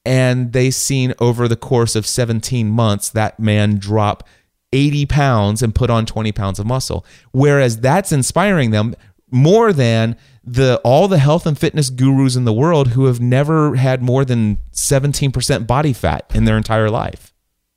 and 0.05 0.53
they 0.53 0.71
seen 0.71 1.15
over 1.21 1.47
the 1.47 1.57
course 1.57 1.95
of 1.95 2.07
17 2.07 2.69
months 2.69 3.09
that 3.11 3.39
man 3.39 3.79
drop 3.79 4.27
80 4.73 5.07
pounds 5.07 5.63
and 5.63 5.75
put 5.75 5.91
on 5.91 6.07
20 6.07 6.33
pounds 6.33 6.59
of 6.59 6.67
muscle. 6.67 7.05
Whereas 7.33 7.79
that's 7.79 8.13
inspiring 8.13 8.71
them 8.71 8.95
more 9.31 9.73
than 9.73 10.17
the 10.45 10.81
all 10.85 11.09
the 11.09 11.19
health 11.19 11.47
and 11.47 11.59
fitness 11.59 11.91
gurus 11.91 12.37
in 12.37 12.45
the 12.45 12.53
world 12.53 12.89
who 12.89 13.07
have 13.07 13.21
never 13.21 13.77
had 13.77 14.03
more 14.03 14.25
than 14.25 14.59
17% 14.73 15.67
body 15.67 15.93
fat 15.93 16.31
in 16.35 16.45
their 16.45 16.57
entire 16.57 16.91
life. 16.91 17.33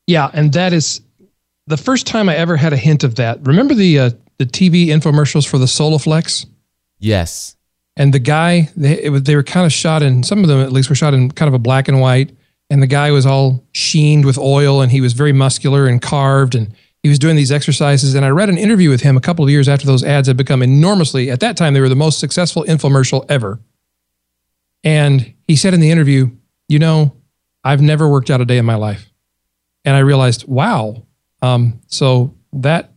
Yeah 0.08 0.30
and 0.34 0.54
that 0.54 0.74
is 0.74 1.02
the 1.68 1.78
first 1.78 2.06
time 2.06 2.30
i 2.30 2.36
ever 2.36 2.58
had 2.58 2.74
a 2.74 2.78
hint 2.78 3.04
of 3.04 3.16
that. 3.16 3.46
Remember 3.46 3.74
the 3.74 4.00
uh, 4.00 4.10
the 4.38 4.46
tv 4.46 4.88
infomercials 4.88 5.48
for 5.48 5.58
the 5.58 5.66
soloflex? 5.66 6.46
Yes. 7.00 7.56
And 7.98 8.14
the 8.14 8.20
guy 8.20 8.70
they, 8.76 9.10
was, 9.10 9.24
they 9.24 9.36
were 9.36 9.44
kind 9.44 9.66
of 9.66 9.72
shot 9.72 10.02
in 10.02 10.24
some 10.24 10.40
of 10.40 10.48
them 10.48 10.60
at 10.60 10.72
least 10.72 10.90
were 10.90 10.96
shot 10.96 11.14
in 11.14 11.32
kind 11.32 11.48
of 11.48 11.54
a 11.54 11.60
black 11.60 11.88
and 11.88 12.02
white 12.02 12.36
and 12.70 12.82
the 12.82 12.88
guy 12.88 13.12
was 13.12 13.26
all 13.26 13.64
sheened 13.74 14.26
with 14.26 14.38
oil 14.38 14.82
and 14.82 14.92
he 14.92 15.02
was 15.02 15.14
very 15.14 15.34
muscular 15.34 15.88
and 15.88 16.02
carved 16.02 16.56
and 16.56 16.74
he 17.06 17.10
was 17.10 17.20
doing 17.20 17.36
these 17.36 17.52
exercises 17.52 18.16
and 18.16 18.26
i 18.26 18.30
read 18.30 18.50
an 18.50 18.58
interview 18.58 18.90
with 18.90 19.02
him 19.02 19.16
a 19.16 19.22
couple 19.22 19.46
of 19.46 19.52
years 19.52 19.70
after 19.70 19.86
those 19.86 20.04
ads 20.04 20.28
had 20.28 20.36
become 20.36 20.64
enormously 20.64 21.30
at 21.30 21.40
that 21.40 21.56
time 21.56 21.76
they 21.76 21.80
were 21.80 21.88
the 21.88 21.96
most 21.96 22.20
successful 22.20 22.64
infomercial 22.64 23.24
ever. 23.30 23.60
And 24.84 25.34
he 25.48 25.56
said 25.56 25.76
in 25.76 25.82
the 25.82 25.92
interview 25.92 26.32
you 26.68 26.80
know 26.80 27.16
i've 27.64 27.82
never 27.82 28.10
worked 28.10 28.32
out 28.32 28.42
a 28.42 28.46
day 28.46 28.58
in 28.58 28.66
my 28.66 28.74
life. 28.74 29.12
And 29.84 29.96
i 29.96 30.00
realized 30.00 30.48
wow. 30.48 31.06
Um, 31.44 31.80
so 31.86 32.34
that 32.54 32.92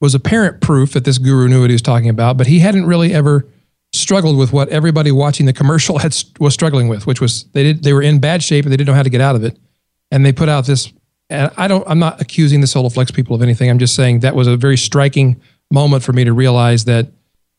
was 0.00 0.14
apparent 0.14 0.60
proof 0.60 0.92
that 0.92 1.04
this 1.04 1.18
guru 1.18 1.48
knew 1.48 1.62
what 1.62 1.70
he 1.70 1.74
was 1.74 1.82
talking 1.82 2.08
about 2.08 2.36
but 2.36 2.46
he 2.46 2.60
hadn't 2.60 2.86
really 2.86 3.12
ever 3.12 3.48
struggled 3.92 4.36
with 4.36 4.52
what 4.52 4.68
everybody 4.68 5.10
watching 5.10 5.46
the 5.46 5.52
commercial 5.52 5.98
had 6.04 6.16
was 6.38 6.54
struggling 6.54 6.86
with, 6.86 7.04
which 7.04 7.20
was 7.20 7.44
they 7.52 7.62
did 7.64 7.82
they 7.82 7.92
were 7.92 8.02
in 8.02 8.20
bad 8.20 8.42
shape 8.42 8.64
and 8.64 8.72
they 8.72 8.76
didn't 8.76 8.88
know 8.88 8.94
how 8.94 9.02
to 9.02 9.10
get 9.10 9.20
out 9.20 9.36
of 9.36 9.44
it, 9.44 9.58
and 10.10 10.24
they 10.24 10.32
put 10.32 10.48
out 10.48 10.66
this. 10.66 10.92
And 11.30 11.50
I 11.56 11.68
don't. 11.68 11.84
I'm 11.86 11.98
not 11.98 12.20
accusing 12.20 12.60
the 12.60 12.66
Soloflex 12.66 13.14
people 13.14 13.36
of 13.36 13.42
anything. 13.42 13.68
I'm 13.68 13.78
just 13.78 13.94
saying 13.94 14.20
that 14.20 14.34
was 14.34 14.46
a 14.46 14.56
very 14.56 14.76
striking 14.76 15.40
moment 15.70 16.02
for 16.02 16.12
me 16.12 16.24
to 16.24 16.32
realize 16.32 16.86
that 16.86 17.08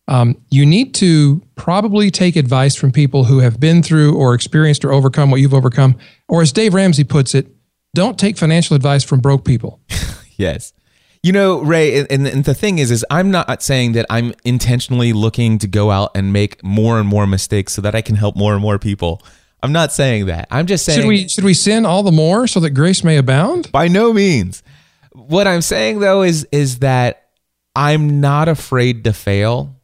um, 0.08 0.42
you 0.50 0.66
need 0.66 0.96
to 0.96 1.42
probably 1.56 2.10
take 2.10 2.36
advice 2.36 2.76
from 2.76 2.92
people 2.92 3.26
who 3.26 3.40
have 3.40 3.60
been 3.60 3.84
through 3.84 4.18
or 4.18 4.34
experienced 4.34 4.84
or 4.84 4.92
overcome 4.92 5.30
what 5.30 5.40
you've 5.40 5.54
overcome. 5.54 5.98
Or 6.28 6.42
as 6.42 6.52
Dave 6.52 6.74
Ramsey 6.74 7.04
puts 7.04 7.36
it, 7.36 7.48
don't 7.94 8.18
take 8.18 8.36
financial 8.36 8.76
advice 8.76 9.04
from 9.04 9.20
broke 9.20 9.46
people. 9.46 9.80
yes. 10.38 10.74
You 11.22 11.32
know, 11.32 11.60
Ray, 11.60 12.00
and, 12.00 12.26
and 12.28 12.46
the 12.46 12.54
thing 12.56 12.80
is, 12.80 12.90
is 12.90 13.06
I'm 13.12 13.30
not 13.30 13.62
saying 13.62 13.92
that 13.92 14.06
I'm 14.10 14.34
intentionally 14.46 15.14
looking 15.14 15.60
to 15.60 15.68
go 15.68 15.92
out 15.92 16.12
and 16.16 16.34
make 16.34 16.64
more 16.64 16.98
and 16.98 17.08
more 17.08 17.28
mistakes 17.28 17.74
so 17.74 17.82
that 17.82 17.94
I 17.94 18.02
can 18.02 18.16
help 18.16 18.36
more 18.36 18.54
and 18.54 18.62
more 18.62 18.80
people. 18.80 19.22
I'm 19.62 19.72
not 19.72 19.92
saying 19.92 20.28
that. 20.28 20.48
I'm 20.52 20.66
just 20.66 20.86
saying 20.86 21.02
should 21.02 21.08
we 21.08 21.28
should 21.28 21.44
we 21.44 21.54
sin 21.54 21.86
all 21.86 22.04
the 22.04 22.12
more 22.12 22.48
so 22.48 22.60
that 22.62 22.72
grace 22.72 23.04
may 23.04 23.18
abound? 23.18 23.72
By 23.72 23.88
no 23.88 24.14
means. 24.14 24.64
What 25.12 25.48
I'm 25.48 25.62
saying 25.62 26.00
though 26.00 26.22
is 26.24 26.48
is 26.52 26.80
that 26.80 27.30
I'm 27.76 28.22
not 28.22 28.48
afraid 28.48 29.04
to 29.04 29.14
fail 29.14 29.76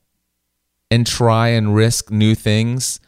and 0.91 1.05
try 1.05 1.49
and 1.49 1.75
risk 1.75 2.11
new 2.11 2.35
things 2.35 2.99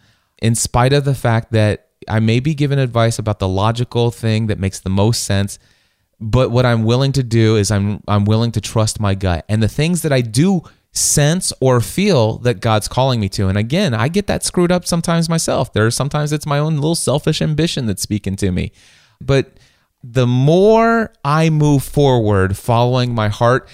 in 0.41 0.55
spite 0.55 0.93
of 0.93 1.05
the 1.05 1.15
fact 1.15 1.51
that 1.51 1.87
I 2.07 2.19
may 2.19 2.39
be 2.39 2.53
given 2.53 2.79
advice 2.79 3.19
about 3.19 3.39
the 3.39 3.47
logical 3.47 4.11
thing 4.11 4.47
that 4.47 4.59
makes 4.59 4.79
the 4.79 4.89
most 4.89 5.23
sense, 5.23 5.59
but 6.19 6.51
what 6.51 6.65
I'm 6.65 6.83
willing 6.83 7.11
to 7.13 7.23
do 7.23 7.55
is 7.55 7.71
I'm 7.71 8.01
I'm 8.07 8.25
willing 8.25 8.51
to 8.53 8.61
trust 8.61 8.99
my 8.99 9.15
gut 9.15 9.45
and 9.47 9.61
the 9.61 9.67
things 9.67 10.01
that 10.01 10.13
I 10.13 10.21
do 10.21 10.63
sense 10.97 11.53
or 11.61 11.79
feel 11.79 12.37
that 12.39 12.59
God's 12.59 12.87
calling 12.87 13.19
me 13.19 13.29
to. 13.29 13.47
And 13.47 13.57
again, 13.57 13.93
I 13.93 14.07
get 14.07 14.27
that 14.27 14.43
screwed 14.43 14.71
up 14.71 14.85
sometimes 14.85 15.29
myself. 15.29 15.71
There's 15.73 15.95
sometimes 15.95 16.33
it's 16.33 16.45
my 16.45 16.59
own 16.59 16.75
little 16.75 16.95
selfish 16.95 17.41
ambition 17.41 17.85
that's 17.85 18.01
speaking 18.01 18.35
to 18.37 18.51
me. 18.51 18.71
But 19.21 19.59
the 20.03 20.27
more 20.27 21.13
I 21.23 21.49
move 21.49 21.83
forward 21.83 22.57
following 22.57 23.13
my 23.13 23.29
heart 23.29 23.69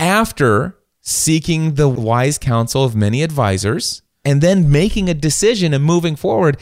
after 0.00 0.78
seeking 1.00 1.74
the 1.74 1.88
wise 1.88 2.38
counsel 2.38 2.84
of 2.84 2.94
many 2.94 3.22
advisors 3.22 4.02
and 4.24 4.40
then 4.40 4.70
making 4.70 5.08
a 5.08 5.14
decision 5.14 5.72
and 5.72 5.84
moving 5.84 6.16
forward, 6.16 6.58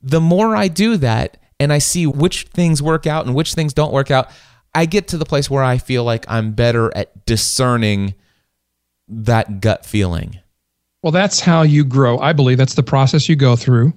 the 0.00 0.20
more 0.20 0.54
I 0.54 0.68
do 0.68 0.96
that 0.98 1.36
and 1.60 1.72
I 1.72 1.78
see 1.78 2.06
which 2.06 2.44
things 2.44 2.82
work 2.82 3.06
out 3.06 3.26
and 3.26 3.34
which 3.34 3.54
things 3.54 3.74
don't 3.74 3.92
work 3.92 4.10
out, 4.10 4.30
I 4.74 4.86
get 4.86 5.08
to 5.08 5.18
the 5.18 5.24
place 5.24 5.50
where 5.50 5.64
I 5.64 5.78
feel 5.78 6.04
like 6.04 6.24
I'm 6.28 6.52
better 6.52 6.96
at 6.96 7.26
discerning 7.26 8.14
that 9.08 9.60
gut 9.60 9.86
feeling. 9.86 10.38
Well, 11.02 11.12
that's 11.12 11.40
how 11.40 11.62
you 11.62 11.84
grow. 11.84 12.18
I 12.18 12.32
believe 12.32 12.58
that's 12.58 12.74
the 12.74 12.82
process 12.82 13.28
you 13.28 13.36
go 13.36 13.56
through 13.56 13.92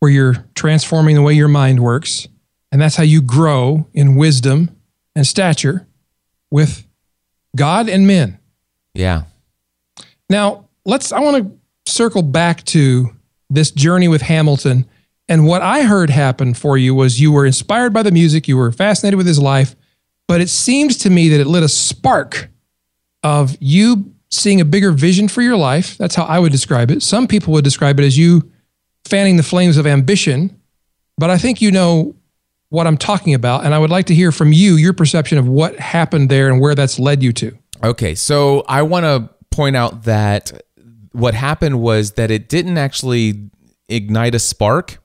where 0.00 0.10
you're 0.10 0.46
transforming 0.54 1.14
the 1.14 1.22
way 1.22 1.34
your 1.34 1.48
mind 1.48 1.80
works. 1.80 2.26
And 2.72 2.80
that's 2.80 2.96
how 2.96 3.02
you 3.02 3.20
grow 3.20 3.86
in 3.92 4.16
wisdom 4.16 4.74
and 5.14 5.26
stature 5.26 5.86
with 6.50 6.86
God 7.54 7.88
and 7.88 8.06
men. 8.06 8.38
Yeah. 8.94 9.24
Now, 10.28 10.68
let's, 10.84 11.12
I 11.12 11.20
want 11.20 11.44
to 11.44 11.92
circle 11.92 12.22
back 12.22 12.64
to 12.64 13.10
this 13.50 13.70
journey 13.70 14.08
with 14.08 14.22
Hamilton. 14.22 14.86
And 15.28 15.46
what 15.46 15.62
I 15.62 15.82
heard 15.82 16.10
happen 16.10 16.54
for 16.54 16.78
you 16.78 16.94
was 16.94 17.20
you 17.20 17.32
were 17.32 17.44
inspired 17.44 17.92
by 17.92 18.02
the 18.02 18.10
music, 18.10 18.48
you 18.48 18.56
were 18.56 18.72
fascinated 18.72 19.18
with 19.18 19.26
his 19.26 19.38
life, 19.38 19.76
but 20.26 20.40
it 20.40 20.48
seems 20.48 20.96
to 20.98 21.10
me 21.10 21.28
that 21.28 21.40
it 21.40 21.46
lit 21.46 21.62
a 21.62 21.68
spark 21.68 22.48
of 23.22 23.56
you 23.60 24.14
seeing 24.30 24.60
a 24.60 24.64
bigger 24.64 24.92
vision 24.92 25.28
for 25.28 25.42
your 25.42 25.56
life. 25.56 25.98
That's 25.98 26.14
how 26.14 26.24
I 26.24 26.38
would 26.38 26.52
describe 26.52 26.90
it. 26.90 27.02
Some 27.02 27.26
people 27.26 27.52
would 27.54 27.64
describe 27.64 27.98
it 27.98 28.04
as 28.04 28.16
you 28.16 28.50
fanning 29.04 29.36
the 29.36 29.42
flames 29.42 29.76
of 29.76 29.86
ambition, 29.86 30.60
but 31.18 31.30
I 31.30 31.38
think 31.38 31.60
you 31.60 31.70
know 31.70 32.14
what 32.68 32.86
I'm 32.86 32.96
talking 32.96 33.34
about. 33.34 33.64
And 33.64 33.74
I 33.74 33.78
would 33.78 33.90
like 33.90 34.06
to 34.06 34.14
hear 34.14 34.32
from 34.32 34.52
you 34.52 34.74
your 34.76 34.92
perception 34.92 35.38
of 35.38 35.46
what 35.46 35.78
happened 35.78 36.28
there 36.28 36.48
and 36.48 36.60
where 36.60 36.74
that's 36.74 36.98
led 36.98 37.22
you 37.22 37.32
to. 37.34 37.56
Okay. 37.82 38.14
So 38.14 38.64
I 38.68 38.82
want 38.82 39.04
to 39.04 39.28
point 39.50 39.76
out 39.76 40.04
that 40.04 40.52
what 41.12 41.34
happened 41.34 41.80
was 41.80 42.12
that 42.12 42.30
it 42.30 42.48
didn't 42.48 42.78
actually 42.78 43.50
ignite 43.88 44.34
a 44.34 44.38
spark 44.38 44.99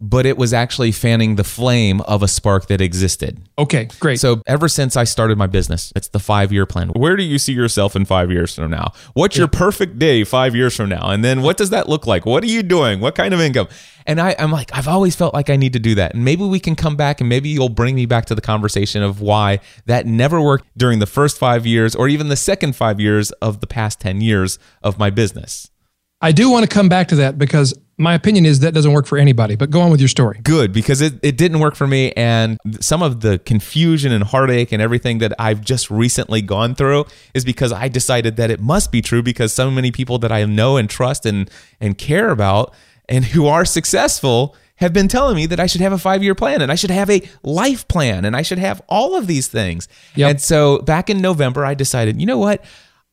but 0.00 0.26
it 0.26 0.36
was 0.36 0.52
actually 0.52 0.92
fanning 0.92 1.36
the 1.36 1.44
flame 1.44 2.00
of 2.02 2.22
a 2.22 2.28
spark 2.28 2.66
that 2.68 2.80
existed. 2.80 3.48
Okay, 3.58 3.88
great. 3.98 4.20
So 4.20 4.42
ever 4.46 4.68
since 4.68 4.96
I 4.96 5.04
started 5.04 5.38
my 5.38 5.46
business, 5.46 5.92
it's 5.96 6.08
the 6.08 6.18
five 6.18 6.52
year 6.52 6.66
plan. 6.66 6.88
Where 6.90 7.16
do 7.16 7.22
you 7.22 7.38
see 7.38 7.52
yourself 7.52 7.96
in 7.96 8.04
five 8.04 8.30
years 8.30 8.54
from 8.54 8.70
now? 8.70 8.92
What's 9.14 9.36
your 9.36 9.48
perfect 9.48 9.98
day 9.98 10.24
five 10.24 10.54
years 10.54 10.76
from 10.76 10.90
now? 10.90 11.10
And 11.10 11.24
then 11.24 11.42
what 11.42 11.56
does 11.56 11.70
that 11.70 11.88
look 11.88 12.06
like? 12.06 12.26
What 12.26 12.44
are 12.44 12.48
you 12.48 12.62
doing? 12.62 13.00
What 13.00 13.14
kind 13.14 13.32
of 13.32 13.40
income? 13.40 13.68
And 14.06 14.20
I, 14.20 14.36
I'm 14.38 14.52
like, 14.52 14.70
I've 14.72 14.86
always 14.86 15.16
felt 15.16 15.34
like 15.34 15.50
I 15.50 15.56
need 15.56 15.72
to 15.72 15.80
do 15.80 15.94
that. 15.96 16.14
And 16.14 16.24
maybe 16.24 16.44
we 16.44 16.60
can 16.60 16.76
come 16.76 16.94
back 16.94 17.20
and 17.20 17.28
maybe 17.28 17.48
you'll 17.48 17.68
bring 17.68 17.94
me 17.96 18.06
back 18.06 18.26
to 18.26 18.34
the 18.34 18.40
conversation 18.40 19.02
of 19.02 19.20
why 19.20 19.60
that 19.86 20.06
never 20.06 20.40
worked 20.40 20.66
during 20.76 21.00
the 21.00 21.06
first 21.06 21.38
five 21.38 21.66
years 21.66 21.96
or 21.96 22.06
even 22.06 22.28
the 22.28 22.36
second 22.36 22.76
five 22.76 23.00
years 23.00 23.32
of 23.32 23.60
the 23.60 23.66
past 23.66 24.00
10 24.00 24.20
years 24.20 24.58
of 24.82 24.98
my 24.98 25.10
business. 25.10 25.70
I 26.20 26.32
do 26.32 26.50
want 26.50 26.62
to 26.62 26.68
come 26.68 26.88
back 26.88 27.08
to 27.08 27.16
that 27.16 27.36
because 27.38 27.74
my 27.98 28.14
opinion 28.14 28.44
is 28.44 28.60
that 28.60 28.74
doesn't 28.74 28.92
work 28.92 29.06
for 29.06 29.16
anybody, 29.16 29.56
but 29.56 29.70
go 29.70 29.80
on 29.80 29.90
with 29.90 30.00
your 30.00 30.08
story. 30.08 30.40
Good, 30.42 30.72
because 30.72 31.00
it, 31.00 31.14
it 31.22 31.38
didn't 31.38 31.60
work 31.60 31.74
for 31.74 31.86
me. 31.86 32.12
And 32.12 32.58
some 32.80 33.02
of 33.02 33.20
the 33.20 33.38
confusion 33.38 34.12
and 34.12 34.22
heartache 34.22 34.70
and 34.70 34.82
everything 34.82 35.18
that 35.18 35.32
I've 35.38 35.62
just 35.62 35.90
recently 35.90 36.42
gone 36.42 36.74
through 36.74 37.06
is 37.32 37.44
because 37.44 37.72
I 37.72 37.88
decided 37.88 38.36
that 38.36 38.50
it 38.50 38.60
must 38.60 38.92
be 38.92 39.00
true 39.00 39.22
because 39.22 39.52
so 39.52 39.70
many 39.70 39.90
people 39.90 40.18
that 40.18 40.30
I 40.30 40.44
know 40.44 40.76
and 40.76 40.90
trust 40.90 41.24
and, 41.24 41.50
and 41.80 41.96
care 41.96 42.30
about 42.30 42.74
and 43.08 43.24
who 43.24 43.46
are 43.46 43.64
successful 43.64 44.54
have 44.76 44.92
been 44.92 45.08
telling 45.08 45.36
me 45.36 45.46
that 45.46 45.58
I 45.58 45.66
should 45.66 45.80
have 45.80 45.92
a 45.92 45.98
five 45.98 46.22
year 46.22 46.34
plan 46.34 46.60
and 46.60 46.70
I 46.70 46.74
should 46.74 46.90
have 46.90 47.08
a 47.08 47.22
life 47.42 47.88
plan 47.88 48.26
and 48.26 48.36
I 48.36 48.42
should 48.42 48.58
have 48.58 48.82
all 48.88 49.16
of 49.16 49.26
these 49.26 49.48
things. 49.48 49.88
Yep. 50.16 50.30
And 50.30 50.40
so 50.40 50.80
back 50.80 51.08
in 51.08 51.22
November, 51.22 51.64
I 51.64 51.72
decided, 51.72 52.20
you 52.20 52.26
know 52.26 52.38
what? 52.38 52.62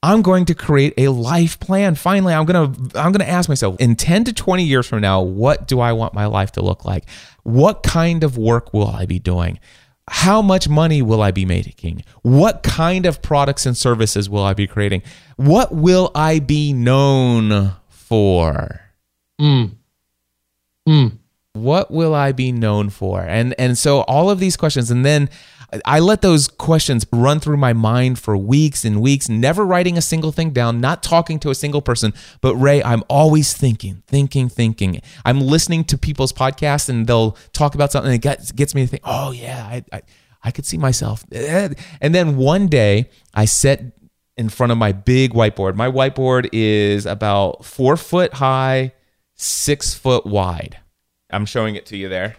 I'm 0.03 0.21
going 0.21 0.43
to 0.45 0.53
create 0.53 0.93
a 0.97 1.07
life 1.07 1.61
plan. 1.61 1.95
Finally, 1.95 2.33
I'm 2.33 2.45
going 2.45 2.73
to 2.73 2.99
I'm 2.99 3.13
going 3.13 3.25
to 3.25 3.29
ask 3.29 3.47
myself 3.47 3.77
in 3.79 3.95
10 3.95 4.25
to 4.25 4.33
20 4.33 4.61
years 4.61 4.85
from 4.85 4.99
now, 4.99 5.21
what 5.21 5.65
do 5.65 5.79
I 5.79 5.93
want 5.93 6.13
my 6.13 6.25
life 6.25 6.51
to 6.53 6.61
look 6.61 6.83
like? 6.83 7.05
What 7.43 7.83
kind 7.83 8.21
of 8.25 8.37
work 8.37 8.73
will 8.73 8.89
I 8.89 9.05
be 9.05 9.17
doing? 9.17 9.59
How 10.09 10.41
much 10.41 10.67
money 10.67 11.01
will 11.01 11.21
I 11.21 11.31
be 11.31 11.45
making? 11.45 12.03
What 12.21 12.63
kind 12.63 13.05
of 13.05 13.21
products 13.21 13.65
and 13.65 13.77
services 13.77 14.29
will 14.29 14.43
I 14.43 14.53
be 14.53 14.67
creating? 14.67 15.03
What 15.37 15.73
will 15.73 16.11
I 16.13 16.39
be 16.39 16.73
known 16.73 17.71
for? 17.87 18.81
Mm. 19.39 19.71
Mm. 20.85 21.17
What 21.53 21.91
will 21.91 22.13
I 22.13 22.33
be 22.33 22.51
known 22.51 22.89
for? 22.89 23.21
And 23.21 23.55
and 23.57 23.77
so 23.77 24.01
all 24.01 24.29
of 24.29 24.39
these 24.39 24.57
questions 24.57 24.91
and 24.91 25.05
then 25.05 25.29
I 25.85 25.99
let 25.99 26.21
those 26.21 26.47
questions 26.47 27.05
run 27.11 27.39
through 27.39 27.57
my 27.57 27.73
mind 27.73 28.19
for 28.19 28.37
weeks 28.37 28.85
and 28.85 29.01
weeks, 29.01 29.29
never 29.29 29.65
writing 29.65 29.97
a 29.97 30.01
single 30.01 30.31
thing 30.31 30.51
down, 30.51 30.79
not 30.79 31.03
talking 31.03 31.39
to 31.39 31.49
a 31.49 31.55
single 31.55 31.81
person. 31.81 32.13
But 32.41 32.55
Ray, 32.55 32.83
I'm 32.83 33.03
always 33.09 33.53
thinking, 33.53 34.03
thinking, 34.07 34.49
thinking. 34.49 35.01
I'm 35.25 35.41
listening 35.41 35.83
to 35.85 35.97
people's 35.97 36.33
podcasts 36.33 36.89
and 36.89 37.07
they'll 37.07 37.37
talk 37.53 37.75
about 37.75 37.91
something 37.91 38.11
that 38.11 38.21
gets, 38.21 38.51
gets 38.51 38.75
me 38.75 38.81
to 38.81 38.87
think, 38.87 39.03
oh, 39.05 39.31
yeah, 39.31 39.65
I, 39.65 39.83
I, 39.91 40.01
I 40.43 40.51
could 40.51 40.65
see 40.65 40.77
myself. 40.77 41.25
And 41.31 42.15
then 42.15 42.35
one 42.35 42.67
day 42.67 43.09
I 43.33 43.45
sat 43.45 43.81
in 44.37 44.49
front 44.49 44.71
of 44.71 44.77
my 44.77 44.91
big 44.91 45.33
whiteboard. 45.33 45.75
My 45.75 45.89
whiteboard 45.89 46.49
is 46.51 47.05
about 47.05 47.65
four 47.65 47.97
foot 47.97 48.33
high, 48.33 48.93
six 49.35 49.93
foot 49.93 50.25
wide. 50.25 50.79
I'm 51.29 51.45
showing 51.45 51.75
it 51.75 51.85
to 51.87 51.97
you 51.97 52.09
there. 52.09 52.37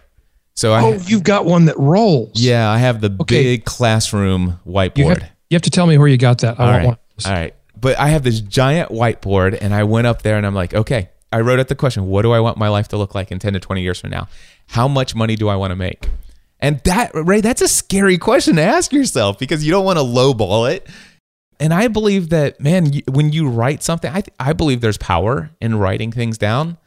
So 0.55 0.73
I, 0.73 0.81
oh, 0.83 0.93
you've 0.93 1.23
got 1.23 1.45
one 1.45 1.65
that 1.65 1.77
rolls. 1.77 2.31
Yeah, 2.35 2.69
I 2.69 2.77
have 2.77 3.01
the 3.01 3.15
okay. 3.21 3.43
big 3.43 3.65
classroom 3.65 4.59
whiteboard. 4.65 4.97
You 4.97 5.09
have, 5.09 5.21
you 5.49 5.55
have, 5.55 5.61
to 5.63 5.69
tell 5.69 5.85
me 5.85 5.97
where 5.97 6.07
you 6.07 6.17
got 6.17 6.39
that. 6.39 6.59
I 6.59 6.63
All 6.63 6.85
want 6.87 6.99
right. 7.17 7.27
All 7.27 7.33
right. 7.33 7.55
But 7.79 7.99
I 7.99 8.07
have 8.07 8.23
this 8.23 8.39
giant 8.39 8.89
whiteboard, 8.89 9.57
and 9.59 9.73
I 9.73 9.83
went 9.83 10.07
up 10.07 10.21
there 10.21 10.37
and 10.37 10.45
I'm 10.45 10.55
like, 10.55 10.73
okay, 10.73 11.09
I 11.31 11.41
wrote 11.41 11.59
out 11.59 11.67
the 11.67 11.75
question 11.75 12.07
what 12.07 12.21
do 12.21 12.31
I 12.31 12.39
want 12.39 12.57
my 12.57 12.69
life 12.69 12.87
to 12.89 12.97
look 12.97 13.13
like 13.13 13.31
in 13.31 13.39
10 13.39 13.53
to 13.53 13.59
20 13.59 13.81
years 13.81 13.99
from 13.99 14.11
now? 14.11 14.29
How 14.67 14.87
much 14.87 15.13
money 15.13 15.35
do 15.35 15.49
I 15.49 15.57
want 15.57 15.71
to 15.71 15.75
make? 15.75 16.07
And 16.61 16.79
that, 16.85 17.11
Ray, 17.13 17.41
that's 17.41 17.61
a 17.61 17.67
scary 17.67 18.17
question 18.17 18.55
to 18.55 18.61
ask 18.61 18.93
yourself 18.93 19.37
because 19.37 19.65
you 19.65 19.71
don't 19.71 19.83
want 19.83 19.99
to 19.99 20.03
lowball 20.03 20.71
it. 20.71 20.87
And 21.59 21.73
I 21.73 21.89
believe 21.89 22.29
that, 22.29 22.59
man, 22.59 22.91
when 23.09 23.31
you 23.31 23.49
write 23.49 23.83
something, 23.83 24.11
I, 24.11 24.23
I 24.39 24.53
believe 24.53 24.81
there's 24.81 24.97
power 24.97 25.51
in 25.59 25.75
writing 25.75 26.11
things 26.11 26.37
down. 26.37 26.77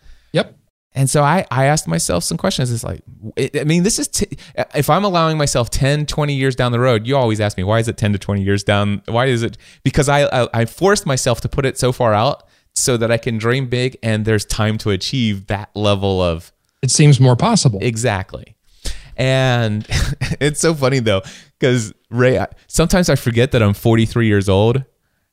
And 0.98 1.08
so 1.08 1.22
I, 1.22 1.46
I 1.52 1.66
asked 1.66 1.86
myself 1.86 2.24
some 2.24 2.36
questions. 2.36 2.72
It's 2.72 2.82
like, 2.82 3.02
I 3.38 3.62
mean, 3.62 3.84
this 3.84 4.00
is, 4.00 4.08
t- 4.08 4.36
if 4.74 4.90
I'm 4.90 5.04
allowing 5.04 5.38
myself 5.38 5.70
10, 5.70 6.06
20 6.06 6.34
years 6.34 6.56
down 6.56 6.72
the 6.72 6.80
road, 6.80 7.06
you 7.06 7.16
always 7.16 7.40
ask 7.40 7.56
me, 7.56 7.62
why 7.62 7.78
is 7.78 7.86
it 7.86 7.96
10 7.96 8.14
to 8.14 8.18
20 8.18 8.42
years 8.42 8.64
down? 8.64 9.02
Why 9.06 9.26
is 9.26 9.44
it? 9.44 9.56
Because 9.84 10.08
I, 10.08 10.24
I, 10.24 10.48
I 10.52 10.64
forced 10.64 11.06
myself 11.06 11.40
to 11.42 11.48
put 11.48 11.64
it 11.64 11.78
so 11.78 11.92
far 11.92 12.14
out 12.14 12.42
so 12.74 12.96
that 12.96 13.12
I 13.12 13.16
can 13.16 13.38
dream 13.38 13.68
big 13.68 13.96
and 14.02 14.24
there's 14.24 14.44
time 14.44 14.76
to 14.78 14.90
achieve 14.90 15.46
that 15.46 15.70
level 15.76 16.20
of. 16.20 16.52
It 16.82 16.90
seems 16.90 17.20
more 17.20 17.36
possible. 17.36 17.78
Exactly. 17.80 18.56
And 19.16 19.86
it's 20.40 20.58
so 20.58 20.74
funny 20.74 20.98
though, 20.98 21.22
because 21.60 21.94
Ray, 22.10 22.44
sometimes 22.66 23.08
I 23.08 23.14
forget 23.14 23.52
that 23.52 23.62
I'm 23.62 23.72
43 23.72 24.26
years 24.26 24.48
old 24.48 24.84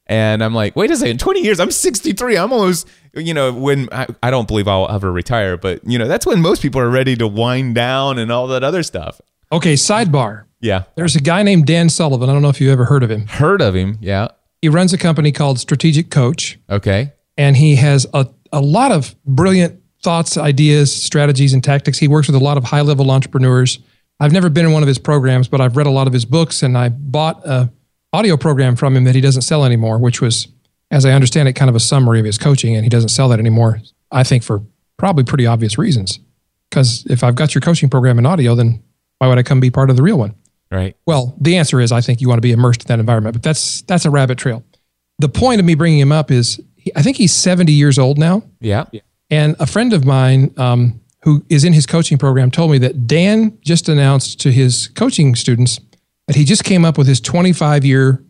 and 0.07 0.43
I'm 0.43 0.53
like, 0.53 0.75
wait 0.75 0.91
a 0.91 0.95
second, 0.95 1.19
20 1.19 1.41
years, 1.41 1.59
I'm 1.59 1.71
63. 1.71 2.37
I'm 2.37 2.53
almost, 2.53 2.87
you 3.15 3.33
know, 3.33 3.53
when 3.53 3.89
I, 3.91 4.07
I 4.21 4.31
don't 4.31 4.47
believe 4.47 4.67
I'll 4.67 4.89
ever 4.89 5.11
retire, 5.11 5.57
but, 5.57 5.81
you 5.85 5.97
know, 5.97 6.07
that's 6.07 6.25
when 6.25 6.41
most 6.41 6.61
people 6.61 6.81
are 6.81 6.89
ready 6.89 7.15
to 7.15 7.27
wind 7.27 7.75
down 7.75 8.19
and 8.19 8.31
all 8.31 8.47
that 8.47 8.63
other 8.63 8.83
stuff. 8.83 9.21
Okay, 9.51 9.73
sidebar. 9.73 10.45
Yeah. 10.59 10.83
There's 10.95 11.15
a 11.15 11.21
guy 11.21 11.43
named 11.43 11.65
Dan 11.65 11.89
Sullivan. 11.89 12.29
I 12.29 12.33
don't 12.33 12.41
know 12.41 12.49
if 12.49 12.59
you 12.59 12.71
ever 12.71 12.85
heard 12.85 13.03
of 13.03 13.11
him. 13.11 13.27
Heard 13.27 13.61
of 13.61 13.75
him, 13.75 13.97
yeah. 14.01 14.29
He 14.61 14.69
runs 14.69 14.93
a 14.93 14.97
company 14.97 15.31
called 15.31 15.59
Strategic 15.59 16.09
Coach. 16.09 16.59
Okay. 16.69 17.13
And 17.37 17.55
he 17.55 17.75
has 17.75 18.07
a, 18.13 18.27
a 18.51 18.61
lot 18.61 18.91
of 18.91 19.15
brilliant 19.25 19.81
thoughts, 20.01 20.37
ideas, 20.37 20.93
strategies, 20.93 21.53
and 21.53 21.63
tactics. 21.63 21.97
He 21.97 22.07
works 22.07 22.27
with 22.27 22.35
a 22.35 22.43
lot 22.43 22.57
of 22.57 22.63
high 22.63 22.81
level 22.81 23.11
entrepreneurs. 23.11 23.79
I've 24.19 24.31
never 24.31 24.49
been 24.49 24.65
in 24.65 24.71
one 24.71 24.81
of 24.81 24.87
his 24.87 24.97
programs, 24.97 25.47
but 25.47 25.61
I've 25.61 25.75
read 25.75 25.87
a 25.87 25.91
lot 25.91 26.07
of 26.07 26.13
his 26.13 26.25
books 26.25 26.63
and 26.63 26.77
I 26.77 26.89
bought 26.89 27.45
a 27.45 27.71
audio 28.13 28.37
program 28.37 28.75
from 28.75 28.95
him 28.95 29.03
that 29.03 29.13
he 29.13 29.21
doesn't 29.21 29.41
sell 29.41 29.65
anymore, 29.65 29.99
which 29.99 30.21
was, 30.21 30.47
as 30.95 31.05
I 31.05 31.11
understand 31.11 31.49
it, 31.49 31.53
kind 31.53 31.67
of 31.67 31.75
a 31.75 31.79
summary 31.79 32.19
of 32.19 32.25
his 32.25 32.37
coaching, 32.37 32.73
and 32.73 32.85
he 32.85 32.89
doesn't 32.89 33.09
sell 33.09 33.27
that 33.29 33.39
anymore. 33.39 33.81
I 34.11 34.23
think 34.23 34.43
for 34.43 34.63
probably 34.97 35.25
pretty 35.25 35.45
obvious 35.45 35.77
reasons. 35.77 36.19
Because 36.69 37.05
if 37.09 37.21
I've 37.21 37.35
got 37.35 37.53
your 37.53 37.61
coaching 37.61 37.89
program 37.89 38.17
in 38.17 38.25
audio, 38.25 38.55
then 38.55 38.81
why 39.17 39.27
would 39.27 39.37
I 39.37 39.43
come 39.43 39.59
be 39.59 39.69
part 39.69 39.89
of 39.89 39.97
the 39.97 40.01
real 40.03 40.17
one? 40.17 40.35
Right. 40.71 40.95
Well, 41.05 41.35
the 41.39 41.57
answer 41.57 41.81
is 41.81 41.91
I 41.91 41.99
think 41.99 42.21
you 42.21 42.29
want 42.29 42.37
to 42.37 42.41
be 42.41 42.53
immersed 42.53 42.83
in 42.83 42.87
that 42.87 42.99
environment, 42.99 43.33
but 43.33 43.43
that's 43.43 43.81
that's 43.83 44.05
a 44.05 44.09
rabbit 44.09 44.37
trail. 44.37 44.63
The 45.19 45.29
point 45.29 45.59
of 45.59 45.65
me 45.65 45.75
bringing 45.75 45.99
him 45.99 46.13
up 46.13 46.31
is 46.31 46.61
I 46.95 47.01
think 47.01 47.17
he's 47.17 47.33
70 47.33 47.73
years 47.73 47.99
old 47.99 48.17
now. 48.17 48.43
Yeah. 48.61 48.85
And 49.29 49.55
a 49.59 49.67
friend 49.67 49.91
of 49.91 50.05
mine 50.05 50.53
um, 50.57 51.01
who 51.23 51.43
is 51.49 51.63
in 51.65 51.73
his 51.73 51.85
coaching 51.85 52.17
program, 52.17 52.51
told 52.51 52.71
me 52.71 52.77
that 52.77 53.05
Dan 53.05 53.57
just 53.61 53.89
announced 53.89 54.39
to 54.41 54.51
his 54.51 54.87
coaching 54.89 55.35
students 55.35 55.79
that 56.27 56.35
he 56.35 56.45
just 56.45 56.63
came 56.63 56.85
up 56.85 56.97
with 56.97 57.07
his 57.07 57.19
25 57.19 57.83
year 57.83 58.23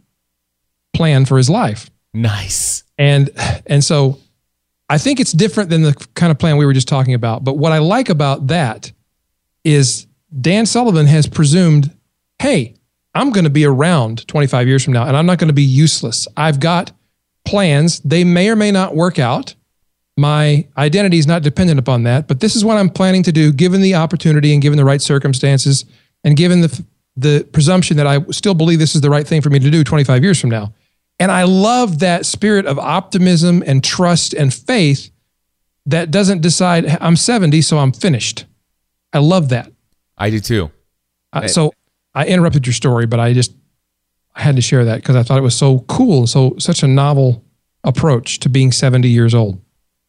plan 0.95 1.25
for 1.25 1.37
his 1.37 1.49
life. 1.49 1.89
Nice. 2.15 2.83
And 2.97 3.29
and 3.65 3.83
so 3.83 4.19
I 4.89 4.97
think 4.97 5.19
it's 5.19 5.33
different 5.33 5.69
than 5.69 5.81
the 5.81 5.93
kind 6.15 6.31
of 6.31 6.39
plan 6.39 6.57
we 6.57 6.65
were 6.65 6.73
just 6.73 6.87
talking 6.87 7.13
about. 7.13 7.43
But 7.43 7.57
what 7.57 7.71
I 7.71 7.79
like 7.79 8.09
about 8.09 8.47
that 8.47 8.91
is 9.63 10.07
Dan 10.39 10.65
Sullivan 10.65 11.07
has 11.07 11.27
presumed, 11.27 11.93
hey, 12.39 12.75
I'm 13.13 13.31
going 13.31 13.43
to 13.43 13.49
be 13.49 13.65
around 13.65 14.27
25 14.27 14.67
years 14.67 14.83
from 14.83 14.93
now 14.93 15.05
and 15.05 15.17
I'm 15.17 15.25
not 15.25 15.39
going 15.39 15.49
to 15.49 15.53
be 15.53 15.63
useless. 15.63 16.27
I've 16.37 16.59
got 16.59 16.91
plans. 17.45 17.99
They 18.01 18.23
may 18.23 18.49
or 18.49 18.55
may 18.55 18.71
not 18.71 18.95
work 18.95 19.19
out. 19.19 19.55
My 20.17 20.67
identity 20.77 21.17
is 21.17 21.27
not 21.27 21.41
dependent 21.41 21.79
upon 21.79 22.03
that, 22.03 22.27
but 22.27 22.39
this 22.39 22.55
is 22.55 22.63
what 22.63 22.77
I'm 22.77 22.89
planning 22.89 23.23
to 23.23 23.33
do 23.33 23.51
given 23.51 23.81
the 23.81 23.95
opportunity 23.95 24.53
and 24.53 24.61
given 24.61 24.77
the 24.77 24.85
right 24.85 25.01
circumstances 25.01 25.83
and 26.23 26.37
given 26.37 26.61
the 26.61 26.85
the 27.17 27.47
presumption 27.53 27.95
that 27.97 28.07
I 28.07 28.19
still 28.31 28.53
believe 28.53 28.79
this 28.79 28.93
is 28.93 29.01
the 29.01 29.09
right 29.09 29.25
thing 29.25 29.41
for 29.41 29.49
me 29.49 29.59
to 29.59 29.71
do 29.71 29.85
25 29.85 30.21
years 30.21 30.39
from 30.39 30.49
now. 30.49 30.73
And 31.19 31.31
I 31.31 31.43
love 31.43 31.99
that 31.99 32.25
spirit 32.25 32.65
of 32.65 32.77
optimism 32.77 33.63
and 33.65 33.83
trust 33.83 34.33
and 34.33 34.53
faith 34.53 35.11
that 35.85 36.11
doesn't 36.11 36.41
decide 36.41 36.97
I'm 36.99 37.15
70 37.15 37.61
so 37.61 37.77
I'm 37.77 37.91
finished. 37.91 38.45
I 39.13 39.19
love 39.19 39.49
that. 39.49 39.71
I 40.17 40.29
do 40.29 40.39
too. 40.39 40.71
Uh, 41.31 41.47
so 41.47 41.73
I 42.13 42.25
interrupted 42.25 42.65
your 42.65 42.73
story, 42.73 43.05
but 43.05 43.19
I 43.19 43.33
just 43.33 43.53
I 44.35 44.41
had 44.41 44.55
to 44.57 44.61
share 44.61 44.85
that 44.85 44.97
because 44.97 45.15
I 45.15 45.23
thought 45.23 45.37
it 45.37 45.41
was 45.41 45.55
so 45.55 45.79
cool, 45.87 46.27
so 46.27 46.55
such 46.59 46.83
a 46.83 46.87
novel 46.87 47.43
approach 47.83 48.39
to 48.39 48.49
being 48.49 48.71
70 48.71 49.07
years 49.07 49.33
old. 49.33 49.61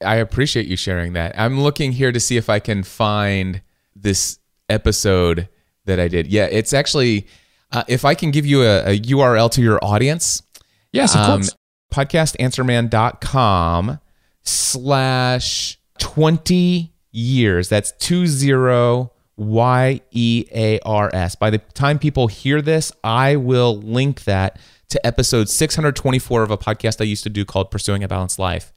I 0.05 0.17
appreciate 0.17 0.67
you 0.67 0.77
sharing 0.77 1.13
that. 1.15 1.39
I'm 1.39 1.61
looking 1.61 1.93
here 1.93 2.13
to 2.13 2.21
see 2.21 2.37
if 2.37 2.51
I 2.51 2.59
can 2.59 2.83
find 2.83 3.63
this 3.95 4.39
episode 4.69 5.49
that 5.85 6.01
I 6.01 6.09
did. 6.09 6.27
Yeah, 6.27 6.47
it's 6.47 6.73
actually 6.73 7.27
uh, 7.73 7.85
if 7.89 8.05
I 8.05 8.15
can 8.15 8.31
give 8.31 8.47
you 8.47 8.63
a, 8.63 8.93
a 8.93 8.99
URL 8.99 9.51
to 9.53 9.63
your 9.63 9.83
audience. 9.83 10.43
Yes, 10.97 11.15
of 11.15 11.21
um, 11.21 11.41
course. 11.41 11.55
Podcastanswerman.com 11.93 14.01
slash 14.43 15.79
20 15.99 16.93
years. 17.13 17.69
That's 17.69 17.93
two 17.93 18.27
zero 18.27 19.13
Y 19.37 20.01
E 20.11 20.45
A 20.55 20.81
R 20.81 21.11
S. 21.13 21.37
By 21.37 21.51
the 21.51 21.59
time 21.59 21.99
people 21.99 22.29
hear 22.29 22.63
this, 22.63 22.93
I 23.05 23.37
will 23.37 23.77
link 23.77 24.25
that 24.25 24.59
to 24.89 25.07
episode 25.07 25.49
624 25.49 26.43
of 26.43 26.51
a 26.51 26.59
podcast 26.59 27.01
I 27.01 27.05
used 27.05 27.25
to 27.25 27.31
do 27.31 27.45
called 27.45 27.71
Pursuing 27.71 28.05
a 28.05 28.09
Balanced 28.09 28.39
Life. 28.39 28.73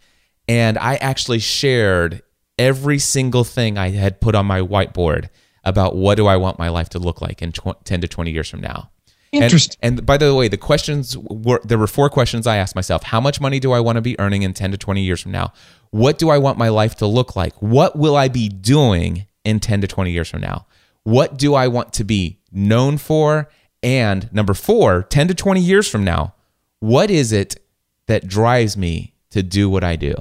And 0.47 0.77
I 0.77 0.95
actually 0.95 1.39
shared 1.39 2.23
every 2.57 2.99
single 2.99 3.43
thing 3.43 3.77
I 3.77 3.89
had 3.89 4.19
put 4.19 4.35
on 4.35 4.45
my 4.45 4.61
whiteboard 4.61 5.29
about 5.63 5.95
what 5.95 6.15
do 6.15 6.25
I 6.25 6.37
want 6.37 6.57
my 6.57 6.69
life 6.69 6.89
to 6.89 6.99
look 6.99 7.21
like 7.21 7.41
in 7.41 7.51
tw- 7.51 7.83
10 7.83 8.01
to 8.01 8.07
20 8.07 8.31
years 8.31 8.49
from 8.49 8.61
now. 8.61 8.89
Interesting. 9.31 9.77
And, 9.81 9.99
and, 9.99 10.05
by 10.05 10.17
the 10.17 10.33
way, 10.33 10.47
the 10.47 10.57
questions 10.57 11.17
were 11.17 11.61
there 11.63 11.77
were 11.77 11.87
four 11.87 12.09
questions 12.09 12.47
I 12.47 12.57
asked 12.57 12.75
myself. 12.75 13.03
How 13.03 13.21
much 13.21 13.39
money 13.39 13.59
do 13.59 13.71
I 13.71 13.79
want 13.79 13.97
to 13.97 14.01
be 14.01 14.19
earning 14.19 14.43
in 14.43 14.53
10 14.53 14.71
to 14.71 14.77
20 14.77 15.01
years 15.01 15.21
from 15.21 15.31
now? 15.31 15.53
What 15.91 16.17
do 16.17 16.29
I 16.29 16.37
want 16.37 16.57
my 16.57 16.69
life 16.69 16.95
to 16.95 17.05
look 17.05 17.35
like? 17.35 17.53
What 17.61 17.95
will 17.95 18.15
I 18.15 18.27
be 18.27 18.49
doing 18.49 19.27
in 19.43 19.59
10 19.59 19.81
to 19.81 19.87
20 19.87 20.11
years 20.11 20.29
from 20.29 20.41
now? 20.41 20.65
What 21.03 21.37
do 21.37 21.53
I 21.55 21.67
want 21.67 21.93
to 21.93 22.03
be 22.03 22.39
known 22.51 22.97
for? 22.97 23.49
And 23.81 24.31
number 24.33 24.53
four, 24.53 25.03
10 25.03 25.29
to 25.29 25.33
20 25.33 25.61
years 25.61 25.87
from 25.87 26.03
now, 26.03 26.35
what 26.79 27.09
is 27.09 27.31
it 27.31 27.63
that 28.07 28.27
drives 28.27 28.75
me 28.75 29.13
to 29.31 29.43
do 29.43 29.69
what 29.69 29.83
I 29.83 29.95
do? 29.95 30.13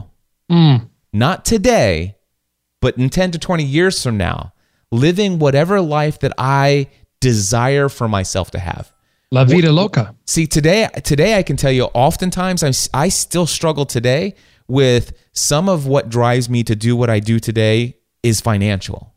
Mm. 0.50 0.88
Not 1.12 1.44
today, 1.44 2.16
but 2.80 2.96
in 2.96 3.10
10 3.10 3.32
to 3.32 3.38
20 3.38 3.64
years 3.64 4.02
from 4.02 4.16
now, 4.16 4.52
living 4.90 5.38
whatever 5.38 5.80
life 5.80 6.20
that 6.20 6.32
I 6.38 6.88
desire 7.20 7.88
for 7.88 8.08
myself 8.08 8.50
to 8.52 8.58
have. 8.58 8.92
La 9.30 9.44
vida 9.44 9.70
loca. 9.70 10.14
See, 10.26 10.46
today, 10.46 10.88
today 11.04 11.36
I 11.36 11.42
can 11.42 11.56
tell 11.56 11.72
you, 11.72 11.84
oftentimes 11.94 12.62
I'm, 12.62 12.72
I 12.94 13.08
still 13.10 13.46
struggle 13.46 13.84
today 13.84 14.34
with 14.68 15.12
some 15.32 15.68
of 15.68 15.86
what 15.86 16.08
drives 16.08 16.48
me 16.48 16.62
to 16.64 16.74
do 16.74 16.96
what 16.96 17.10
I 17.10 17.20
do 17.20 17.38
today 17.38 17.98
is 18.22 18.40
financial. 18.40 19.14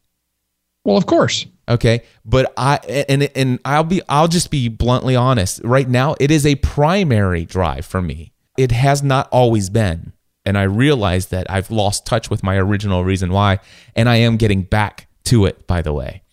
Well, 0.83 0.97
of 0.97 1.05
course. 1.05 1.45
Okay, 1.69 2.01
but 2.25 2.51
I 2.57 2.77
and 3.07 3.29
and 3.35 3.59
I'll 3.63 3.83
be 3.83 4.01
I'll 4.09 4.27
just 4.27 4.51
be 4.51 4.67
bluntly 4.67 5.15
honest. 5.15 5.61
Right 5.63 5.87
now, 5.87 6.15
it 6.19 6.31
is 6.31 6.45
a 6.45 6.55
primary 6.55 7.45
drive 7.45 7.85
for 7.85 8.01
me. 8.01 8.33
It 8.57 8.71
has 8.71 9.01
not 9.03 9.29
always 9.31 9.69
been, 9.69 10.11
and 10.43 10.57
I 10.57 10.63
realize 10.63 11.27
that 11.27 11.49
I've 11.49 11.71
lost 11.71 12.05
touch 12.05 12.29
with 12.29 12.43
my 12.43 12.57
original 12.57 13.05
reason 13.05 13.31
why, 13.31 13.59
and 13.95 14.09
I 14.09 14.17
am 14.17 14.37
getting 14.37 14.63
back 14.63 15.07
to 15.25 15.45
it. 15.45 15.65
By 15.67 15.81
the 15.81 15.93
way, 15.93 16.23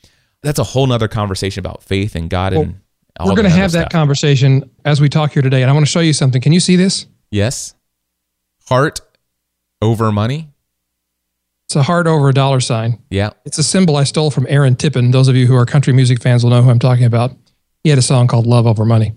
that's 0.42 0.58
a 0.58 0.64
whole 0.64 0.86
nother 0.86 1.08
conversation 1.08 1.60
about 1.60 1.84
faith 1.84 2.16
and 2.16 2.28
God 2.28 2.54
well, 2.54 2.62
and. 2.62 2.80
We're 3.24 3.34
going 3.34 3.44
to 3.44 3.50
have 3.50 3.72
that 3.72 3.90
conversation 3.90 4.70
as 4.84 5.00
we 5.00 5.08
talk 5.08 5.32
here 5.32 5.42
today, 5.42 5.62
and 5.62 5.70
I 5.70 5.74
want 5.74 5.86
to 5.86 5.90
show 5.90 6.00
you 6.00 6.12
something. 6.12 6.40
Can 6.40 6.52
you 6.52 6.60
see 6.60 6.76
this? 6.76 7.06
Yes. 7.30 7.74
Heart 8.68 9.00
over 9.82 10.12
money. 10.12 10.48
It's 11.66 11.76
a 11.76 11.82
heart 11.82 12.06
over 12.06 12.30
a 12.30 12.34
dollar 12.34 12.60
sign. 12.60 13.02
Yeah. 13.10 13.30
It's 13.44 13.58
a 13.58 13.62
symbol 13.62 13.96
I 13.96 14.04
stole 14.04 14.30
from 14.30 14.46
Aaron 14.48 14.74
Tippin. 14.74 15.10
Those 15.10 15.28
of 15.28 15.36
you 15.36 15.46
who 15.46 15.54
are 15.54 15.66
country 15.66 15.92
music 15.92 16.22
fans 16.22 16.42
will 16.42 16.50
know 16.50 16.62
who 16.62 16.70
I'm 16.70 16.78
talking 16.78 17.04
about. 17.04 17.32
He 17.84 17.90
had 17.90 17.98
a 17.98 18.02
song 18.02 18.26
called 18.26 18.46
Love 18.46 18.66
Over 18.66 18.86
Money. 18.86 19.12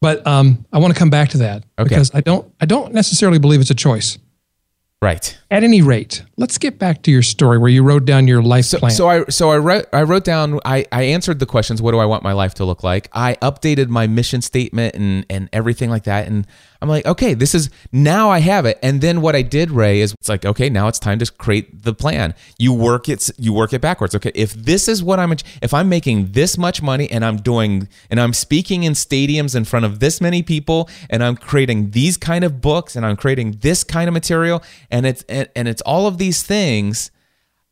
But 0.00 0.26
um, 0.26 0.66
I 0.72 0.78
want 0.78 0.92
to 0.92 0.98
come 0.98 1.10
back 1.10 1.30
to 1.30 1.38
that 1.38 1.64
okay. 1.78 1.88
because 1.88 2.14
I 2.14 2.20
don't 2.20 2.52
I 2.60 2.66
don't 2.66 2.92
necessarily 2.92 3.38
believe 3.38 3.60
it's 3.60 3.70
a 3.70 3.74
choice. 3.74 4.18
Right. 5.00 5.38
At 5.48 5.62
any 5.62 5.80
rate, 5.80 6.24
let's 6.36 6.58
get 6.58 6.80
back 6.80 7.02
to 7.02 7.12
your 7.12 7.22
story 7.22 7.56
where 7.56 7.70
you 7.70 7.84
wrote 7.84 8.04
down 8.04 8.26
your 8.26 8.42
life 8.42 8.64
so, 8.64 8.78
plan. 8.80 8.90
So 8.90 9.08
I 9.08 9.24
so 9.26 9.50
I 9.50 9.58
wrote 9.58 9.86
I 9.92 10.02
wrote 10.02 10.24
down 10.24 10.58
I, 10.64 10.86
I 10.90 11.02
answered 11.02 11.38
the 11.38 11.46
questions, 11.46 11.80
what 11.80 11.92
do 11.92 11.98
I 11.98 12.04
want 12.04 12.24
my 12.24 12.32
life 12.32 12.54
to 12.54 12.64
look 12.64 12.82
like? 12.82 13.08
I 13.12 13.36
updated 13.40 13.88
my 13.88 14.08
mission 14.08 14.42
statement 14.42 14.96
and 14.96 15.24
and 15.30 15.48
everything 15.52 15.88
like 15.88 16.02
that. 16.04 16.26
And 16.26 16.48
I'm 16.80 16.88
like, 16.88 17.06
okay, 17.06 17.34
this 17.34 17.54
is 17.54 17.70
now 17.90 18.30
I 18.30 18.38
have 18.38 18.64
it. 18.64 18.78
And 18.82 19.00
then 19.00 19.20
what 19.20 19.34
I 19.34 19.42
did, 19.42 19.70
Ray, 19.70 20.00
is 20.00 20.12
it's 20.12 20.28
like, 20.28 20.44
okay, 20.44 20.70
now 20.70 20.86
it's 20.86 21.00
time 21.00 21.18
to 21.18 21.30
create 21.32 21.82
the 21.82 21.92
plan. 21.92 22.34
You 22.56 22.72
work 22.72 23.08
it, 23.08 23.28
you 23.36 23.52
work 23.52 23.72
it 23.72 23.80
backwards. 23.80 24.14
Okay, 24.14 24.30
if 24.34 24.54
this 24.54 24.86
is 24.86 25.02
what 25.02 25.18
I'm, 25.18 25.32
if 25.60 25.74
I'm 25.74 25.88
making 25.88 26.32
this 26.32 26.56
much 26.56 26.80
money 26.80 27.10
and 27.10 27.24
I'm 27.24 27.38
doing, 27.38 27.88
and 28.10 28.20
I'm 28.20 28.32
speaking 28.32 28.84
in 28.84 28.92
stadiums 28.92 29.56
in 29.56 29.64
front 29.64 29.86
of 29.86 29.98
this 29.98 30.20
many 30.20 30.42
people, 30.42 30.88
and 31.10 31.24
I'm 31.24 31.36
creating 31.36 31.90
these 31.90 32.16
kind 32.16 32.44
of 32.44 32.60
books, 32.60 32.94
and 32.94 33.04
I'm 33.04 33.16
creating 33.16 33.58
this 33.60 33.82
kind 33.82 34.06
of 34.06 34.14
material, 34.14 34.62
and 34.90 35.04
it's 35.04 35.24
and, 35.28 35.48
and 35.56 35.66
it's 35.66 35.82
all 35.82 36.06
of 36.06 36.18
these 36.18 36.42
things. 36.44 37.10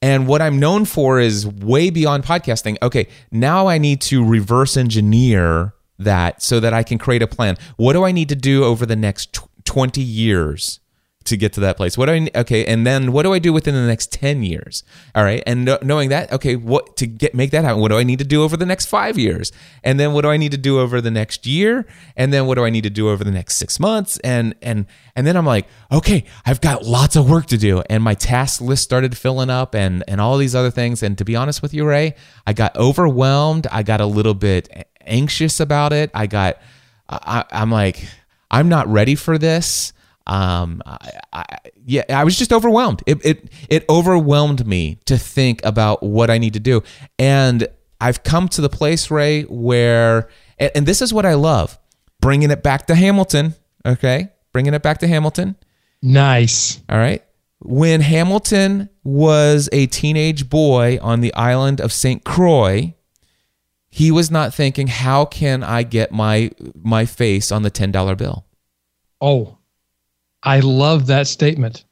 And 0.02 0.26
what 0.26 0.42
I'm 0.42 0.58
known 0.58 0.84
for 0.84 1.18
is 1.20 1.46
way 1.46 1.90
beyond 1.90 2.24
podcasting. 2.24 2.76
Okay, 2.82 3.08
now 3.30 3.66
I 3.66 3.78
need 3.78 4.00
to 4.02 4.24
reverse 4.24 4.76
engineer 4.76 5.72
that 5.98 6.42
so 6.42 6.60
that 6.60 6.72
I 6.72 6.82
can 6.82 6.98
create 6.98 7.22
a 7.22 7.26
plan. 7.26 7.56
What 7.76 7.94
do 7.94 8.04
I 8.04 8.12
need 8.12 8.28
to 8.28 8.36
do 8.36 8.64
over 8.64 8.86
the 8.86 8.96
next 8.96 9.38
20 9.64 10.00
years 10.00 10.80
to 11.26 11.36
get 11.36 11.52
to 11.54 11.60
that 11.60 11.76
place? 11.76 11.98
What 11.98 12.06
do 12.06 12.12
I 12.12 12.30
okay, 12.34 12.64
and 12.64 12.86
then 12.86 13.12
what 13.12 13.22
do 13.22 13.32
I 13.32 13.38
do 13.38 13.52
within 13.52 13.74
the 13.74 13.86
next 13.86 14.12
10 14.12 14.42
years? 14.42 14.82
All 15.14 15.24
right? 15.24 15.42
And 15.46 15.78
knowing 15.82 16.08
that, 16.08 16.32
okay, 16.32 16.56
what 16.56 16.96
to 16.96 17.06
get 17.06 17.34
make 17.34 17.50
that 17.50 17.64
happen? 17.64 17.80
What 17.80 17.90
do 17.90 17.98
I 17.98 18.04
need 18.04 18.18
to 18.20 18.24
do 18.24 18.42
over 18.42 18.56
the 18.56 18.66
next 18.66 18.86
5 18.86 19.18
years? 19.18 19.52
And 19.84 20.00
then 20.00 20.12
what 20.12 20.22
do 20.22 20.30
I 20.30 20.36
need 20.36 20.52
to 20.52 20.58
do 20.58 20.80
over 20.80 21.00
the 21.00 21.10
next 21.10 21.46
year? 21.46 21.86
And 22.16 22.32
then 22.32 22.46
what 22.46 22.54
do 22.54 22.64
I 22.64 22.70
need 22.70 22.84
to 22.84 22.90
do 22.90 23.10
over 23.10 23.24
the 23.24 23.30
next 23.30 23.56
6 23.56 23.78
months? 23.80 24.18
And 24.18 24.54
and 24.62 24.86
and 25.14 25.26
then 25.26 25.36
I'm 25.36 25.46
like, 25.46 25.66
okay, 25.90 26.24
I've 26.44 26.60
got 26.60 26.84
lots 26.84 27.16
of 27.16 27.28
work 27.28 27.46
to 27.46 27.58
do 27.58 27.82
and 27.90 28.02
my 28.02 28.14
task 28.14 28.60
list 28.60 28.82
started 28.84 29.16
filling 29.16 29.50
up 29.50 29.74
and 29.74 30.04
and 30.08 30.20
all 30.20 30.38
these 30.38 30.54
other 30.54 30.70
things 30.70 31.02
and 31.02 31.18
to 31.18 31.24
be 31.24 31.36
honest 31.36 31.62
with 31.62 31.74
you, 31.74 31.84
Ray, 31.86 32.14
I 32.46 32.52
got 32.52 32.76
overwhelmed. 32.76 33.66
I 33.72 33.82
got 33.82 34.00
a 34.00 34.06
little 34.06 34.34
bit 34.34 34.88
anxious 35.06 35.60
about 35.60 35.92
it. 35.92 36.10
I 36.14 36.26
got, 36.26 36.58
I, 37.08 37.44
am 37.50 37.70
like, 37.70 38.06
I'm 38.50 38.68
not 38.68 38.88
ready 38.88 39.14
for 39.14 39.38
this. 39.38 39.92
Um, 40.26 40.82
I, 40.84 41.10
I, 41.32 41.44
yeah, 41.84 42.02
I 42.08 42.24
was 42.24 42.36
just 42.36 42.52
overwhelmed. 42.52 43.02
It, 43.06 43.24
it, 43.24 43.48
it 43.68 43.84
overwhelmed 43.88 44.66
me 44.66 44.98
to 45.04 45.16
think 45.18 45.64
about 45.64 46.02
what 46.02 46.30
I 46.30 46.38
need 46.38 46.54
to 46.54 46.60
do. 46.60 46.82
And 47.18 47.68
I've 48.00 48.22
come 48.24 48.48
to 48.48 48.60
the 48.60 48.68
place, 48.68 49.10
Ray, 49.10 49.42
where, 49.42 50.28
and, 50.58 50.72
and 50.74 50.86
this 50.86 51.00
is 51.00 51.14
what 51.14 51.24
I 51.24 51.34
love 51.34 51.78
bringing 52.20 52.50
it 52.50 52.62
back 52.62 52.86
to 52.86 52.94
Hamilton. 52.94 53.54
Okay. 53.84 54.30
Bringing 54.52 54.74
it 54.74 54.82
back 54.82 54.98
to 54.98 55.06
Hamilton. 55.06 55.56
Nice. 56.02 56.80
All 56.88 56.98
right. 56.98 57.22
When 57.60 58.00
Hamilton 58.00 58.90
was 59.04 59.68
a 59.72 59.86
teenage 59.86 60.50
boy 60.50 60.98
on 61.00 61.20
the 61.20 61.32
island 61.34 61.80
of 61.80 61.92
St. 61.92 62.24
Croix, 62.24 62.94
he 63.96 64.10
was 64.10 64.30
not 64.30 64.52
thinking, 64.52 64.88
how 64.88 65.24
can 65.24 65.62
I 65.62 65.82
get 65.82 66.12
my 66.12 66.50
my 66.74 67.06
face 67.06 67.50
on 67.50 67.62
the 67.62 67.70
ten 67.70 67.90
dollar 67.90 68.14
bill? 68.14 68.44
Oh, 69.22 69.56
I 70.42 70.60
love 70.60 71.06
that 71.06 71.26
statement. 71.26 71.86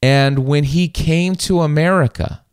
And 0.00 0.46
when 0.46 0.62
he 0.62 0.86
came 0.86 1.34
to 1.46 1.62
America, 1.62 2.44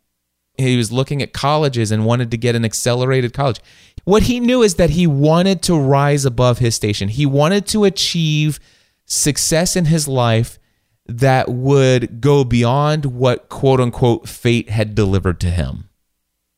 he 0.56 0.76
was 0.76 0.90
looking 0.90 1.22
at 1.22 1.32
colleges 1.32 1.92
and 1.92 2.04
wanted 2.04 2.32
to 2.32 2.36
get 2.36 2.56
an 2.56 2.64
accelerated 2.64 3.32
college. 3.32 3.60
What 4.02 4.24
he 4.24 4.40
knew 4.40 4.62
is 4.62 4.74
that 4.74 4.90
he 4.90 5.06
wanted 5.06 5.62
to 5.62 5.78
rise 5.78 6.24
above 6.24 6.58
his 6.58 6.74
station. 6.74 7.10
He 7.10 7.24
wanted 7.24 7.66
to 7.68 7.84
achieve 7.84 8.58
success 9.04 9.76
in 9.76 9.84
his 9.84 10.08
life 10.08 10.58
that 11.06 11.48
would 11.48 12.20
go 12.20 12.42
beyond 12.42 13.04
what 13.06 13.48
quote 13.48 13.78
unquote 13.78 14.28
fate 14.28 14.70
had 14.70 14.96
delivered 14.96 15.38
to 15.38 15.50
him. 15.50 15.88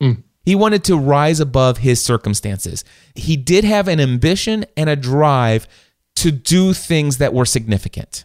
Mm. 0.02 0.22
He 0.51 0.57
wanted 0.57 0.82
to 0.82 0.96
rise 0.96 1.38
above 1.38 1.78
his 1.78 2.03
circumstances. 2.03 2.82
He 3.14 3.36
did 3.36 3.62
have 3.62 3.86
an 3.86 4.01
ambition 4.01 4.66
and 4.76 4.90
a 4.90 4.96
drive 4.96 5.68
to 6.16 6.32
do 6.32 6.72
things 6.72 7.18
that 7.18 7.32
were 7.32 7.44
significant. 7.44 8.24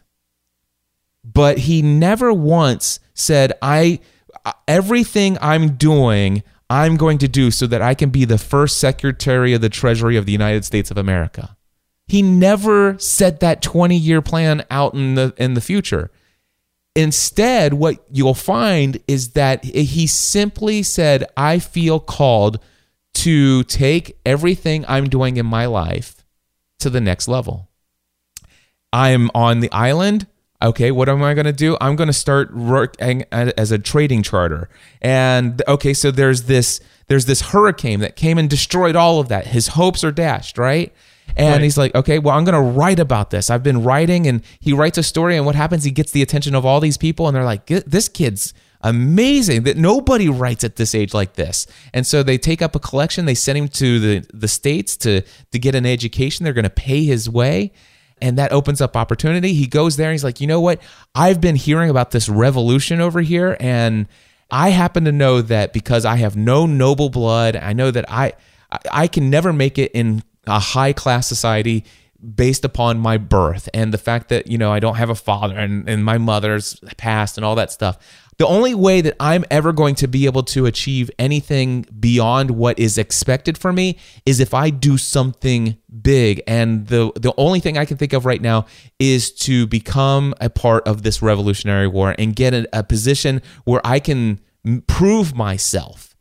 But 1.24 1.60
he 1.60 1.84
never 1.84 2.34
once 2.34 3.00
said, 3.14 3.54
I 3.62 4.00
uh, 4.44 4.54
everything 4.68 5.38
I'm 5.40 5.76
doing, 5.76 6.42
I'm 6.68 6.98
going 6.98 7.20
to 7.20 7.28
do 7.28 7.52
so 7.52 7.68
that 7.68 7.84
I 7.84 7.94
can 7.94 8.10
be 8.10 8.26
the 8.26 8.40
first 8.40 8.78
Secretary 8.78 9.54
of 9.54 9.62
the 9.62 9.70
Treasury 9.70 10.18
of 10.18 10.26
the 10.26 10.32
United 10.32 10.66
States 10.66 10.90
of 10.90 10.98
America. 10.98 11.56
He 12.08 12.24
never 12.24 12.98
set 12.98 13.40
that 13.42 13.62
20 13.62 13.96
year 13.96 14.24
plan 14.24 14.66
out 14.72 14.96
in 14.96 15.14
the 15.14 15.32
in 15.38 15.54
the 15.54 15.62
future. 15.62 16.10
Instead, 16.96 17.74
what 17.74 18.04
you'll 18.10 18.34
find 18.34 19.00
is 19.08 19.32
that 19.32 19.64
he 19.66 20.08
simply 20.08 20.82
said, 20.82 21.26
I 21.36 21.60
feel 21.60 22.00
called 22.00 22.60
to 23.16 23.64
take 23.64 24.18
everything 24.26 24.86
I'm 24.88 25.10
doing 25.10 25.38
in 25.38 25.46
my 25.46 25.66
life 25.66 26.26
to 26.80 26.90
the 26.90 27.02
next 27.02 27.28
level. 27.28 27.70
I'm 28.94 29.30
on 29.36 29.60
the 29.60 29.72
island. 29.72 30.28
Okay, 30.62 30.90
what 30.90 31.10
am 31.10 31.22
I 31.22 31.34
going 31.34 31.46
to 31.46 31.54
do? 31.54 31.78
I'm 31.82 31.98
going 31.98 32.08
to 32.08 32.14
start 32.14 32.56
working 32.56 33.26
as 33.32 33.72
a 33.72 33.78
trading 33.78 34.24
charter. 34.24 34.70
And 35.02 35.62
okay, 35.68 35.94
so 35.94 36.12
there's 36.12 36.44
this 36.44 36.80
there's 37.08 37.26
this 37.26 37.42
hurricane 37.42 38.00
that 38.00 38.16
came 38.16 38.38
and 38.38 38.50
destroyed 38.50 38.96
all 38.96 39.20
of 39.20 39.28
that. 39.28 39.48
His 39.48 39.70
hopes 39.70 40.04
are 40.04 40.12
dashed, 40.12 40.58
right? 40.58 40.94
And 41.38 41.54
right. 41.56 41.62
he's 41.62 41.78
like, 41.78 41.94
okay, 41.96 42.20
well, 42.20 42.38
I'm 42.38 42.46
going 42.46 42.54
to 42.54 42.80
write 42.80 43.00
about 43.00 43.30
this. 43.30 43.50
I've 43.50 43.64
been 43.64 43.84
writing, 43.84 44.28
and 44.28 44.42
he 44.60 44.74
writes 44.74 44.98
a 44.98 45.04
story. 45.04 45.36
And 45.36 45.46
what 45.46 45.56
happens? 45.56 45.84
He 45.84 45.92
gets 45.92 46.12
the 46.12 46.22
attention 46.22 46.56
of 46.56 46.66
all 46.66 46.80
these 46.80 46.98
people, 46.98 47.28
and 47.28 47.36
they're 47.36 47.44
like, 47.44 47.66
this 47.66 48.08
kid's 48.08 48.54
amazing 48.82 49.64
that 49.64 49.78
nobody 49.78 50.30
writes 50.30 50.64
at 50.64 50.76
this 50.76 50.94
age 50.94 51.14
like 51.14 51.34
this. 51.34 51.66
And 51.94 52.06
so 52.06 52.22
they 52.22 52.38
take 52.38 52.62
up 52.62 52.76
a 52.76 52.80
collection. 52.80 53.26
They 53.26 53.34
send 53.34 53.58
him 53.58 53.68
to 53.70 54.00
the, 54.00 54.28
the 54.34 54.48
States 54.48 54.96
to, 54.98 55.22
to 55.52 55.60
get 55.60 55.74
an 55.74 55.86
education. 55.86 56.44
They're 56.44 56.54
going 56.54 56.64
to 56.64 56.70
pay 56.70 57.04
his 57.04 57.28
way. 57.28 57.72
And 58.22 58.38
that 58.38 58.54
opens 58.54 58.82
up 58.82 58.96
opportunity. 58.96 59.54
He 59.54 59.68
goes 59.68 59.98
there 59.98 60.08
and 60.10 60.14
he's 60.14 60.24
like, 60.24 60.40
you 60.40 60.48
know 60.48 60.62
what? 60.62 60.82
I've 61.16 61.42
been 61.42 61.56
hearing 61.56 61.90
about 61.90 62.12
this 62.12 62.30
revolution 62.30 63.02
over 63.02 63.22
here. 63.22 63.58
And 63.60 64.08
I 64.52 64.70
happen 64.70 65.04
to 65.06 65.12
know 65.12 65.42
that 65.42 65.74
because 65.74 66.06
I 66.06 66.18
have 66.18 66.38
no 66.38 66.66
noble 66.66 67.10
blood, 67.10 67.56
I 67.56 67.74
know 67.74 67.92
that 67.92 68.06
I 68.10 68.34
I 68.92 69.08
can 69.08 69.30
never 69.30 69.54
make 69.54 69.78
it 69.78 69.92
in 69.94 70.24
a 70.48 70.60
high 70.60 70.94
class 70.94 71.28
society 71.28 71.84
based 72.34 72.66
upon 72.66 72.98
my 72.98 73.18
birth 73.18 73.70
and 73.74 73.94
the 73.94 73.98
fact 73.98 74.30
that 74.30 74.48
you 74.48 74.58
know 74.58 74.72
I 74.72 74.80
don't 74.80 74.96
have 74.96 75.10
a 75.10 75.16
father 75.16 75.58
and, 75.58 75.88
and 75.88 76.04
my 76.04 76.18
mother's 76.18 76.80
past 76.98 77.38
and 77.38 77.46
all 77.46 77.56
that 77.56 77.72
stuff. 77.72 77.98
The 78.38 78.48
only 78.48 78.76
way 78.76 79.00
that 79.00 79.16
I'm 79.18 79.46
ever 79.50 79.72
going 79.72 79.96
to 79.96 80.08
be 80.08 80.26
able 80.26 80.44
to 80.44 80.66
achieve 80.66 81.10
anything 81.18 81.86
beyond 81.98 82.52
what 82.52 82.78
is 82.78 82.98
expected 82.98 83.58
for 83.58 83.72
me 83.72 83.98
is 84.26 84.42
if 84.42 84.54
I 84.54 84.72
do 84.72 84.98
something 84.98 85.78
big. 86.02 86.42
And 86.46 86.88
the 86.88 87.12
the 87.16 87.34
only 87.38 87.60
thing 87.60 87.78
I 87.78 87.86
can 87.86 87.98
think 87.98 88.14
of 88.14 88.26
right 88.26 88.42
now 88.42 88.66
is 89.00 89.32
to 89.32 89.68
become 89.68 90.34
a 90.42 90.50
part 90.50 90.86
of 90.88 91.04
this 91.04 91.22
revolutionary 91.22 91.88
war 91.88 92.16
and 92.18 92.36
get 92.36 92.54
a, 92.54 92.68
a 92.74 92.84
position 92.84 93.42
where 93.64 93.82
I 93.86 94.00
can 94.00 94.42
prove 94.88 95.36
myself 95.36 96.15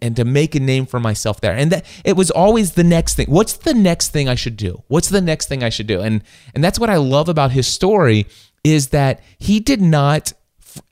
and 0.00 0.16
to 0.16 0.24
make 0.24 0.54
a 0.54 0.60
name 0.60 0.86
for 0.86 1.00
myself 1.00 1.40
there. 1.40 1.52
And 1.54 1.72
that 1.72 1.84
it 2.04 2.16
was 2.16 2.30
always 2.30 2.72
the 2.72 2.84
next 2.84 3.14
thing. 3.14 3.26
What's 3.28 3.54
the 3.54 3.74
next 3.74 4.08
thing 4.08 4.28
I 4.28 4.34
should 4.34 4.56
do? 4.56 4.82
What's 4.88 5.08
the 5.08 5.20
next 5.20 5.48
thing 5.48 5.62
I 5.62 5.68
should 5.68 5.86
do? 5.86 6.00
And 6.00 6.22
and 6.54 6.62
that's 6.62 6.78
what 6.78 6.90
I 6.90 6.96
love 6.96 7.28
about 7.28 7.52
his 7.52 7.66
story 7.66 8.26
is 8.64 8.88
that 8.88 9.20
he 9.38 9.60
did 9.60 9.80
not 9.80 10.32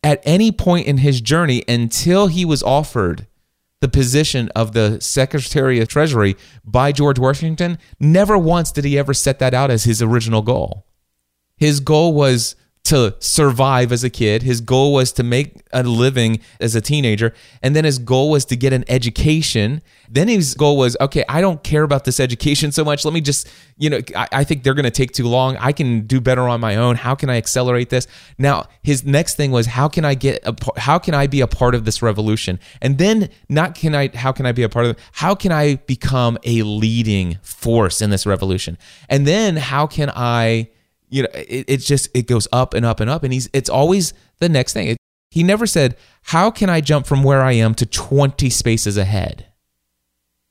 at 0.02 0.20
any 0.24 0.50
point 0.50 0.86
in 0.86 0.98
his 0.98 1.20
journey 1.20 1.64
until 1.68 2.26
he 2.26 2.44
was 2.44 2.62
offered 2.62 3.26
the 3.80 3.88
position 3.88 4.48
of 4.56 4.72
the 4.72 5.00
Secretary 5.00 5.80
of 5.80 5.88
Treasury 5.88 6.36
by 6.64 6.92
George 6.92 7.18
Washington, 7.18 7.78
never 8.00 8.38
once 8.38 8.72
did 8.72 8.84
he 8.84 8.98
ever 8.98 9.12
set 9.12 9.38
that 9.38 9.54
out 9.54 9.70
as 9.70 9.84
his 9.84 10.00
original 10.00 10.42
goal. 10.42 10.86
His 11.56 11.80
goal 11.80 12.14
was 12.14 12.56
to 12.86 13.16
survive 13.18 13.90
as 13.90 14.04
a 14.04 14.10
kid. 14.10 14.42
His 14.42 14.60
goal 14.60 14.92
was 14.92 15.10
to 15.12 15.24
make 15.24 15.60
a 15.72 15.82
living 15.82 16.38
as 16.60 16.76
a 16.76 16.80
teenager. 16.80 17.34
And 17.60 17.74
then 17.74 17.84
his 17.84 17.98
goal 17.98 18.30
was 18.30 18.44
to 18.44 18.56
get 18.56 18.72
an 18.72 18.84
education. 18.86 19.82
Then 20.08 20.28
his 20.28 20.54
goal 20.54 20.76
was, 20.76 20.96
okay, 21.00 21.24
I 21.28 21.40
don't 21.40 21.64
care 21.64 21.82
about 21.82 22.04
this 22.04 22.20
education 22.20 22.70
so 22.70 22.84
much. 22.84 23.04
Let 23.04 23.12
me 23.12 23.20
just, 23.20 23.48
you 23.76 23.90
know, 23.90 24.00
I, 24.14 24.28
I 24.30 24.44
think 24.44 24.62
they're 24.62 24.74
going 24.74 24.84
to 24.84 24.92
take 24.92 25.10
too 25.10 25.26
long. 25.26 25.56
I 25.56 25.72
can 25.72 26.06
do 26.06 26.20
better 26.20 26.42
on 26.48 26.60
my 26.60 26.76
own. 26.76 26.94
How 26.94 27.16
can 27.16 27.28
I 27.28 27.38
accelerate 27.38 27.90
this? 27.90 28.06
Now, 28.38 28.68
his 28.84 29.04
next 29.04 29.34
thing 29.34 29.50
was, 29.50 29.66
how 29.66 29.88
can 29.88 30.04
I 30.04 30.14
get, 30.14 30.46
a, 30.46 30.54
how 30.78 31.00
can 31.00 31.12
I 31.12 31.26
be 31.26 31.40
a 31.40 31.48
part 31.48 31.74
of 31.74 31.86
this 31.86 32.02
revolution? 32.02 32.60
And 32.80 32.98
then 32.98 33.30
not 33.48 33.74
can 33.74 33.96
I, 33.96 34.10
how 34.14 34.30
can 34.30 34.46
I 34.46 34.52
be 34.52 34.62
a 34.62 34.68
part 34.68 34.86
of 34.86 34.92
it? 34.92 34.98
How 35.10 35.34
can 35.34 35.50
I 35.50 35.74
become 35.74 36.38
a 36.44 36.62
leading 36.62 37.38
force 37.42 38.00
in 38.00 38.10
this 38.10 38.26
revolution? 38.26 38.78
And 39.08 39.26
then 39.26 39.56
how 39.56 39.88
can 39.88 40.08
I, 40.14 40.68
you 41.08 41.22
know 41.22 41.28
it, 41.34 41.64
it's 41.68 41.86
just 41.86 42.08
it 42.14 42.26
goes 42.26 42.48
up 42.52 42.74
and 42.74 42.84
up 42.84 43.00
and 43.00 43.10
up. 43.10 43.22
And 43.24 43.32
he's 43.32 43.48
it's 43.52 43.70
always 43.70 44.14
the 44.38 44.48
next 44.48 44.72
thing. 44.72 44.88
It, 44.88 44.96
he 45.30 45.42
never 45.42 45.66
said 45.66 45.96
how 46.22 46.50
can 46.50 46.70
i 46.70 46.80
jump 46.80 47.06
from 47.06 47.22
where 47.22 47.42
i 47.42 47.52
am 47.52 47.74
to 47.74 47.86
20 47.86 48.48
spaces 48.50 48.96
ahead? 48.96 49.46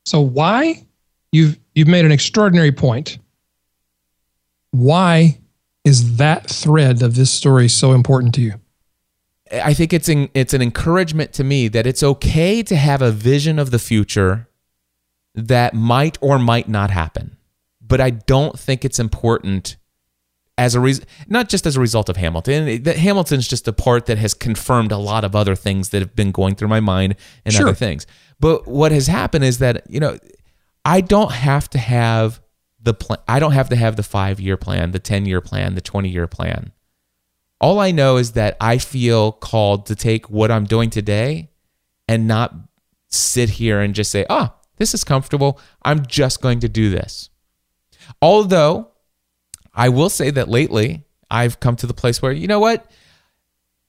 So 0.04 0.20
why 0.20 0.86
you've 1.32 1.58
you've 1.74 1.88
made 1.88 2.04
an 2.04 2.12
extraordinary 2.12 2.72
point. 2.72 3.18
Why 4.70 5.38
is 5.84 6.16
that 6.16 6.48
thread 6.48 7.02
of 7.02 7.14
this 7.14 7.30
story 7.30 7.68
so 7.68 7.92
important 7.92 8.34
to 8.36 8.40
you? 8.40 8.54
I 9.52 9.74
think 9.74 9.92
it's 9.92 10.08
an, 10.08 10.28
it's 10.34 10.54
an 10.54 10.62
encouragement 10.62 11.32
to 11.34 11.44
me 11.44 11.68
that 11.68 11.86
it's 11.86 12.02
okay 12.02 12.62
to 12.64 12.74
have 12.74 13.00
a 13.00 13.12
vision 13.12 13.60
of 13.60 13.70
the 13.70 13.78
future 13.78 14.48
that 15.34 15.74
might 15.74 16.18
or 16.20 16.38
might 16.38 16.68
not 16.68 16.90
happen. 16.90 17.36
But 17.80 18.00
i 18.00 18.10
don't 18.10 18.58
think 18.58 18.84
it's 18.84 18.98
important 18.98 19.76
as 20.58 20.74
a 20.74 20.80
reason, 20.80 21.04
not 21.28 21.48
just 21.48 21.66
as 21.66 21.76
a 21.76 21.80
result 21.80 22.08
of 22.08 22.16
Hamilton. 22.16 22.82
That 22.82 22.96
Hamilton's 22.96 23.46
just 23.46 23.68
a 23.68 23.72
part 23.72 24.06
that 24.06 24.18
has 24.18 24.34
confirmed 24.34 24.90
a 24.90 24.96
lot 24.96 25.24
of 25.24 25.36
other 25.36 25.54
things 25.54 25.90
that 25.90 26.00
have 26.00 26.16
been 26.16 26.32
going 26.32 26.54
through 26.54 26.68
my 26.68 26.80
mind 26.80 27.16
and 27.44 27.54
sure. 27.54 27.66
other 27.66 27.74
things. 27.74 28.06
But 28.40 28.66
what 28.66 28.92
has 28.92 29.06
happened 29.06 29.44
is 29.44 29.58
that 29.58 29.88
you 29.88 30.00
know, 30.00 30.18
I 30.84 31.00
don't 31.00 31.32
have 31.32 31.68
to 31.70 31.78
have 31.78 32.40
the 32.80 32.94
plan. 32.94 33.18
I 33.28 33.38
don't 33.38 33.52
have 33.52 33.68
to 33.68 33.76
have 33.76 33.96
the 33.96 34.02
five 34.02 34.40
year 34.40 34.56
plan, 34.56 34.92
the 34.92 34.98
ten 34.98 35.26
year 35.26 35.40
plan, 35.40 35.74
the 35.74 35.80
twenty 35.80 36.08
year 36.08 36.26
plan. 36.26 36.72
All 37.60 37.78
I 37.78 37.90
know 37.90 38.16
is 38.16 38.32
that 38.32 38.56
I 38.60 38.78
feel 38.78 39.32
called 39.32 39.86
to 39.86 39.94
take 39.94 40.30
what 40.30 40.50
I'm 40.50 40.64
doing 40.64 40.90
today 40.90 41.50
and 42.06 42.26
not 42.26 42.54
sit 43.08 43.50
here 43.50 43.80
and 43.80 43.94
just 43.94 44.10
say, 44.10 44.24
"Ah, 44.30 44.54
oh, 44.54 44.66
this 44.76 44.94
is 44.94 45.04
comfortable. 45.04 45.60
I'm 45.82 46.06
just 46.06 46.40
going 46.40 46.60
to 46.60 46.68
do 46.68 46.88
this." 46.90 47.28
Although 48.22 48.92
I 49.76 49.90
will 49.90 50.08
say 50.08 50.30
that 50.30 50.48
lately 50.48 51.04
I've 51.30 51.60
come 51.60 51.76
to 51.76 51.86
the 51.86 51.94
place 51.94 52.22
where, 52.22 52.32
you 52.32 52.48
know 52.48 52.60
what? 52.60 52.90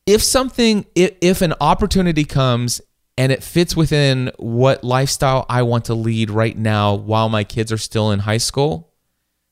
If 0.06 0.22
something, 0.22 0.86
if, 0.96 1.16
if 1.22 1.42
an 1.42 1.54
opportunity 1.60 2.26
comes 2.26 2.82
and 3.18 3.32
it 3.32 3.44
fits 3.44 3.76
within 3.76 4.32
what 4.38 4.84
lifestyle 4.84 5.46
I 5.50 5.64
want 5.64 5.86
to 5.86 5.94
lead 5.94 6.30
right 6.30 6.58
now 6.58 6.94
while 6.96 7.30
my 7.30 7.44
kids 7.44 7.72
are 7.72 7.78
still 7.78 8.12
in 8.12 8.20
high 8.20 8.38
school, 8.38 8.94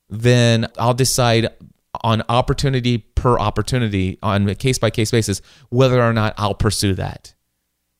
then 0.09 0.67
I'll 0.77 0.93
decide 0.93 1.49
on 2.01 2.21
opportunity 2.29 2.99
per 2.99 3.39
opportunity 3.39 4.19
on 4.21 4.47
a 4.47 4.55
case 4.55 4.77
by 4.77 4.89
case 4.89 5.11
basis 5.11 5.41
whether 5.69 6.01
or 6.01 6.13
not 6.13 6.36
I'll 6.38 6.53
pursue 6.53 6.93
that. 6.95 7.33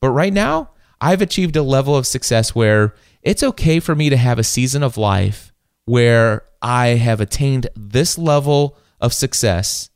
But 0.02 0.10
right 0.10 0.34
now, 0.34 0.72
I've 1.02 1.22
achieved 1.22 1.56
a 1.56 1.64
level 1.64 1.96
of 1.96 2.06
success 2.06 2.54
where 2.54 2.94
it's 3.22 3.44
okay 3.44 3.80
for 3.80 3.96
me 3.96 4.10
to 4.10 4.18
have 4.18 4.38
a 4.38 4.44
season 4.44 4.84
of 4.84 4.98
life 4.98 5.52
where 5.86 6.44
I 6.66 6.88
have 6.96 7.22
attained 7.22 7.68
this 7.76 8.18
level 8.18 8.76
of 9.00 9.14
success 9.14 9.92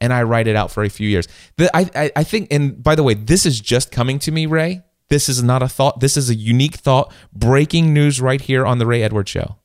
and 0.00 0.12
I 0.12 0.22
write 0.22 0.46
it 0.46 0.54
out 0.54 0.70
for 0.70 0.84
a 0.84 0.88
few 0.88 1.08
years. 1.08 1.26
The, 1.56 1.76
I, 1.76 1.90
I, 1.96 2.12
I 2.14 2.24
think, 2.24 2.52
and 2.52 2.80
by 2.80 2.94
the 2.94 3.02
way, 3.02 3.14
this 3.14 3.44
is 3.44 3.60
just 3.60 3.90
coming 3.90 4.20
to 4.20 4.30
me, 4.30 4.46
Ray. 4.46 4.82
This 5.08 5.28
is 5.28 5.42
not 5.42 5.64
a 5.64 5.68
thought. 5.68 5.98
This 5.98 6.16
is 6.16 6.30
a 6.30 6.34
unique 6.36 6.76
thought. 6.76 7.12
Breaking 7.32 7.92
news 7.92 8.20
right 8.20 8.40
here 8.40 8.64
on 8.64 8.78
the 8.78 8.86
Ray 8.86 9.02
Edwards 9.02 9.32
Show. 9.32 9.56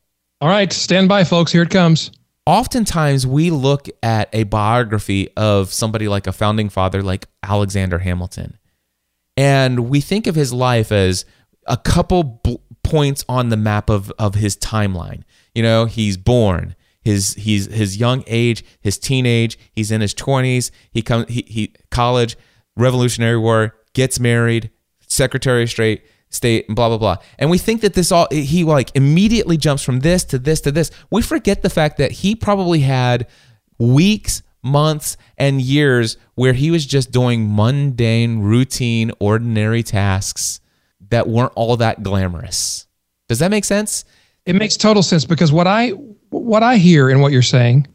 All 0.42 0.50
right, 0.50 0.74
stand 0.74 1.08
by, 1.08 1.24
folks. 1.24 1.52
Here 1.52 1.62
it 1.62 1.70
comes. 1.70 2.10
Oftentimes, 2.48 3.28
we 3.28 3.52
look 3.52 3.88
at 4.02 4.30
a 4.34 4.44
biography 4.44 5.30
of 5.38 5.72
somebody 5.72 6.08
like 6.08 6.26
a 6.26 6.32
founding 6.32 6.70
father 6.70 7.04
like 7.04 7.28
Alexander 7.44 8.00
Hamilton, 8.00 8.58
and 9.36 9.90
we 9.90 10.02
think 10.02 10.26
of 10.26 10.36
his 10.36 10.52
life 10.52 10.92
as 10.92 11.26
a 11.68 11.78
couple 11.78 12.24
bl- 12.24 12.56
points 12.84 13.26
on 13.28 13.50
the 13.50 13.58
map 13.58 13.90
of, 13.90 14.12
of 14.18 14.36
his 14.36 14.56
timeline. 14.58 15.24
You 15.58 15.64
know, 15.64 15.86
he's 15.86 16.18
born, 16.18 16.76
his 17.02 17.34
he's 17.34 17.66
his 17.66 17.98
young 17.98 18.24
age, 18.28 18.64
his 18.80 18.98
teenage, 18.98 19.58
he's 19.74 19.92
in 19.92 20.02
his 20.02 20.14
20s, 20.14 20.72
he 20.92 21.02
comes 21.02 21.28
he, 21.30 21.44
he 21.48 21.74
college, 21.90 22.38
Revolutionary 22.76 23.38
War, 23.38 23.76
gets 23.94 24.20
married, 24.20 24.70
Secretary 25.08 25.64
of 25.64 25.70
State, 25.70 26.06
state 26.30 26.66
and 26.68 26.76
blah 26.76 26.90
blah 26.90 26.98
blah 26.98 27.16
and 27.40 27.50
we 27.50 27.58
think 27.58 27.80
that 27.80 27.94
this 27.94 28.12
all 28.12 28.28
he 28.30 28.64
like 28.66 28.92
immediately 28.96 29.56
jumps 29.56 29.82
from 29.82 30.02
this 30.02 30.26
to 30.26 30.38
this 30.38 30.60
to 30.60 30.72
this 30.72 30.92
we 31.10 31.22
forget 31.22 31.62
the 31.62 31.70
fact 31.70 31.98
that 31.98 32.12
he 32.12 32.36
probably 32.36 32.82
had 32.82 33.26
weeks 33.80 34.44
months, 34.68 35.18
and 35.38 35.62
years 35.62 36.18
where 36.36 36.54
he 36.54 36.72
was 36.72 36.86
just 36.86 37.12
doing 37.12 37.56
mundane, 37.56 38.40
routine, 38.40 39.12
ordinary 39.20 39.84
tasks 39.84 40.60
that 41.10 41.28
weren't 41.28 41.54
all 41.56 41.78
that 41.78 42.04
glamorous. 42.04 42.88
Does 43.28 43.40
that 43.40 43.52
make 43.52 43.66
sense? 43.66 44.06
It 44.48 44.56
makes 44.56 44.78
total 44.78 45.04
sense 45.04 45.26
because 45.26 45.52
what 45.52 45.68
I 45.68 45.90
what 46.30 46.64
I 46.64 46.78
hear 46.78 47.10
in 47.10 47.20
what 47.20 47.34
you're 47.34 47.42
saying 47.42 47.86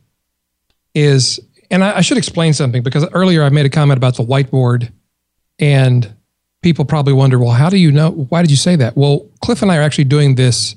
is, 0.94 1.40
and 1.70 1.82
I, 1.82 1.96
I 1.96 2.00
should 2.02 2.18
explain 2.18 2.52
something 2.52 2.82
because 2.82 3.06
earlier 3.12 3.42
I 3.42 3.48
made 3.48 3.64
a 3.64 3.70
comment 3.70 3.96
about 3.96 4.16
the 4.16 4.22
whiteboard, 4.22 4.92
and 5.58 6.14
people 6.62 6.84
probably 6.84 7.14
wonder, 7.14 7.38
well, 7.38 7.52
how 7.52 7.70
do 7.70 7.78
you 7.78 7.90
know? 7.90 8.10
Why 8.10 8.42
did 8.42 8.50
you 8.50 8.58
say 8.58 8.76
that? 8.76 8.98
Well, 8.98 9.26
Cliff 9.40 9.62
and 9.62 9.72
I 9.72 9.78
are 9.78 9.82
actually 9.82 10.04
doing 10.04 10.34
this 10.34 10.76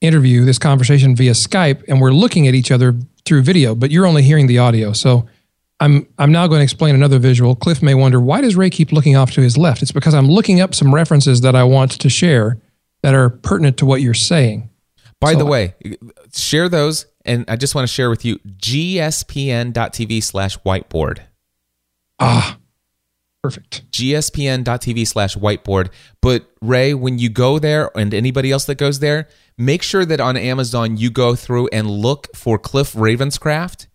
interview, 0.00 0.44
this 0.44 0.60
conversation 0.60 1.16
via 1.16 1.32
Skype, 1.32 1.82
and 1.88 2.00
we're 2.00 2.12
looking 2.12 2.46
at 2.46 2.54
each 2.54 2.70
other 2.70 2.94
through 3.24 3.42
video, 3.42 3.74
but 3.74 3.90
you're 3.90 4.06
only 4.06 4.22
hearing 4.22 4.46
the 4.46 4.58
audio. 4.58 4.92
So 4.92 5.28
I'm 5.80 6.06
I'm 6.18 6.30
now 6.30 6.46
going 6.46 6.60
to 6.60 6.64
explain 6.64 6.94
another 6.94 7.18
visual. 7.18 7.56
Cliff 7.56 7.82
may 7.82 7.94
wonder 7.94 8.20
why 8.20 8.42
does 8.42 8.54
Ray 8.54 8.70
keep 8.70 8.92
looking 8.92 9.16
off 9.16 9.32
to 9.32 9.40
his 9.40 9.58
left? 9.58 9.82
It's 9.82 9.90
because 9.90 10.14
I'm 10.14 10.28
looking 10.28 10.60
up 10.60 10.72
some 10.72 10.94
references 10.94 11.40
that 11.40 11.56
I 11.56 11.64
want 11.64 11.90
to 11.90 12.08
share 12.08 12.58
that 13.02 13.12
are 13.12 13.28
pertinent 13.28 13.76
to 13.78 13.86
what 13.86 14.02
you're 14.02 14.14
saying. 14.14 14.69
By 15.20 15.32
so, 15.32 15.38
the 15.38 15.44
way, 15.44 15.74
share 16.32 16.68
those, 16.68 17.06
and 17.24 17.44
I 17.46 17.56
just 17.56 17.74
want 17.74 17.86
to 17.86 17.92
share 17.92 18.08
with 18.08 18.24
you 18.24 18.38
gspn.tv 18.38 20.22
slash 20.22 20.58
whiteboard. 20.60 21.20
Ah, 22.18 22.58
perfect. 23.42 23.90
gspn.tv 23.90 25.06
slash 25.06 25.36
whiteboard. 25.36 25.90
But 26.22 26.50
Ray, 26.62 26.94
when 26.94 27.18
you 27.18 27.28
go 27.28 27.58
there, 27.58 27.90
and 27.94 28.14
anybody 28.14 28.50
else 28.50 28.64
that 28.64 28.76
goes 28.76 29.00
there, 29.00 29.28
make 29.58 29.82
sure 29.82 30.06
that 30.06 30.20
on 30.20 30.38
Amazon 30.38 30.96
you 30.96 31.10
go 31.10 31.34
through 31.34 31.68
and 31.68 31.90
look 31.90 32.34
for 32.34 32.58
Cliff 32.58 32.94
Ravenscraft 32.94 33.88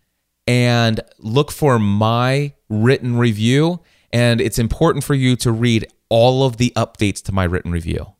and 0.45 1.01
look 1.17 1.51
for 1.51 1.79
my 1.79 2.53
written 2.69 3.17
review. 3.17 3.81
And 4.13 4.39
it's 4.39 4.59
important 4.59 5.03
for 5.03 5.15
you 5.15 5.35
to 5.37 5.51
read 5.51 5.87
all 6.09 6.43
of 6.45 6.57
the 6.57 6.71
updates 6.75 7.21
to 7.23 7.31
my 7.31 7.43
written 7.45 7.71
review. 7.71 8.14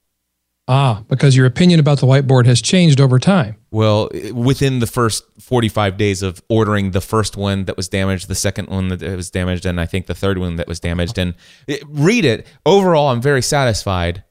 Ah, 0.68 1.04
because 1.08 1.38
your 1.38 1.46
opinion 1.46 1.80
about 1.80 2.00
the 2.00 2.08
whiteboard 2.08 2.48
has 2.48 2.60
changed 2.60 3.00
over 3.00 3.20
time. 3.20 3.56
Well, 3.70 4.10
within 4.34 4.80
the 4.80 4.88
first 4.88 5.24
45 5.40 5.96
days 5.96 6.24
of 6.24 6.42
ordering 6.50 6.92
the 6.92 7.02
first 7.02 7.38
one 7.38 7.66
that 7.66 7.78
was 7.78 7.88
damaged, 7.88 8.28
the 8.28 8.36
second 8.36 8.70
one 8.70 8.88
that 8.88 9.02
was 9.02 9.30
damaged, 9.30 9.66
and 9.68 9.80
I 9.80 9.86
think 9.86 10.08
the 10.08 10.16
third 10.16 10.40
one 10.40 10.56
that 10.56 10.68
was 10.68 10.80
damaged. 10.80 11.20
And 11.20 11.36
it, 11.68 11.84
read 11.88 12.26
it. 12.26 12.48
Overall, 12.66 13.10
I'm 13.10 13.22
very 13.22 13.44
satisfied, 13.44 14.24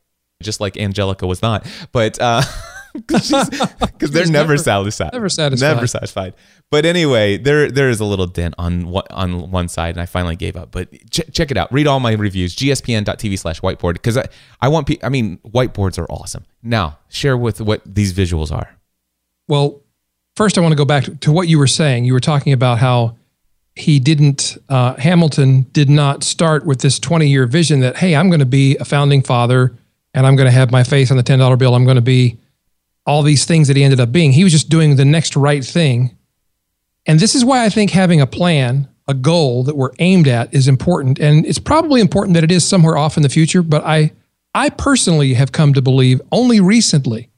just 0.43 0.61
like 0.61 0.77
Angelica 0.77 1.25
was 1.27 1.41
not. 1.41 1.67
But, 1.93 2.21
uh, 2.21 2.43
because 3.09 3.29
they're 3.99 4.25
never, 4.27 4.55
never, 4.55 4.57
satisfied. 4.57 5.13
Never 5.13 5.29
satisfied. 5.29 5.75
Never 5.75 5.87
satisfied. 5.89 6.35
But 6.71 6.87
anyway, 6.87 7.37
there 7.37 7.69
there 7.69 7.91
is 7.91 7.99
a 7.99 8.05
little 8.05 8.29
dent 8.29 8.55
on 8.57 8.87
what 8.87 9.11
on 9.11 9.51
one 9.51 9.67
side, 9.67 9.97
and 9.97 10.01
I 10.01 10.07
finally 10.07 10.37
gave 10.37 10.55
up. 10.55 10.71
But 10.71 10.93
ch- 11.11 11.29
check 11.33 11.51
it 11.51 11.57
out. 11.57 11.73
Read 11.73 11.89
all 11.89 11.99
my 11.99 12.13
reviews. 12.13 12.55
gspn.tv 12.55 13.37
slash 13.37 13.61
whiteboard 13.61 13.95
because 13.95 14.17
I, 14.17 14.27
I 14.61 14.69
want 14.69 14.87
pe- 14.87 14.99
I 15.03 15.09
mean 15.09 15.39
whiteboards 15.39 15.99
are 15.99 16.07
awesome. 16.07 16.45
Now 16.63 16.99
share 17.09 17.37
with 17.37 17.61
what 17.61 17.83
these 17.85 18.13
visuals 18.13 18.53
are. 18.53 18.77
Well, 19.49 19.83
first 20.37 20.57
I 20.57 20.61
want 20.61 20.73
to 20.73 20.77
go 20.77 20.85
back 20.85 21.05
to 21.21 21.33
what 21.33 21.49
you 21.49 21.59
were 21.59 21.67
saying. 21.67 22.05
You 22.05 22.13
were 22.13 22.21
talking 22.21 22.53
about 22.53 22.79
how 22.79 23.17
he 23.75 23.99
didn't 23.99 24.57
uh, 24.69 24.95
Hamilton 24.95 25.63
did 25.73 25.91
not 25.91 26.23
start 26.23 26.65
with 26.65 26.81
this 26.81 27.01
20 27.01 27.27
year 27.27 27.47
vision 27.47 27.81
that 27.81 27.97
hey 27.97 28.15
I'm 28.15 28.31
going 28.31 28.39
to 28.39 28.47
be 28.47 28.77
a 28.77 28.85
founding 28.85 29.21
father 29.21 29.75
and 30.15 30.29
I'm 30.29 30.37
going 30.37 30.47
to 30.47 30.53
have 30.53 30.71
my 30.71 30.85
face 30.85 31.11
on 31.11 31.17
the 31.17 31.25
$10 31.25 31.59
bill. 31.59 31.75
I'm 31.75 31.85
going 31.85 31.97
to 31.97 32.01
be 32.01 32.39
all 33.07 33.23
these 33.23 33.45
things 33.45 33.69
that 33.69 33.77
he 33.77 33.85
ended 33.85 34.01
up 34.01 34.13
being. 34.13 34.33
He 34.33 34.45
was 34.45 34.53
just 34.53 34.69
doing 34.69 34.97
the 34.97 35.05
next 35.05 35.37
right 35.37 35.65
thing. 35.65 36.17
And 37.07 37.21
this 37.21 37.35
is 37.35 37.45
why 37.45 37.65
I 37.65 37.69
think 37.69 37.91
having 37.91 38.21
a 38.21 38.27
plan, 38.27 38.89
a 39.07 39.15
goal 39.15 39.65
that 39.65 39.77
we're 39.77 39.93
aimed 39.99 40.27
at 40.27 40.53
is 40.55 40.69
important. 40.69 41.19
And 41.19 41.45
it's 41.45 41.59
probably 41.59 42.01
important 42.01 42.35
that 42.35 42.45
it 42.45 42.51
is 42.51 42.67
somewhere 42.67 42.97
off 42.97 43.17
in 43.17 43.23
the 43.23 43.29
future, 43.29 43.63
but 43.63 43.85
I 43.85 44.13
I 44.55 44.71
personally 44.71 45.35
have 45.35 45.51
come 45.51 45.75
to 45.75 45.83
believe 45.83 46.23
only 46.31 46.61
recently 46.61 47.29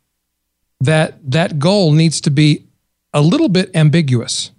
that 0.80 1.18
that 1.30 1.58
goal 1.58 1.92
needs 1.92 2.20
to 2.20 2.30
be 2.30 2.66
a 3.14 3.22
little 3.22 3.48
bit 3.48 3.74
ambiguous. 3.74 4.50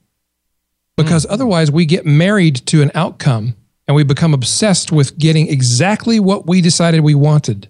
Because 0.95 1.25
mm. 1.25 1.31
otherwise 1.31 1.71
we 1.71 1.85
get 1.85 2.05
married 2.05 2.55
to 2.67 2.81
an 2.81 2.91
outcome 2.95 3.55
and 3.87 3.95
we 3.95 4.03
become 4.03 4.33
obsessed 4.33 4.91
with 4.91 5.17
getting 5.17 5.47
exactly 5.47 6.19
what 6.19 6.47
we 6.47 6.59
decided 6.59 7.01
we 7.01 7.15
wanted. 7.15 7.69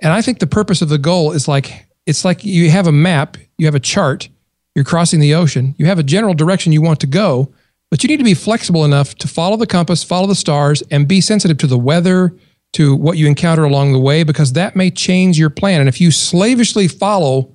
And 0.00 0.12
I 0.12 0.22
think 0.22 0.38
the 0.38 0.46
purpose 0.46 0.82
of 0.82 0.88
the 0.88 0.98
goal 0.98 1.32
is 1.32 1.46
like 1.46 1.86
it's 2.06 2.24
like 2.24 2.44
you 2.44 2.70
have 2.70 2.86
a 2.86 2.92
map, 2.92 3.36
you 3.58 3.66
have 3.66 3.74
a 3.74 3.80
chart, 3.80 4.28
you're 4.74 4.84
crossing 4.84 5.20
the 5.20 5.34
ocean, 5.34 5.74
you 5.78 5.86
have 5.86 5.98
a 5.98 6.02
general 6.02 6.34
direction 6.34 6.72
you 6.72 6.82
want 6.82 7.00
to 7.00 7.06
go, 7.06 7.52
but 7.90 8.02
you 8.02 8.08
need 8.08 8.16
to 8.16 8.24
be 8.24 8.34
flexible 8.34 8.84
enough 8.84 9.14
to 9.16 9.28
follow 9.28 9.56
the 9.56 9.66
compass, 9.66 10.02
follow 10.02 10.26
the 10.26 10.34
stars, 10.34 10.82
and 10.90 11.06
be 11.06 11.20
sensitive 11.20 11.58
to 11.58 11.66
the 11.66 11.78
weather, 11.78 12.34
to 12.72 12.96
what 12.96 13.18
you 13.18 13.26
encounter 13.26 13.64
along 13.64 13.92
the 13.92 13.98
way, 13.98 14.22
because 14.22 14.54
that 14.54 14.74
may 14.74 14.90
change 14.90 15.38
your 15.38 15.50
plan. 15.50 15.80
And 15.80 15.88
if 15.88 16.00
you 16.00 16.10
slavishly 16.10 16.88
follow 16.88 17.52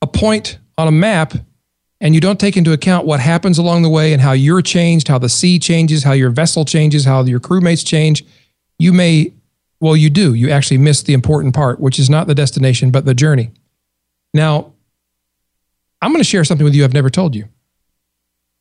a 0.00 0.06
point 0.06 0.58
on 0.78 0.86
a 0.86 0.92
map 0.92 1.34
and 2.00 2.14
you 2.14 2.20
don't 2.20 2.38
take 2.38 2.56
into 2.56 2.72
account 2.72 3.06
what 3.06 3.18
happens 3.18 3.58
along 3.58 3.82
the 3.82 3.88
way 3.88 4.12
and 4.12 4.22
how 4.22 4.32
you're 4.32 4.62
changed, 4.62 5.08
how 5.08 5.18
the 5.18 5.28
sea 5.28 5.58
changes, 5.58 6.04
how 6.04 6.12
your 6.12 6.30
vessel 6.30 6.64
changes, 6.64 7.04
how 7.04 7.24
your 7.24 7.40
crewmates 7.40 7.84
change, 7.84 8.24
you 8.78 8.92
may, 8.92 9.32
well, 9.80 9.96
you 9.96 10.10
do. 10.10 10.34
You 10.34 10.50
actually 10.50 10.78
miss 10.78 11.02
the 11.02 11.14
important 11.14 11.54
part, 11.54 11.80
which 11.80 11.98
is 11.98 12.08
not 12.08 12.26
the 12.26 12.34
destination, 12.34 12.90
but 12.90 13.04
the 13.04 13.14
journey. 13.14 13.50
Now, 14.36 14.74
I'm 16.02 16.10
going 16.10 16.20
to 16.20 16.28
share 16.28 16.44
something 16.44 16.64
with 16.64 16.74
you 16.74 16.84
I've 16.84 16.92
never 16.92 17.08
told 17.08 17.34
you. 17.34 17.48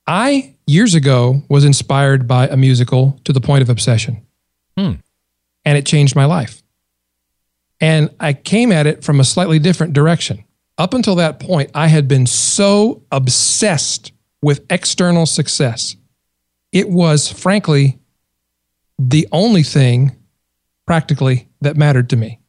I, 0.08 0.56
years 0.66 0.96
ago, 0.96 1.42
was 1.50 1.66
inspired 1.66 2.28
by 2.28 2.48
a 2.48 2.56
musical 2.56 3.20
to 3.26 3.34
the 3.34 3.42
point 3.42 3.62
of 3.62 3.70
obsession. 3.70 4.26
Hmm. 4.78 4.94
And 5.66 5.78
it 5.78 5.86
changed 5.86 6.16
my 6.16 6.26
life. 6.26 6.64
And 7.82 8.10
I 8.22 8.32
came 8.32 8.72
at 8.72 8.88
it 8.88 9.04
from 9.04 9.20
a 9.20 9.26
slightly 9.26 9.60
different 9.60 9.92
direction. 9.92 10.46
Up 10.78 10.94
until 10.94 11.16
that 11.16 11.42
point, 11.42 11.72
I 11.74 11.88
had 11.88 12.08
been 12.08 12.26
so 12.26 13.04
obsessed 13.12 14.14
with 14.42 14.66
external 14.70 15.26
success. 15.26 15.98
It 16.72 16.90
was, 16.90 17.30
frankly, 17.30 18.00
the 18.98 19.28
only 19.34 19.64
thing 19.64 20.16
practically 20.88 21.50
that 21.60 21.76
mattered 21.76 22.10
to 22.12 22.16
me. 22.16 22.40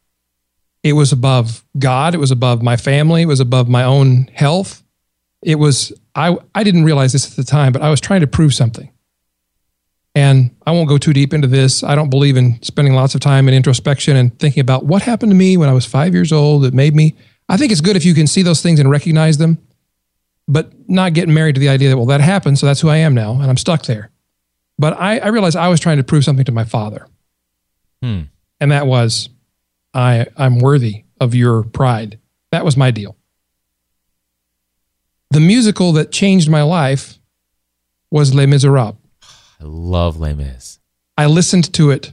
It 0.86 0.92
was 0.92 1.10
above 1.10 1.64
God. 1.76 2.14
It 2.14 2.18
was 2.18 2.30
above 2.30 2.62
my 2.62 2.76
family. 2.76 3.22
It 3.22 3.26
was 3.26 3.40
above 3.40 3.68
my 3.68 3.82
own 3.82 4.30
health. 4.32 4.84
It 5.42 5.56
was, 5.56 5.92
I, 6.14 6.38
I 6.54 6.62
didn't 6.62 6.84
realize 6.84 7.12
this 7.12 7.28
at 7.28 7.36
the 7.36 7.42
time, 7.42 7.72
but 7.72 7.82
I 7.82 7.90
was 7.90 8.00
trying 8.00 8.20
to 8.20 8.28
prove 8.28 8.54
something. 8.54 8.88
And 10.14 10.54
I 10.64 10.70
won't 10.70 10.88
go 10.88 10.96
too 10.96 11.12
deep 11.12 11.34
into 11.34 11.48
this. 11.48 11.82
I 11.82 11.96
don't 11.96 12.08
believe 12.08 12.36
in 12.36 12.62
spending 12.62 12.94
lots 12.94 13.16
of 13.16 13.20
time 13.20 13.48
in 13.48 13.54
introspection 13.54 14.16
and 14.16 14.38
thinking 14.38 14.60
about 14.60 14.84
what 14.84 15.02
happened 15.02 15.32
to 15.32 15.36
me 15.36 15.56
when 15.56 15.68
I 15.68 15.72
was 15.72 15.84
five 15.84 16.14
years 16.14 16.30
old 16.30 16.62
that 16.62 16.72
made 16.72 16.94
me. 16.94 17.16
I 17.48 17.56
think 17.56 17.72
it's 17.72 17.80
good 17.80 17.96
if 17.96 18.04
you 18.04 18.14
can 18.14 18.28
see 18.28 18.42
those 18.42 18.62
things 18.62 18.78
and 18.78 18.88
recognize 18.88 19.38
them, 19.38 19.58
but 20.46 20.72
not 20.88 21.14
getting 21.14 21.34
married 21.34 21.56
to 21.56 21.60
the 21.60 21.68
idea 21.68 21.88
that, 21.88 21.96
well, 21.96 22.06
that 22.06 22.20
happened, 22.20 22.60
so 22.60 22.66
that's 22.66 22.80
who 22.80 22.88
I 22.88 22.98
am 22.98 23.12
now, 23.12 23.32
and 23.32 23.50
I'm 23.50 23.56
stuck 23.56 23.82
there. 23.86 24.10
But 24.78 24.96
I, 25.00 25.18
I 25.18 25.26
realized 25.28 25.56
I 25.56 25.66
was 25.66 25.80
trying 25.80 25.96
to 25.96 26.04
prove 26.04 26.24
something 26.24 26.44
to 26.44 26.52
my 26.52 26.64
father. 26.64 27.08
Hmm. 28.00 28.22
And 28.60 28.70
that 28.70 28.86
was 28.86 29.28
I, 29.96 30.26
I'm 30.36 30.58
worthy 30.58 31.04
of 31.20 31.34
your 31.34 31.62
pride. 31.62 32.18
That 32.52 32.66
was 32.66 32.76
my 32.76 32.90
deal. 32.90 33.16
The 35.30 35.40
musical 35.40 35.92
that 35.92 36.12
changed 36.12 36.50
my 36.50 36.62
life 36.62 37.18
was 38.10 38.34
Les 38.34 38.44
Miserables. 38.44 38.96
I 39.58 39.64
love 39.64 40.20
Les 40.20 40.34
Mis. 40.34 40.78
I 41.16 41.24
listened 41.24 41.72
to 41.72 41.90
it 41.90 42.12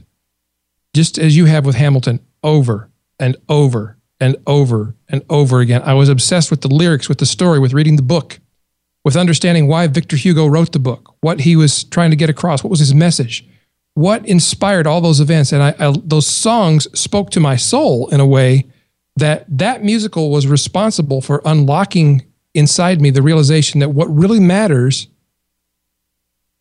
just 0.94 1.18
as 1.18 1.36
you 1.36 1.44
have 1.44 1.66
with 1.66 1.76
Hamilton 1.76 2.20
over 2.42 2.90
and 3.20 3.36
over 3.50 3.98
and 4.18 4.36
over 4.46 4.94
and 5.10 5.22
over 5.28 5.60
again. 5.60 5.82
I 5.82 5.92
was 5.92 6.08
obsessed 6.08 6.50
with 6.50 6.62
the 6.62 6.74
lyrics, 6.74 7.10
with 7.10 7.18
the 7.18 7.26
story, 7.26 7.58
with 7.58 7.74
reading 7.74 7.96
the 7.96 8.02
book, 8.02 8.40
with 9.04 9.14
understanding 9.14 9.68
why 9.68 9.88
Victor 9.88 10.16
Hugo 10.16 10.46
wrote 10.46 10.72
the 10.72 10.78
book, 10.78 11.14
what 11.20 11.40
he 11.40 11.54
was 11.54 11.84
trying 11.84 12.10
to 12.10 12.16
get 12.16 12.30
across, 12.30 12.64
what 12.64 12.70
was 12.70 12.80
his 12.80 12.94
message 12.94 13.46
what 13.94 14.26
inspired 14.26 14.86
all 14.86 15.00
those 15.00 15.20
events 15.20 15.52
and 15.52 15.62
I, 15.62 15.74
I, 15.78 15.94
those 16.02 16.26
songs 16.26 16.88
spoke 16.98 17.30
to 17.30 17.40
my 17.40 17.56
soul 17.56 18.08
in 18.10 18.20
a 18.20 18.26
way 18.26 18.66
that 19.16 19.46
that 19.48 19.84
musical 19.84 20.30
was 20.30 20.46
responsible 20.46 21.20
for 21.20 21.40
unlocking 21.44 22.24
inside 22.54 23.00
me 23.00 23.10
the 23.10 23.22
realization 23.22 23.80
that 23.80 23.90
what 23.90 24.06
really 24.06 24.40
matters 24.40 25.08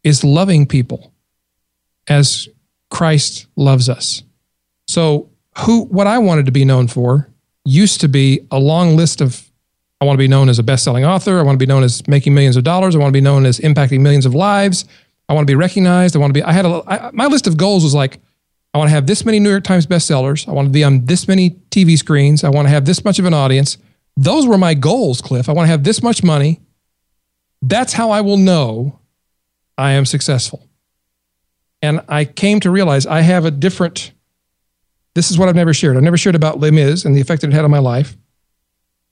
is 0.04 0.24
loving 0.24 0.66
people 0.68 1.12
as 2.08 2.50
Christ 2.90 3.48
loves 3.56 3.90
us. 3.90 4.24
So 4.88 5.30
who 5.60 5.86
what 5.86 6.08
I 6.08 6.20
wanted 6.20 6.46
to 6.46 6.52
be 6.52 6.66
known 6.66 6.88
for 6.88 7.30
used 7.66 8.02
to 8.02 8.08
be 8.08 8.46
a 8.52 8.60
long 8.60 8.96
list 8.96 9.22
of 9.22 9.50
I 10.02 10.06
want 10.06 10.16
to 10.16 10.24
be 10.24 10.28
known 10.28 10.50
as 10.50 10.60
a 10.60 10.64
best-selling 10.64 11.06
author, 11.06 11.40
I 11.40 11.44
want 11.44 11.56
to 11.56 11.66
be 11.66 11.70
known 11.70 11.82
as 11.82 12.06
making 12.10 12.34
millions 12.34 12.58
of 12.58 12.66
dollars, 12.66 12.94
I 12.94 13.00
want 13.00 13.10
to 13.10 13.18
be 13.18 13.22
known 13.22 13.46
as 13.46 13.60
impacting 13.60 14.02
millions 14.02 14.26
of 14.26 14.36
lives, 14.36 14.84
I 15.34 15.36
want 15.36 15.48
to 15.48 15.52
be 15.52 15.56
recognized. 15.56 16.16
I 16.16 16.20
want 16.20 16.30
to 16.30 16.40
be, 16.40 16.44
I 16.44 16.52
had 16.52 16.64
a, 16.64 16.84
I, 16.86 17.10
my 17.12 17.26
list 17.26 17.48
of 17.48 17.58
goals 17.58 17.84
was 17.84 17.96
like, 17.96 18.20
I 18.72 18.78
want 18.78 18.90
to 18.90 18.94
have 18.94 19.08
this 19.08 19.26
many 19.26 19.40
New 19.40 19.50
York 19.50 19.64
Times 19.64 19.88
bestsellers. 19.88 20.48
I 20.48 20.52
want 20.52 20.68
to 20.68 20.72
be 20.72 20.84
on 20.84 21.08
this 21.08 21.28
many 21.28 21.52
TV 21.72 21.98
screens. 21.98 22.44
I 22.44 22.50
want 22.50 22.68
to 22.68 22.70
have 22.70 22.86
this 22.86 23.04
much 23.04 23.18
of 23.18 23.26
an 23.26 23.34
audience. 23.34 23.80
Those 24.16 24.46
were 24.46 24.60
my 24.60 24.76
goals, 24.76 25.22
Cliff. 25.22 25.50
I 25.50 25.54
want 25.54 25.66
to 25.66 25.72
have 25.72 25.84
this 25.84 26.04
much 26.04 26.24
money. 26.24 26.62
That's 27.64 27.94
how 27.94 28.12
I 28.12 28.22
will 28.22 28.38
know 28.38 29.00
I 29.76 29.94
am 29.94 30.06
successful. 30.06 30.70
And 31.82 32.02
I 32.08 32.26
came 32.26 32.60
to 32.60 32.70
realize 32.70 33.08
I 33.08 33.22
have 33.22 33.44
a 33.44 33.52
different, 33.52 34.12
this 35.16 35.32
is 35.32 35.40
what 35.40 35.50
I've 35.50 35.56
never 35.56 35.74
shared. 35.74 35.98
I've 35.98 36.04
never 36.04 36.18
shared 36.18 36.36
about 36.36 36.60
Les 36.60 36.70
Mis 36.70 37.06
and 37.06 37.16
the 37.16 37.22
effect 37.22 37.44
it 37.44 37.52
had 37.54 37.66
on 37.66 37.72
my 37.72 37.80
life. 37.80 38.16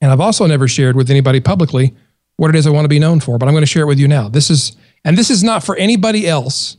And 0.01 0.11
I've 0.11 0.21
also 0.21 0.45
never 0.45 0.67
shared 0.67 0.95
with 0.95 1.09
anybody 1.09 1.39
publicly 1.39 1.95
what 2.37 2.49
it 2.49 2.55
is 2.55 2.67
I 2.67 2.69
want 2.69 2.85
to 2.85 2.89
be 2.89 2.99
known 2.99 3.21
for, 3.21 3.39
but 3.39 3.47
I'm 3.47 3.53
going 3.55 3.63
to 3.63 3.67
share 3.67 3.83
it 3.83 3.87
with 3.87 3.99
you 3.99 4.07
now. 4.07 4.29
This 4.29 4.51
is, 4.51 4.77
and 5.03 5.17
this 5.17 5.29
is 5.29 5.43
not 5.43 5.63
for 5.63 5.75
anybody 5.75 6.27
else. 6.27 6.77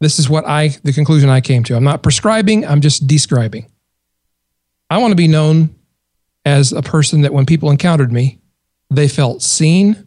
This 0.00 0.18
is 0.18 0.28
what 0.28 0.46
I, 0.46 0.68
the 0.84 0.92
conclusion 0.92 1.30
I 1.30 1.40
came 1.40 1.64
to. 1.64 1.76
I'm 1.76 1.84
not 1.84 2.02
prescribing, 2.02 2.66
I'm 2.66 2.80
just 2.80 3.06
describing. 3.06 3.70
I 4.90 4.98
want 4.98 5.12
to 5.12 5.16
be 5.16 5.28
known 5.28 5.74
as 6.44 6.72
a 6.72 6.82
person 6.82 7.22
that 7.22 7.32
when 7.32 7.46
people 7.46 7.70
encountered 7.70 8.12
me, 8.12 8.38
they 8.90 9.08
felt 9.08 9.42
seen, 9.42 10.06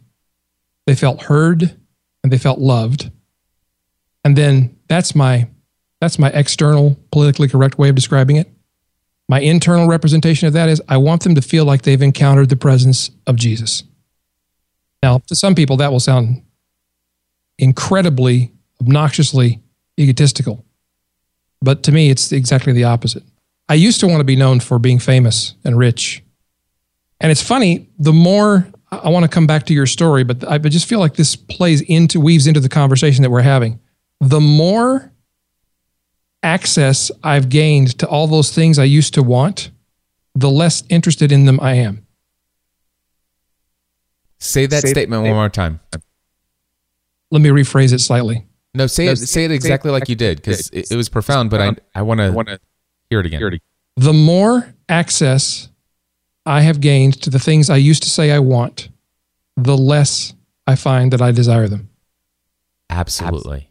they 0.86 0.94
felt 0.94 1.22
heard, 1.22 1.76
and 2.22 2.32
they 2.32 2.38
felt 2.38 2.58
loved. 2.58 3.10
And 4.24 4.36
then 4.36 4.76
that's 4.88 5.14
my 5.14 5.48
that's 6.00 6.18
my 6.18 6.30
external 6.30 6.98
politically 7.12 7.46
correct 7.46 7.78
way 7.78 7.90
of 7.90 7.94
describing 7.94 8.36
it. 8.36 8.50
My 9.28 9.40
internal 9.40 9.86
representation 9.86 10.48
of 10.48 10.54
that 10.54 10.70
is 10.70 10.80
I 10.88 10.96
want 10.96 11.22
them 11.22 11.34
to 11.34 11.42
feel 11.42 11.66
like 11.66 11.82
they've 11.82 12.00
encountered 12.00 12.48
the 12.48 12.56
presence 12.56 13.10
of 13.26 13.36
Jesus. 13.36 13.84
Now, 15.02 15.18
to 15.26 15.36
some 15.36 15.54
people, 15.54 15.76
that 15.76 15.92
will 15.92 16.00
sound 16.00 16.42
incredibly, 17.60 18.52
obnoxiously 18.80 19.60
egotistical. 19.98 20.64
But 21.60 21.82
to 21.84 21.92
me, 21.92 22.10
it's 22.10 22.32
exactly 22.32 22.72
the 22.72 22.84
opposite. 22.84 23.22
I 23.68 23.74
used 23.74 24.00
to 24.00 24.06
want 24.06 24.20
to 24.20 24.24
be 24.24 24.36
known 24.36 24.60
for 24.60 24.78
being 24.78 24.98
famous 24.98 25.54
and 25.64 25.76
rich. 25.76 26.24
And 27.20 27.30
it's 27.30 27.42
funny, 27.42 27.88
the 27.98 28.12
more 28.12 28.66
I 28.90 29.10
want 29.10 29.24
to 29.24 29.28
come 29.28 29.46
back 29.46 29.66
to 29.66 29.74
your 29.74 29.86
story, 29.86 30.24
but 30.24 30.42
I 30.48 30.58
just 30.58 30.88
feel 30.88 30.98
like 30.98 31.14
this 31.14 31.36
plays 31.36 31.82
into, 31.82 32.18
weaves 32.18 32.46
into 32.46 32.60
the 32.60 32.68
conversation 32.68 33.22
that 33.22 33.30
we're 33.30 33.42
having. 33.42 33.78
The 34.20 34.40
more 34.40 35.12
access 36.42 37.10
I've 37.22 37.48
gained 37.48 37.98
to 37.98 38.08
all 38.08 38.26
those 38.26 38.52
things 38.52 38.78
I 38.78 38.84
used 38.84 39.14
to 39.14 39.22
want, 39.22 39.70
the 40.34 40.50
less 40.50 40.82
interested 40.88 41.30
in 41.30 41.44
them 41.44 41.60
I 41.60 41.74
am. 41.74 42.06
Say 44.38 44.64
that 44.66 44.82
say 44.82 44.88
statement 44.88 45.22
one 45.22 45.34
more 45.34 45.50
time. 45.50 45.80
Let 47.30 47.42
me 47.42 47.50
rephrase 47.50 47.92
it 47.92 48.00
slightly. 48.00 48.46
No, 48.74 48.86
say 48.86 49.06
no, 49.06 49.12
it. 49.12 49.16
Say 49.16 49.44
it 49.44 49.50
exactly 49.50 49.90
like 49.90 50.08
you 50.08 50.16
did 50.16 50.38
because 50.38 50.68
it, 50.70 50.90
it, 50.90 50.96
was 50.96 51.08
profound. 51.08 51.50
But 51.50 51.60
I 51.60 51.76
I 51.94 52.02
want 52.02 52.20
to 52.20 52.60
hear 53.08 53.20
it 53.20 53.26
again. 53.26 53.60
The 53.96 54.12
more 54.12 54.74
access 54.88 55.68
I 56.46 56.62
have 56.62 56.80
gained 56.80 57.20
to 57.22 57.30
the 57.30 57.38
things 57.38 57.68
I 57.68 57.76
used 57.76 58.02
to 58.04 58.10
say 58.10 58.30
I 58.30 58.38
want, 58.38 58.88
the 59.56 59.76
less 59.76 60.34
I 60.66 60.76
find 60.76 61.12
that 61.12 61.20
I 61.20 61.32
desire 61.32 61.68
them. 61.68 61.90
Absolutely. 62.88 63.70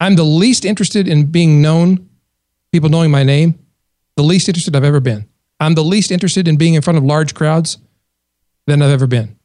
I'm 0.00 0.16
the 0.16 0.24
least 0.24 0.64
interested 0.64 1.08
in 1.08 1.26
being 1.26 1.62
known, 1.62 2.08
people 2.72 2.88
knowing 2.88 3.10
my 3.10 3.22
name, 3.22 3.58
the 4.16 4.22
least 4.22 4.48
interested 4.48 4.76
I've 4.76 4.84
ever 4.84 5.00
been. 5.00 5.28
I'm 5.58 5.74
the 5.74 5.84
least 5.84 6.10
interested 6.10 6.48
in 6.48 6.56
being 6.56 6.74
in 6.74 6.82
front 6.82 6.98
of 6.98 7.04
large 7.04 7.34
crowds 7.34 7.78
than 8.66 8.82
I've 8.82 8.90
ever 8.90 9.06
been. 9.06 9.36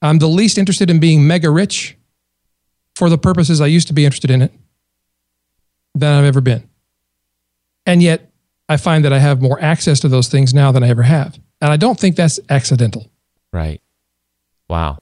I'm 0.00 0.18
the 0.18 0.28
least 0.28 0.58
interested 0.58 0.90
in 0.90 1.00
being 1.00 1.26
mega 1.26 1.50
rich 1.50 1.96
for 2.96 3.10
the 3.10 3.18
purposes 3.18 3.60
I 3.60 3.66
used 3.66 3.88
to 3.88 3.94
be 3.94 4.04
interested 4.04 4.30
in 4.30 4.42
it 4.42 4.52
than 5.94 6.18
I've 6.18 6.24
ever 6.24 6.40
been. 6.40 6.68
And 7.84 8.02
yet, 8.02 8.32
I 8.68 8.78
find 8.78 9.04
that 9.04 9.12
I 9.12 9.18
have 9.18 9.40
more 9.40 9.60
access 9.60 10.00
to 10.00 10.08
those 10.08 10.28
things 10.28 10.52
now 10.52 10.72
than 10.72 10.82
I 10.82 10.88
ever 10.88 11.02
have. 11.02 11.38
And 11.60 11.70
I 11.70 11.76
don't 11.76 12.00
think 12.00 12.16
that's 12.16 12.40
accidental. 12.48 13.10
Right. 13.52 13.80
Wow. 14.68 14.98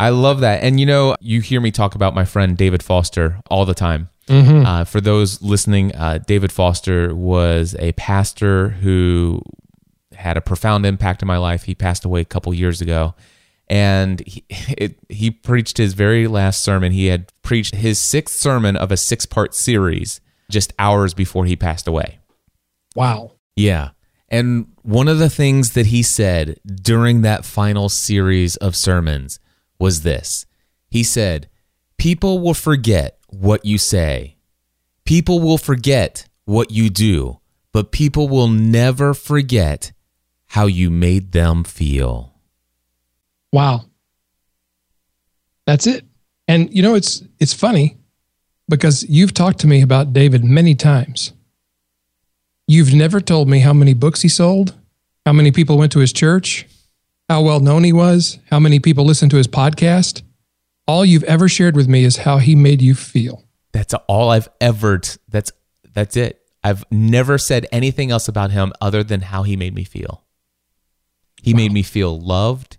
I 0.00 0.08
love 0.08 0.40
that. 0.40 0.62
And 0.62 0.80
you 0.80 0.86
know, 0.86 1.16
you 1.20 1.40
hear 1.40 1.60
me 1.60 1.70
talk 1.70 1.94
about 1.94 2.14
my 2.14 2.24
friend 2.24 2.56
David 2.56 2.82
Foster 2.82 3.40
all 3.50 3.66
the 3.66 3.74
time. 3.74 4.08
Mm-hmm. 4.28 4.66
Uh, 4.66 4.84
for 4.84 5.00
those 5.00 5.42
listening, 5.42 5.94
uh, 5.94 6.18
David 6.26 6.50
Foster 6.50 7.14
was 7.14 7.76
a 7.78 7.92
pastor 7.92 8.70
who 8.70 9.42
had 10.14 10.36
a 10.36 10.40
profound 10.40 10.86
impact 10.86 11.22
in 11.22 11.28
my 11.28 11.36
life. 11.36 11.64
He 11.64 11.74
passed 11.74 12.04
away 12.04 12.22
a 12.22 12.24
couple 12.24 12.54
years 12.54 12.80
ago. 12.80 13.14
And 13.68 14.20
he, 14.26 14.44
it, 14.50 14.98
he 15.08 15.30
preached 15.30 15.78
his 15.78 15.94
very 15.94 16.26
last 16.26 16.62
sermon. 16.62 16.92
He 16.92 17.06
had 17.06 17.32
preached 17.42 17.74
his 17.74 17.98
sixth 17.98 18.36
sermon 18.36 18.76
of 18.76 18.92
a 18.92 18.96
six 18.96 19.26
part 19.26 19.54
series 19.54 20.20
just 20.50 20.72
hours 20.78 21.14
before 21.14 21.44
he 21.44 21.56
passed 21.56 21.88
away. 21.88 22.18
Wow. 22.94 23.32
Yeah. 23.56 23.90
And 24.28 24.72
one 24.82 25.08
of 25.08 25.18
the 25.18 25.30
things 25.30 25.72
that 25.72 25.86
he 25.86 26.02
said 26.02 26.60
during 26.66 27.22
that 27.22 27.44
final 27.44 27.88
series 27.88 28.56
of 28.56 28.74
sermons 28.74 29.38
was 29.78 30.02
this 30.02 30.46
He 30.88 31.02
said, 31.02 31.48
People 31.96 32.40
will 32.40 32.54
forget 32.54 33.18
what 33.28 33.64
you 33.64 33.78
say, 33.78 34.36
people 35.04 35.40
will 35.40 35.58
forget 35.58 36.28
what 36.44 36.70
you 36.70 36.90
do, 36.90 37.40
but 37.72 37.92
people 37.92 38.28
will 38.28 38.48
never 38.48 39.14
forget 39.14 39.92
how 40.48 40.66
you 40.66 40.90
made 40.90 41.32
them 41.32 41.64
feel. 41.64 42.35
Wow. 43.56 43.86
That's 45.64 45.86
it. 45.86 46.04
And 46.46 46.68
you 46.76 46.82
know 46.82 46.94
it's 46.94 47.22
it's 47.40 47.54
funny 47.54 47.96
because 48.68 49.02
you've 49.08 49.32
talked 49.32 49.60
to 49.60 49.66
me 49.66 49.80
about 49.80 50.12
David 50.12 50.44
many 50.44 50.74
times. 50.74 51.32
You've 52.68 52.92
never 52.92 53.18
told 53.18 53.48
me 53.48 53.60
how 53.60 53.72
many 53.72 53.94
books 53.94 54.20
he 54.20 54.28
sold, 54.28 54.74
how 55.24 55.32
many 55.32 55.52
people 55.52 55.78
went 55.78 55.90
to 55.92 56.00
his 56.00 56.12
church, 56.12 56.66
how 57.30 57.40
well 57.40 57.60
known 57.60 57.82
he 57.82 57.94
was, 57.94 58.38
how 58.50 58.60
many 58.60 58.78
people 58.78 59.06
listened 59.06 59.30
to 59.30 59.38
his 59.38 59.48
podcast. 59.48 60.20
All 60.86 61.06
you've 61.06 61.24
ever 61.24 61.48
shared 61.48 61.76
with 61.76 61.88
me 61.88 62.04
is 62.04 62.18
how 62.18 62.36
he 62.36 62.54
made 62.54 62.82
you 62.82 62.94
feel. 62.94 63.42
That's 63.72 63.94
all 64.06 64.28
I've 64.28 64.50
ever 64.60 64.98
t- 64.98 65.18
that's 65.30 65.50
that's 65.94 66.14
it. 66.14 66.42
I've 66.62 66.84
never 66.90 67.38
said 67.38 67.64
anything 67.72 68.10
else 68.10 68.28
about 68.28 68.50
him 68.50 68.74
other 68.82 69.02
than 69.02 69.22
how 69.22 69.44
he 69.44 69.56
made 69.56 69.74
me 69.74 69.84
feel. 69.84 70.24
He 71.42 71.54
wow. 71.54 71.56
made 71.56 71.72
me 71.72 71.82
feel 71.82 72.20
loved. 72.20 72.76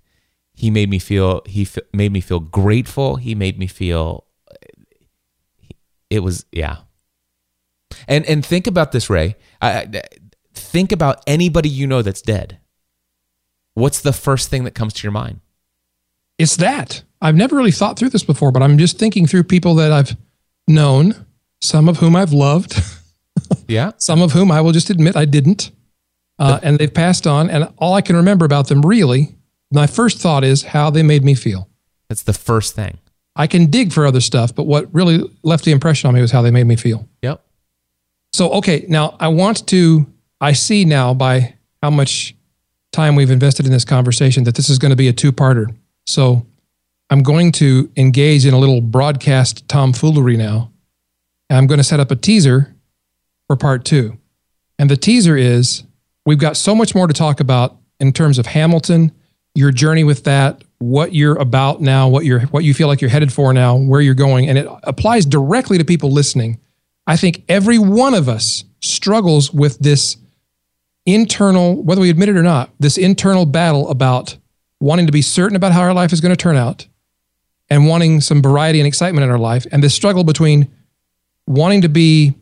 He 0.57 0.71
made 0.71 0.89
me 0.89 0.97
feel 0.97 1.43
he 1.45 1.61
f- 1.61 1.77
made 1.93 2.11
me 2.11 2.19
feel 2.19 2.39
grateful. 2.39 3.17
He 3.17 3.35
made 3.35 3.59
me 3.59 3.67
feel 3.67 4.25
it 6.09 6.23
was 6.23 6.45
yeah. 6.51 6.77
And 8.07 8.25
and 8.25 8.43
think 8.43 8.65
about 8.65 8.91
this, 8.91 9.07
Ray. 9.07 9.35
I, 9.61 10.01
think 10.55 10.91
about 10.91 11.21
anybody 11.27 11.69
you 11.69 11.85
know 11.85 12.01
that's 12.01 12.23
dead. 12.23 12.59
What's 13.75 14.01
the 14.01 14.13
first 14.13 14.49
thing 14.49 14.63
that 14.63 14.73
comes 14.73 14.93
to 14.93 15.03
your 15.03 15.11
mind? 15.11 15.41
It's 16.39 16.55
that. 16.57 17.03
I've 17.21 17.35
never 17.35 17.55
really 17.55 17.71
thought 17.71 17.99
through 17.99 18.09
this 18.09 18.23
before, 18.23 18.51
but 18.51 18.63
I'm 18.63 18.79
just 18.79 18.97
thinking 18.97 19.27
through 19.27 19.43
people 19.43 19.75
that 19.75 19.91
I've 19.91 20.17
known, 20.67 21.27
some 21.61 21.87
of 21.87 21.97
whom 21.97 22.15
I've 22.15 22.33
loved. 22.33 22.81
yeah. 23.67 23.91
Some 23.97 24.23
of 24.23 24.31
whom 24.31 24.51
I 24.51 24.61
will 24.61 24.71
just 24.71 24.89
admit 24.89 25.15
I 25.15 25.25
didn't. 25.25 25.69
Uh, 26.39 26.59
and 26.63 26.79
they've 26.79 26.93
passed 26.93 27.27
on. 27.27 27.49
And 27.49 27.71
all 27.77 27.93
I 27.93 28.01
can 28.01 28.15
remember 28.15 28.45
about 28.45 28.67
them 28.67 28.81
really, 28.81 29.36
my 29.71 29.87
first 29.87 30.19
thought 30.19 30.43
is 30.43 30.63
how 30.63 30.89
they 30.89 31.03
made 31.03 31.23
me 31.23 31.35
feel. 31.35 31.69
That's 32.09 32.23
the 32.23 32.33
first 32.33 32.75
thing. 32.75 32.97
I 33.35 33.47
can 33.47 33.67
dig 33.67 33.91
for 33.91 34.05
other 34.05 34.21
stuff, 34.21 34.55
but 34.55 34.63
what 34.63 34.93
really 34.93 35.19
left 35.43 35.65
the 35.65 35.71
impression 35.71 36.07
on 36.07 36.15
me 36.15 36.21
was 36.21 36.31
how 36.31 36.41
they 36.41 36.51
made 36.51 36.65
me 36.65 36.75
feel. 36.75 37.07
Yep. 37.21 37.43
So, 38.33 38.51
okay, 38.53 38.85
now 38.87 39.15
I 39.19 39.27
want 39.27 39.67
to, 39.67 40.07
I 40.41 40.53
see 40.53 40.85
now 40.85 41.13
by 41.13 41.55
how 41.83 41.89
much 41.89 42.35
time 42.91 43.15
we've 43.15 43.29
invested 43.29 43.65
in 43.65 43.71
this 43.71 43.85
conversation 43.85 44.43
that 44.45 44.55
this 44.55 44.69
is 44.69 44.79
going 44.79 44.89
to 44.89 44.95
be 44.95 45.07
a 45.07 45.13
two 45.13 45.31
parter. 45.31 45.75
So, 46.05 46.45
I'm 47.09 47.23
going 47.23 47.51
to 47.53 47.89
engage 47.95 48.45
in 48.45 48.53
a 48.53 48.57
little 48.57 48.81
broadcast 48.81 49.67
tomfoolery 49.69 50.35
now. 50.35 50.71
And 51.49 51.57
I'm 51.57 51.67
going 51.67 51.77
to 51.77 51.83
set 51.83 51.99
up 51.99 52.11
a 52.11 52.15
teaser 52.15 52.75
for 53.47 53.55
part 53.55 53.85
two. 53.85 54.17
And 54.77 54.89
the 54.89 54.97
teaser 54.97 55.37
is 55.37 55.83
we've 56.25 56.37
got 56.37 56.57
so 56.57 56.75
much 56.75 56.93
more 56.93 57.07
to 57.07 57.13
talk 57.13 57.39
about 57.39 57.77
in 57.99 58.11
terms 58.11 58.37
of 58.37 58.47
Hamilton, 58.47 59.11
your 59.57 59.71
journey 59.71 60.03
with 60.03 60.23
that, 60.23 60.63
what 60.79 61.13
you're 61.13 61.37
about 61.37 61.81
now, 61.81 62.07
what 62.07 62.23
you're 62.23 62.41
what 62.41 62.63
you 62.63 62.73
feel 62.73 62.87
like 62.87 63.01
you're 63.01 63.09
headed 63.09 63.33
for 63.33 63.51
now, 63.51 63.75
where 63.75 63.99
you're 63.99 64.13
going, 64.13 64.47
and 64.47 64.57
it 64.57 64.67
applies 64.83 65.25
directly 65.25 65.77
to 65.77 65.83
people 65.83 66.11
listening 66.11 66.59
I 67.07 67.15
think 67.15 67.43
every 67.47 67.79
one 67.79 68.13
of 68.13 68.27
us 68.27 68.65
struggles 68.81 69.51
with 69.51 69.79
this 69.79 70.17
internal, 71.05 71.81
whether 71.81 72.01
we 72.01 72.09
admit 72.09 72.27
it 72.27 72.35
or 72.35 72.43
not, 72.43 72.69
this 72.79 72.97
internal 72.97 73.45
battle 73.45 73.89
about 73.89 74.37
wanting 74.81 75.05
to 75.05 75.11
be 75.13 75.21
certain 75.21 75.55
about 75.55 75.71
how 75.71 75.81
our 75.81 75.93
life 75.93 76.11
is 76.11 76.19
going 76.19 76.35
to 76.35 76.41
turn 76.41 76.57
out 76.57 76.85
and 77.69 77.87
wanting 77.87 78.19
some 78.19 78.41
variety 78.41 78.79
and 78.79 78.87
excitement 78.87 79.23
in 79.23 79.31
our 79.31 79.39
life, 79.39 79.65
and 79.71 79.81
this 79.81 79.95
struggle 79.95 80.25
between 80.25 80.67
wanting 81.47 81.81
to 81.81 81.89
be 81.89 82.33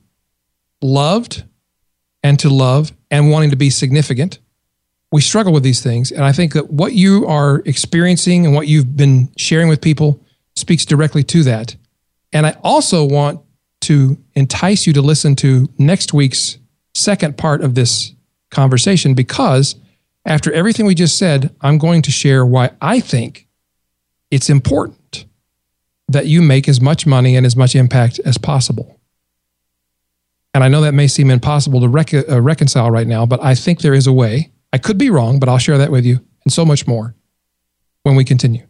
loved 0.82 1.44
and 2.24 2.40
to 2.40 2.50
love 2.50 2.92
and 3.12 3.32
wanting 3.32 3.52
to 3.52 3.56
be 3.56 3.70
significant. 3.70 4.40
We 5.16 5.22
struggle 5.22 5.54
with 5.54 5.64
these 5.64 5.80
things. 5.80 6.12
And 6.12 6.26
I 6.26 6.34
think 6.34 6.52
that 6.56 6.72
what 6.72 6.92
you 6.92 7.26
are 7.26 7.60
experiencing 7.60 8.46
and 8.46 8.54
what 8.54 8.68
you've 8.68 8.98
been 8.98 9.32
sharing 9.38 9.70
with 9.70 9.80
people 9.80 10.22
speaks 10.58 10.84
directly 10.84 11.24
to 11.24 11.42
that. 11.44 11.74
And 12.34 12.46
I 12.46 12.58
also 12.66 13.06
want 13.06 13.40
to 13.84 14.18
entice 14.34 14.86
you 14.86 14.92
to 14.92 15.02
listen 15.02 15.38
to 15.38 15.70
next 15.78 16.12
week's 16.12 16.58
second 16.96 17.38
part 17.38 17.62
of 17.62 17.76
this 17.76 18.12
conversation 18.52 19.14
because 19.14 19.78
after 20.26 20.52
everything 20.52 20.86
we 20.86 20.94
just 20.94 21.18
said, 21.18 21.56
I'm 21.62 21.78
going 21.78 22.02
to 22.02 22.12
share 22.12 22.46
why 22.46 22.72
I 22.82 23.00
think 23.00 23.48
it's 24.32 24.50
important 24.50 25.28
that 26.10 26.26
you 26.26 26.42
make 26.42 26.68
as 26.68 26.82
much 26.82 27.08
money 27.08 27.38
and 27.38 27.46
as 27.46 27.56
much 27.56 27.74
impact 27.74 28.20
as 28.26 28.38
possible. 28.38 29.00
And 30.54 30.62
I 30.62 30.68
know 30.68 30.82
that 30.82 30.94
may 30.94 31.08
seem 31.08 31.32
impossible 31.32 31.80
to 31.80 31.88
rec- 31.88 32.14
uh, 32.14 32.42
reconcile 32.42 32.92
right 32.92 33.08
now, 33.08 33.26
but 33.26 33.42
I 33.42 33.56
think 33.56 33.80
there 33.80 33.94
is 33.94 34.08
a 34.08 34.12
way. 34.12 34.52
I 34.76 34.78
could 34.78 34.98
be 34.98 35.10
wrong, 35.10 35.40
but 35.40 35.48
I'll 35.48 35.58
share 35.58 35.78
that 35.78 35.90
with 35.90 36.04
you 36.04 36.20
and 36.44 36.52
so 36.52 36.66
much 36.66 36.86
more 36.86 37.16
when 38.04 38.18
we 38.18 38.26
continue. 38.26 38.68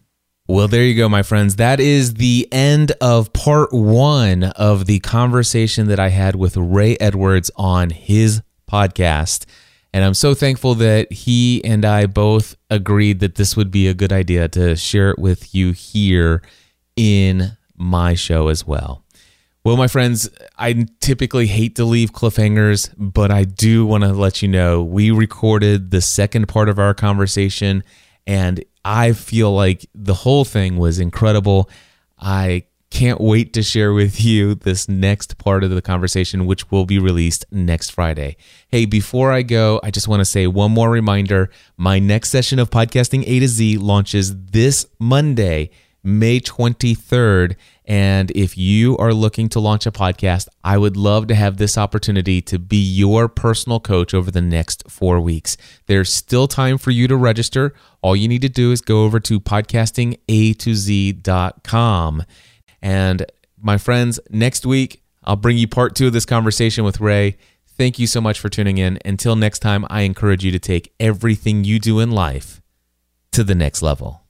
Well, 0.47 0.67
there 0.67 0.83
you 0.83 0.93
go, 0.93 1.09
my 1.09 1.23
friends. 1.23 1.55
That 1.55 1.79
is 1.79 2.13
the 2.13 2.47
end 2.51 2.91
of 3.01 3.33
part 3.33 3.73
one 3.73 4.43
of 4.43 4.85
the 4.85 4.99
conversation 4.99 5.87
that 5.87 5.99
I 5.99 6.09
had 6.09 6.35
with 6.35 6.57
Ray 6.57 6.95
Edwards 6.99 7.49
on 7.55 7.89
his 7.89 8.43
podcast. 8.71 9.45
And 9.95 10.05
I'm 10.05 10.13
so 10.13 10.35
thankful 10.35 10.75
that 10.75 11.11
he 11.11 11.65
and 11.65 11.83
I 11.83 12.05
both 12.05 12.55
agreed 12.69 13.19
that 13.21 13.33
this 13.33 13.57
would 13.57 13.71
be 13.71 13.87
a 13.87 13.95
good 13.95 14.13
idea 14.13 14.47
to 14.49 14.75
share 14.75 15.09
it 15.09 15.17
with 15.17 15.55
you 15.55 15.71
here 15.71 16.43
in 16.95 17.57
my 17.75 18.13
show 18.13 18.49
as 18.49 18.63
well. 18.63 19.04
Well, 19.65 19.77
my 19.77 19.87
friends, 19.87 20.29
I 20.59 20.85
typically 20.99 21.47
hate 21.47 21.75
to 21.77 21.85
leave 21.85 22.11
cliffhangers, 22.11 22.93
but 22.99 23.31
I 23.31 23.45
do 23.45 23.83
want 23.83 24.03
to 24.03 24.13
let 24.13 24.43
you 24.43 24.47
know 24.47 24.83
we 24.83 25.09
recorded 25.09 25.89
the 25.89 26.01
second 26.01 26.47
part 26.47 26.69
of 26.69 26.77
our 26.77 26.93
conversation 26.93 27.83
and 28.27 28.63
I 28.85 29.13
feel 29.13 29.51
like 29.51 29.89
the 29.95 30.13
whole 30.13 30.45
thing 30.45 30.77
was 30.77 30.99
incredible. 30.99 31.67
I 32.19 32.65
can't 32.91 33.19
wait 33.19 33.53
to 33.53 33.63
share 33.63 33.91
with 33.91 34.23
you 34.23 34.53
this 34.53 34.87
next 34.87 35.39
part 35.39 35.63
of 35.63 35.71
the 35.71 35.81
conversation, 35.81 36.45
which 36.45 36.69
will 36.69 36.85
be 36.85 36.99
released 36.99 37.43
next 37.51 37.89
Friday. 37.89 38.37
Hey, 38.67 38.85
before 38.85 39.31
I 39.31 39.41
go, 39.41 39.79
I 39.81 39.89
just 39.89 40.07
want 40.07 40.19
to 40.19 40.25
say 40.25 40.45
one 40.45 40.73
more 40.73 40.91
reminder. 40.91 41.49
My 41.75 41.97
next 41.97 42.29
session 42.29 42.59
of 42.59 42.69
Podcasting 42.69 43.23
A 43.25 43.39
to 43.39 43.47
Z 43.47 43.79
launches 43.79 44.35
this 44.45 44.85
Monday. 44.99 45.71
May 46.05 46.39
23rd. 46.39 47.55
And 47.83 48.31
if 48.31 48.57
you 48.57 48.97
are 48.97 49.13
looking 49.13 49.49
to 49.49 49.59
launch 49.59 49.85
a 49.85 49.91
podcast, 49.91 50.47
I 50.63 50.77
would 50.77 50.95
love 50.95 51.27
to 51.27 51.35
have 51.35 51.57
this 51.57 51.77
opportunity 51.77 52.41
to 52.43 52.57
be 52.57 52.77
your 52.77 53.27
personal 53.27 53.79
coach 53.79 54.13
over 54.13 54.31
the 54.31 54.41
next 54.41 54.89
four 54.89 55.19
weeks. 55.19 55.57
There's 55.87 56.13
still 56.13 56.47
time 56.47 56.77
for 56.77 56.91
you 56.91 57.07
to 57.07 57.15
register. 57.15 57.73
All 58.01 58.15
you 58.15 58.27
need 58.27 58.41
to 58.41 58.49
do 58.49 58.71
is 58.71 58.81
go 58.81 59.03
over 59.03 59.19
to 59.21 59.39
podcastinga2z.com. 59.39 62.23
And 62.81 63.25
my 63.61 63.77
friends, 63.77 64.19
next 64.29 64.65
week, 64.65 65.01
I'll 65.23 65.35
bring 65.35 65.57
you 65.57 65.67
part 65.67 65.95
two 65.95 66.07
of 66.07 66.13
this 66.13 66.25
conversation 66.25 66.83
with 66.83 66.99
Ray. 66.99 67.37
Thank 67.67 67.99
you 67.99 68.07
so 68.07 68.21
much 68.21 68.39
for 68.39 68.47
tuning 68.47 68.77
in. 68.77 68.99
Until 69.03 69.35
next 69.35 69.59
time, 69.59 69.85
I 69.89 70.01
encourage 70.01 70.45
you 70.45 70.51
to 70.51 70.59
take 70.59 70.93
everything 70.99 71.63
you 71.63 71.79
do 71.79 71.99
in 71.99 72.11
life 72.11 72.61
to 73.31 73.43
the 73.43 73.55
next 73.55 73.81
level. 73.81 74.24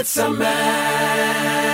It's 0.00 0.16
a 0.16 0.30
man. 0.30 1.67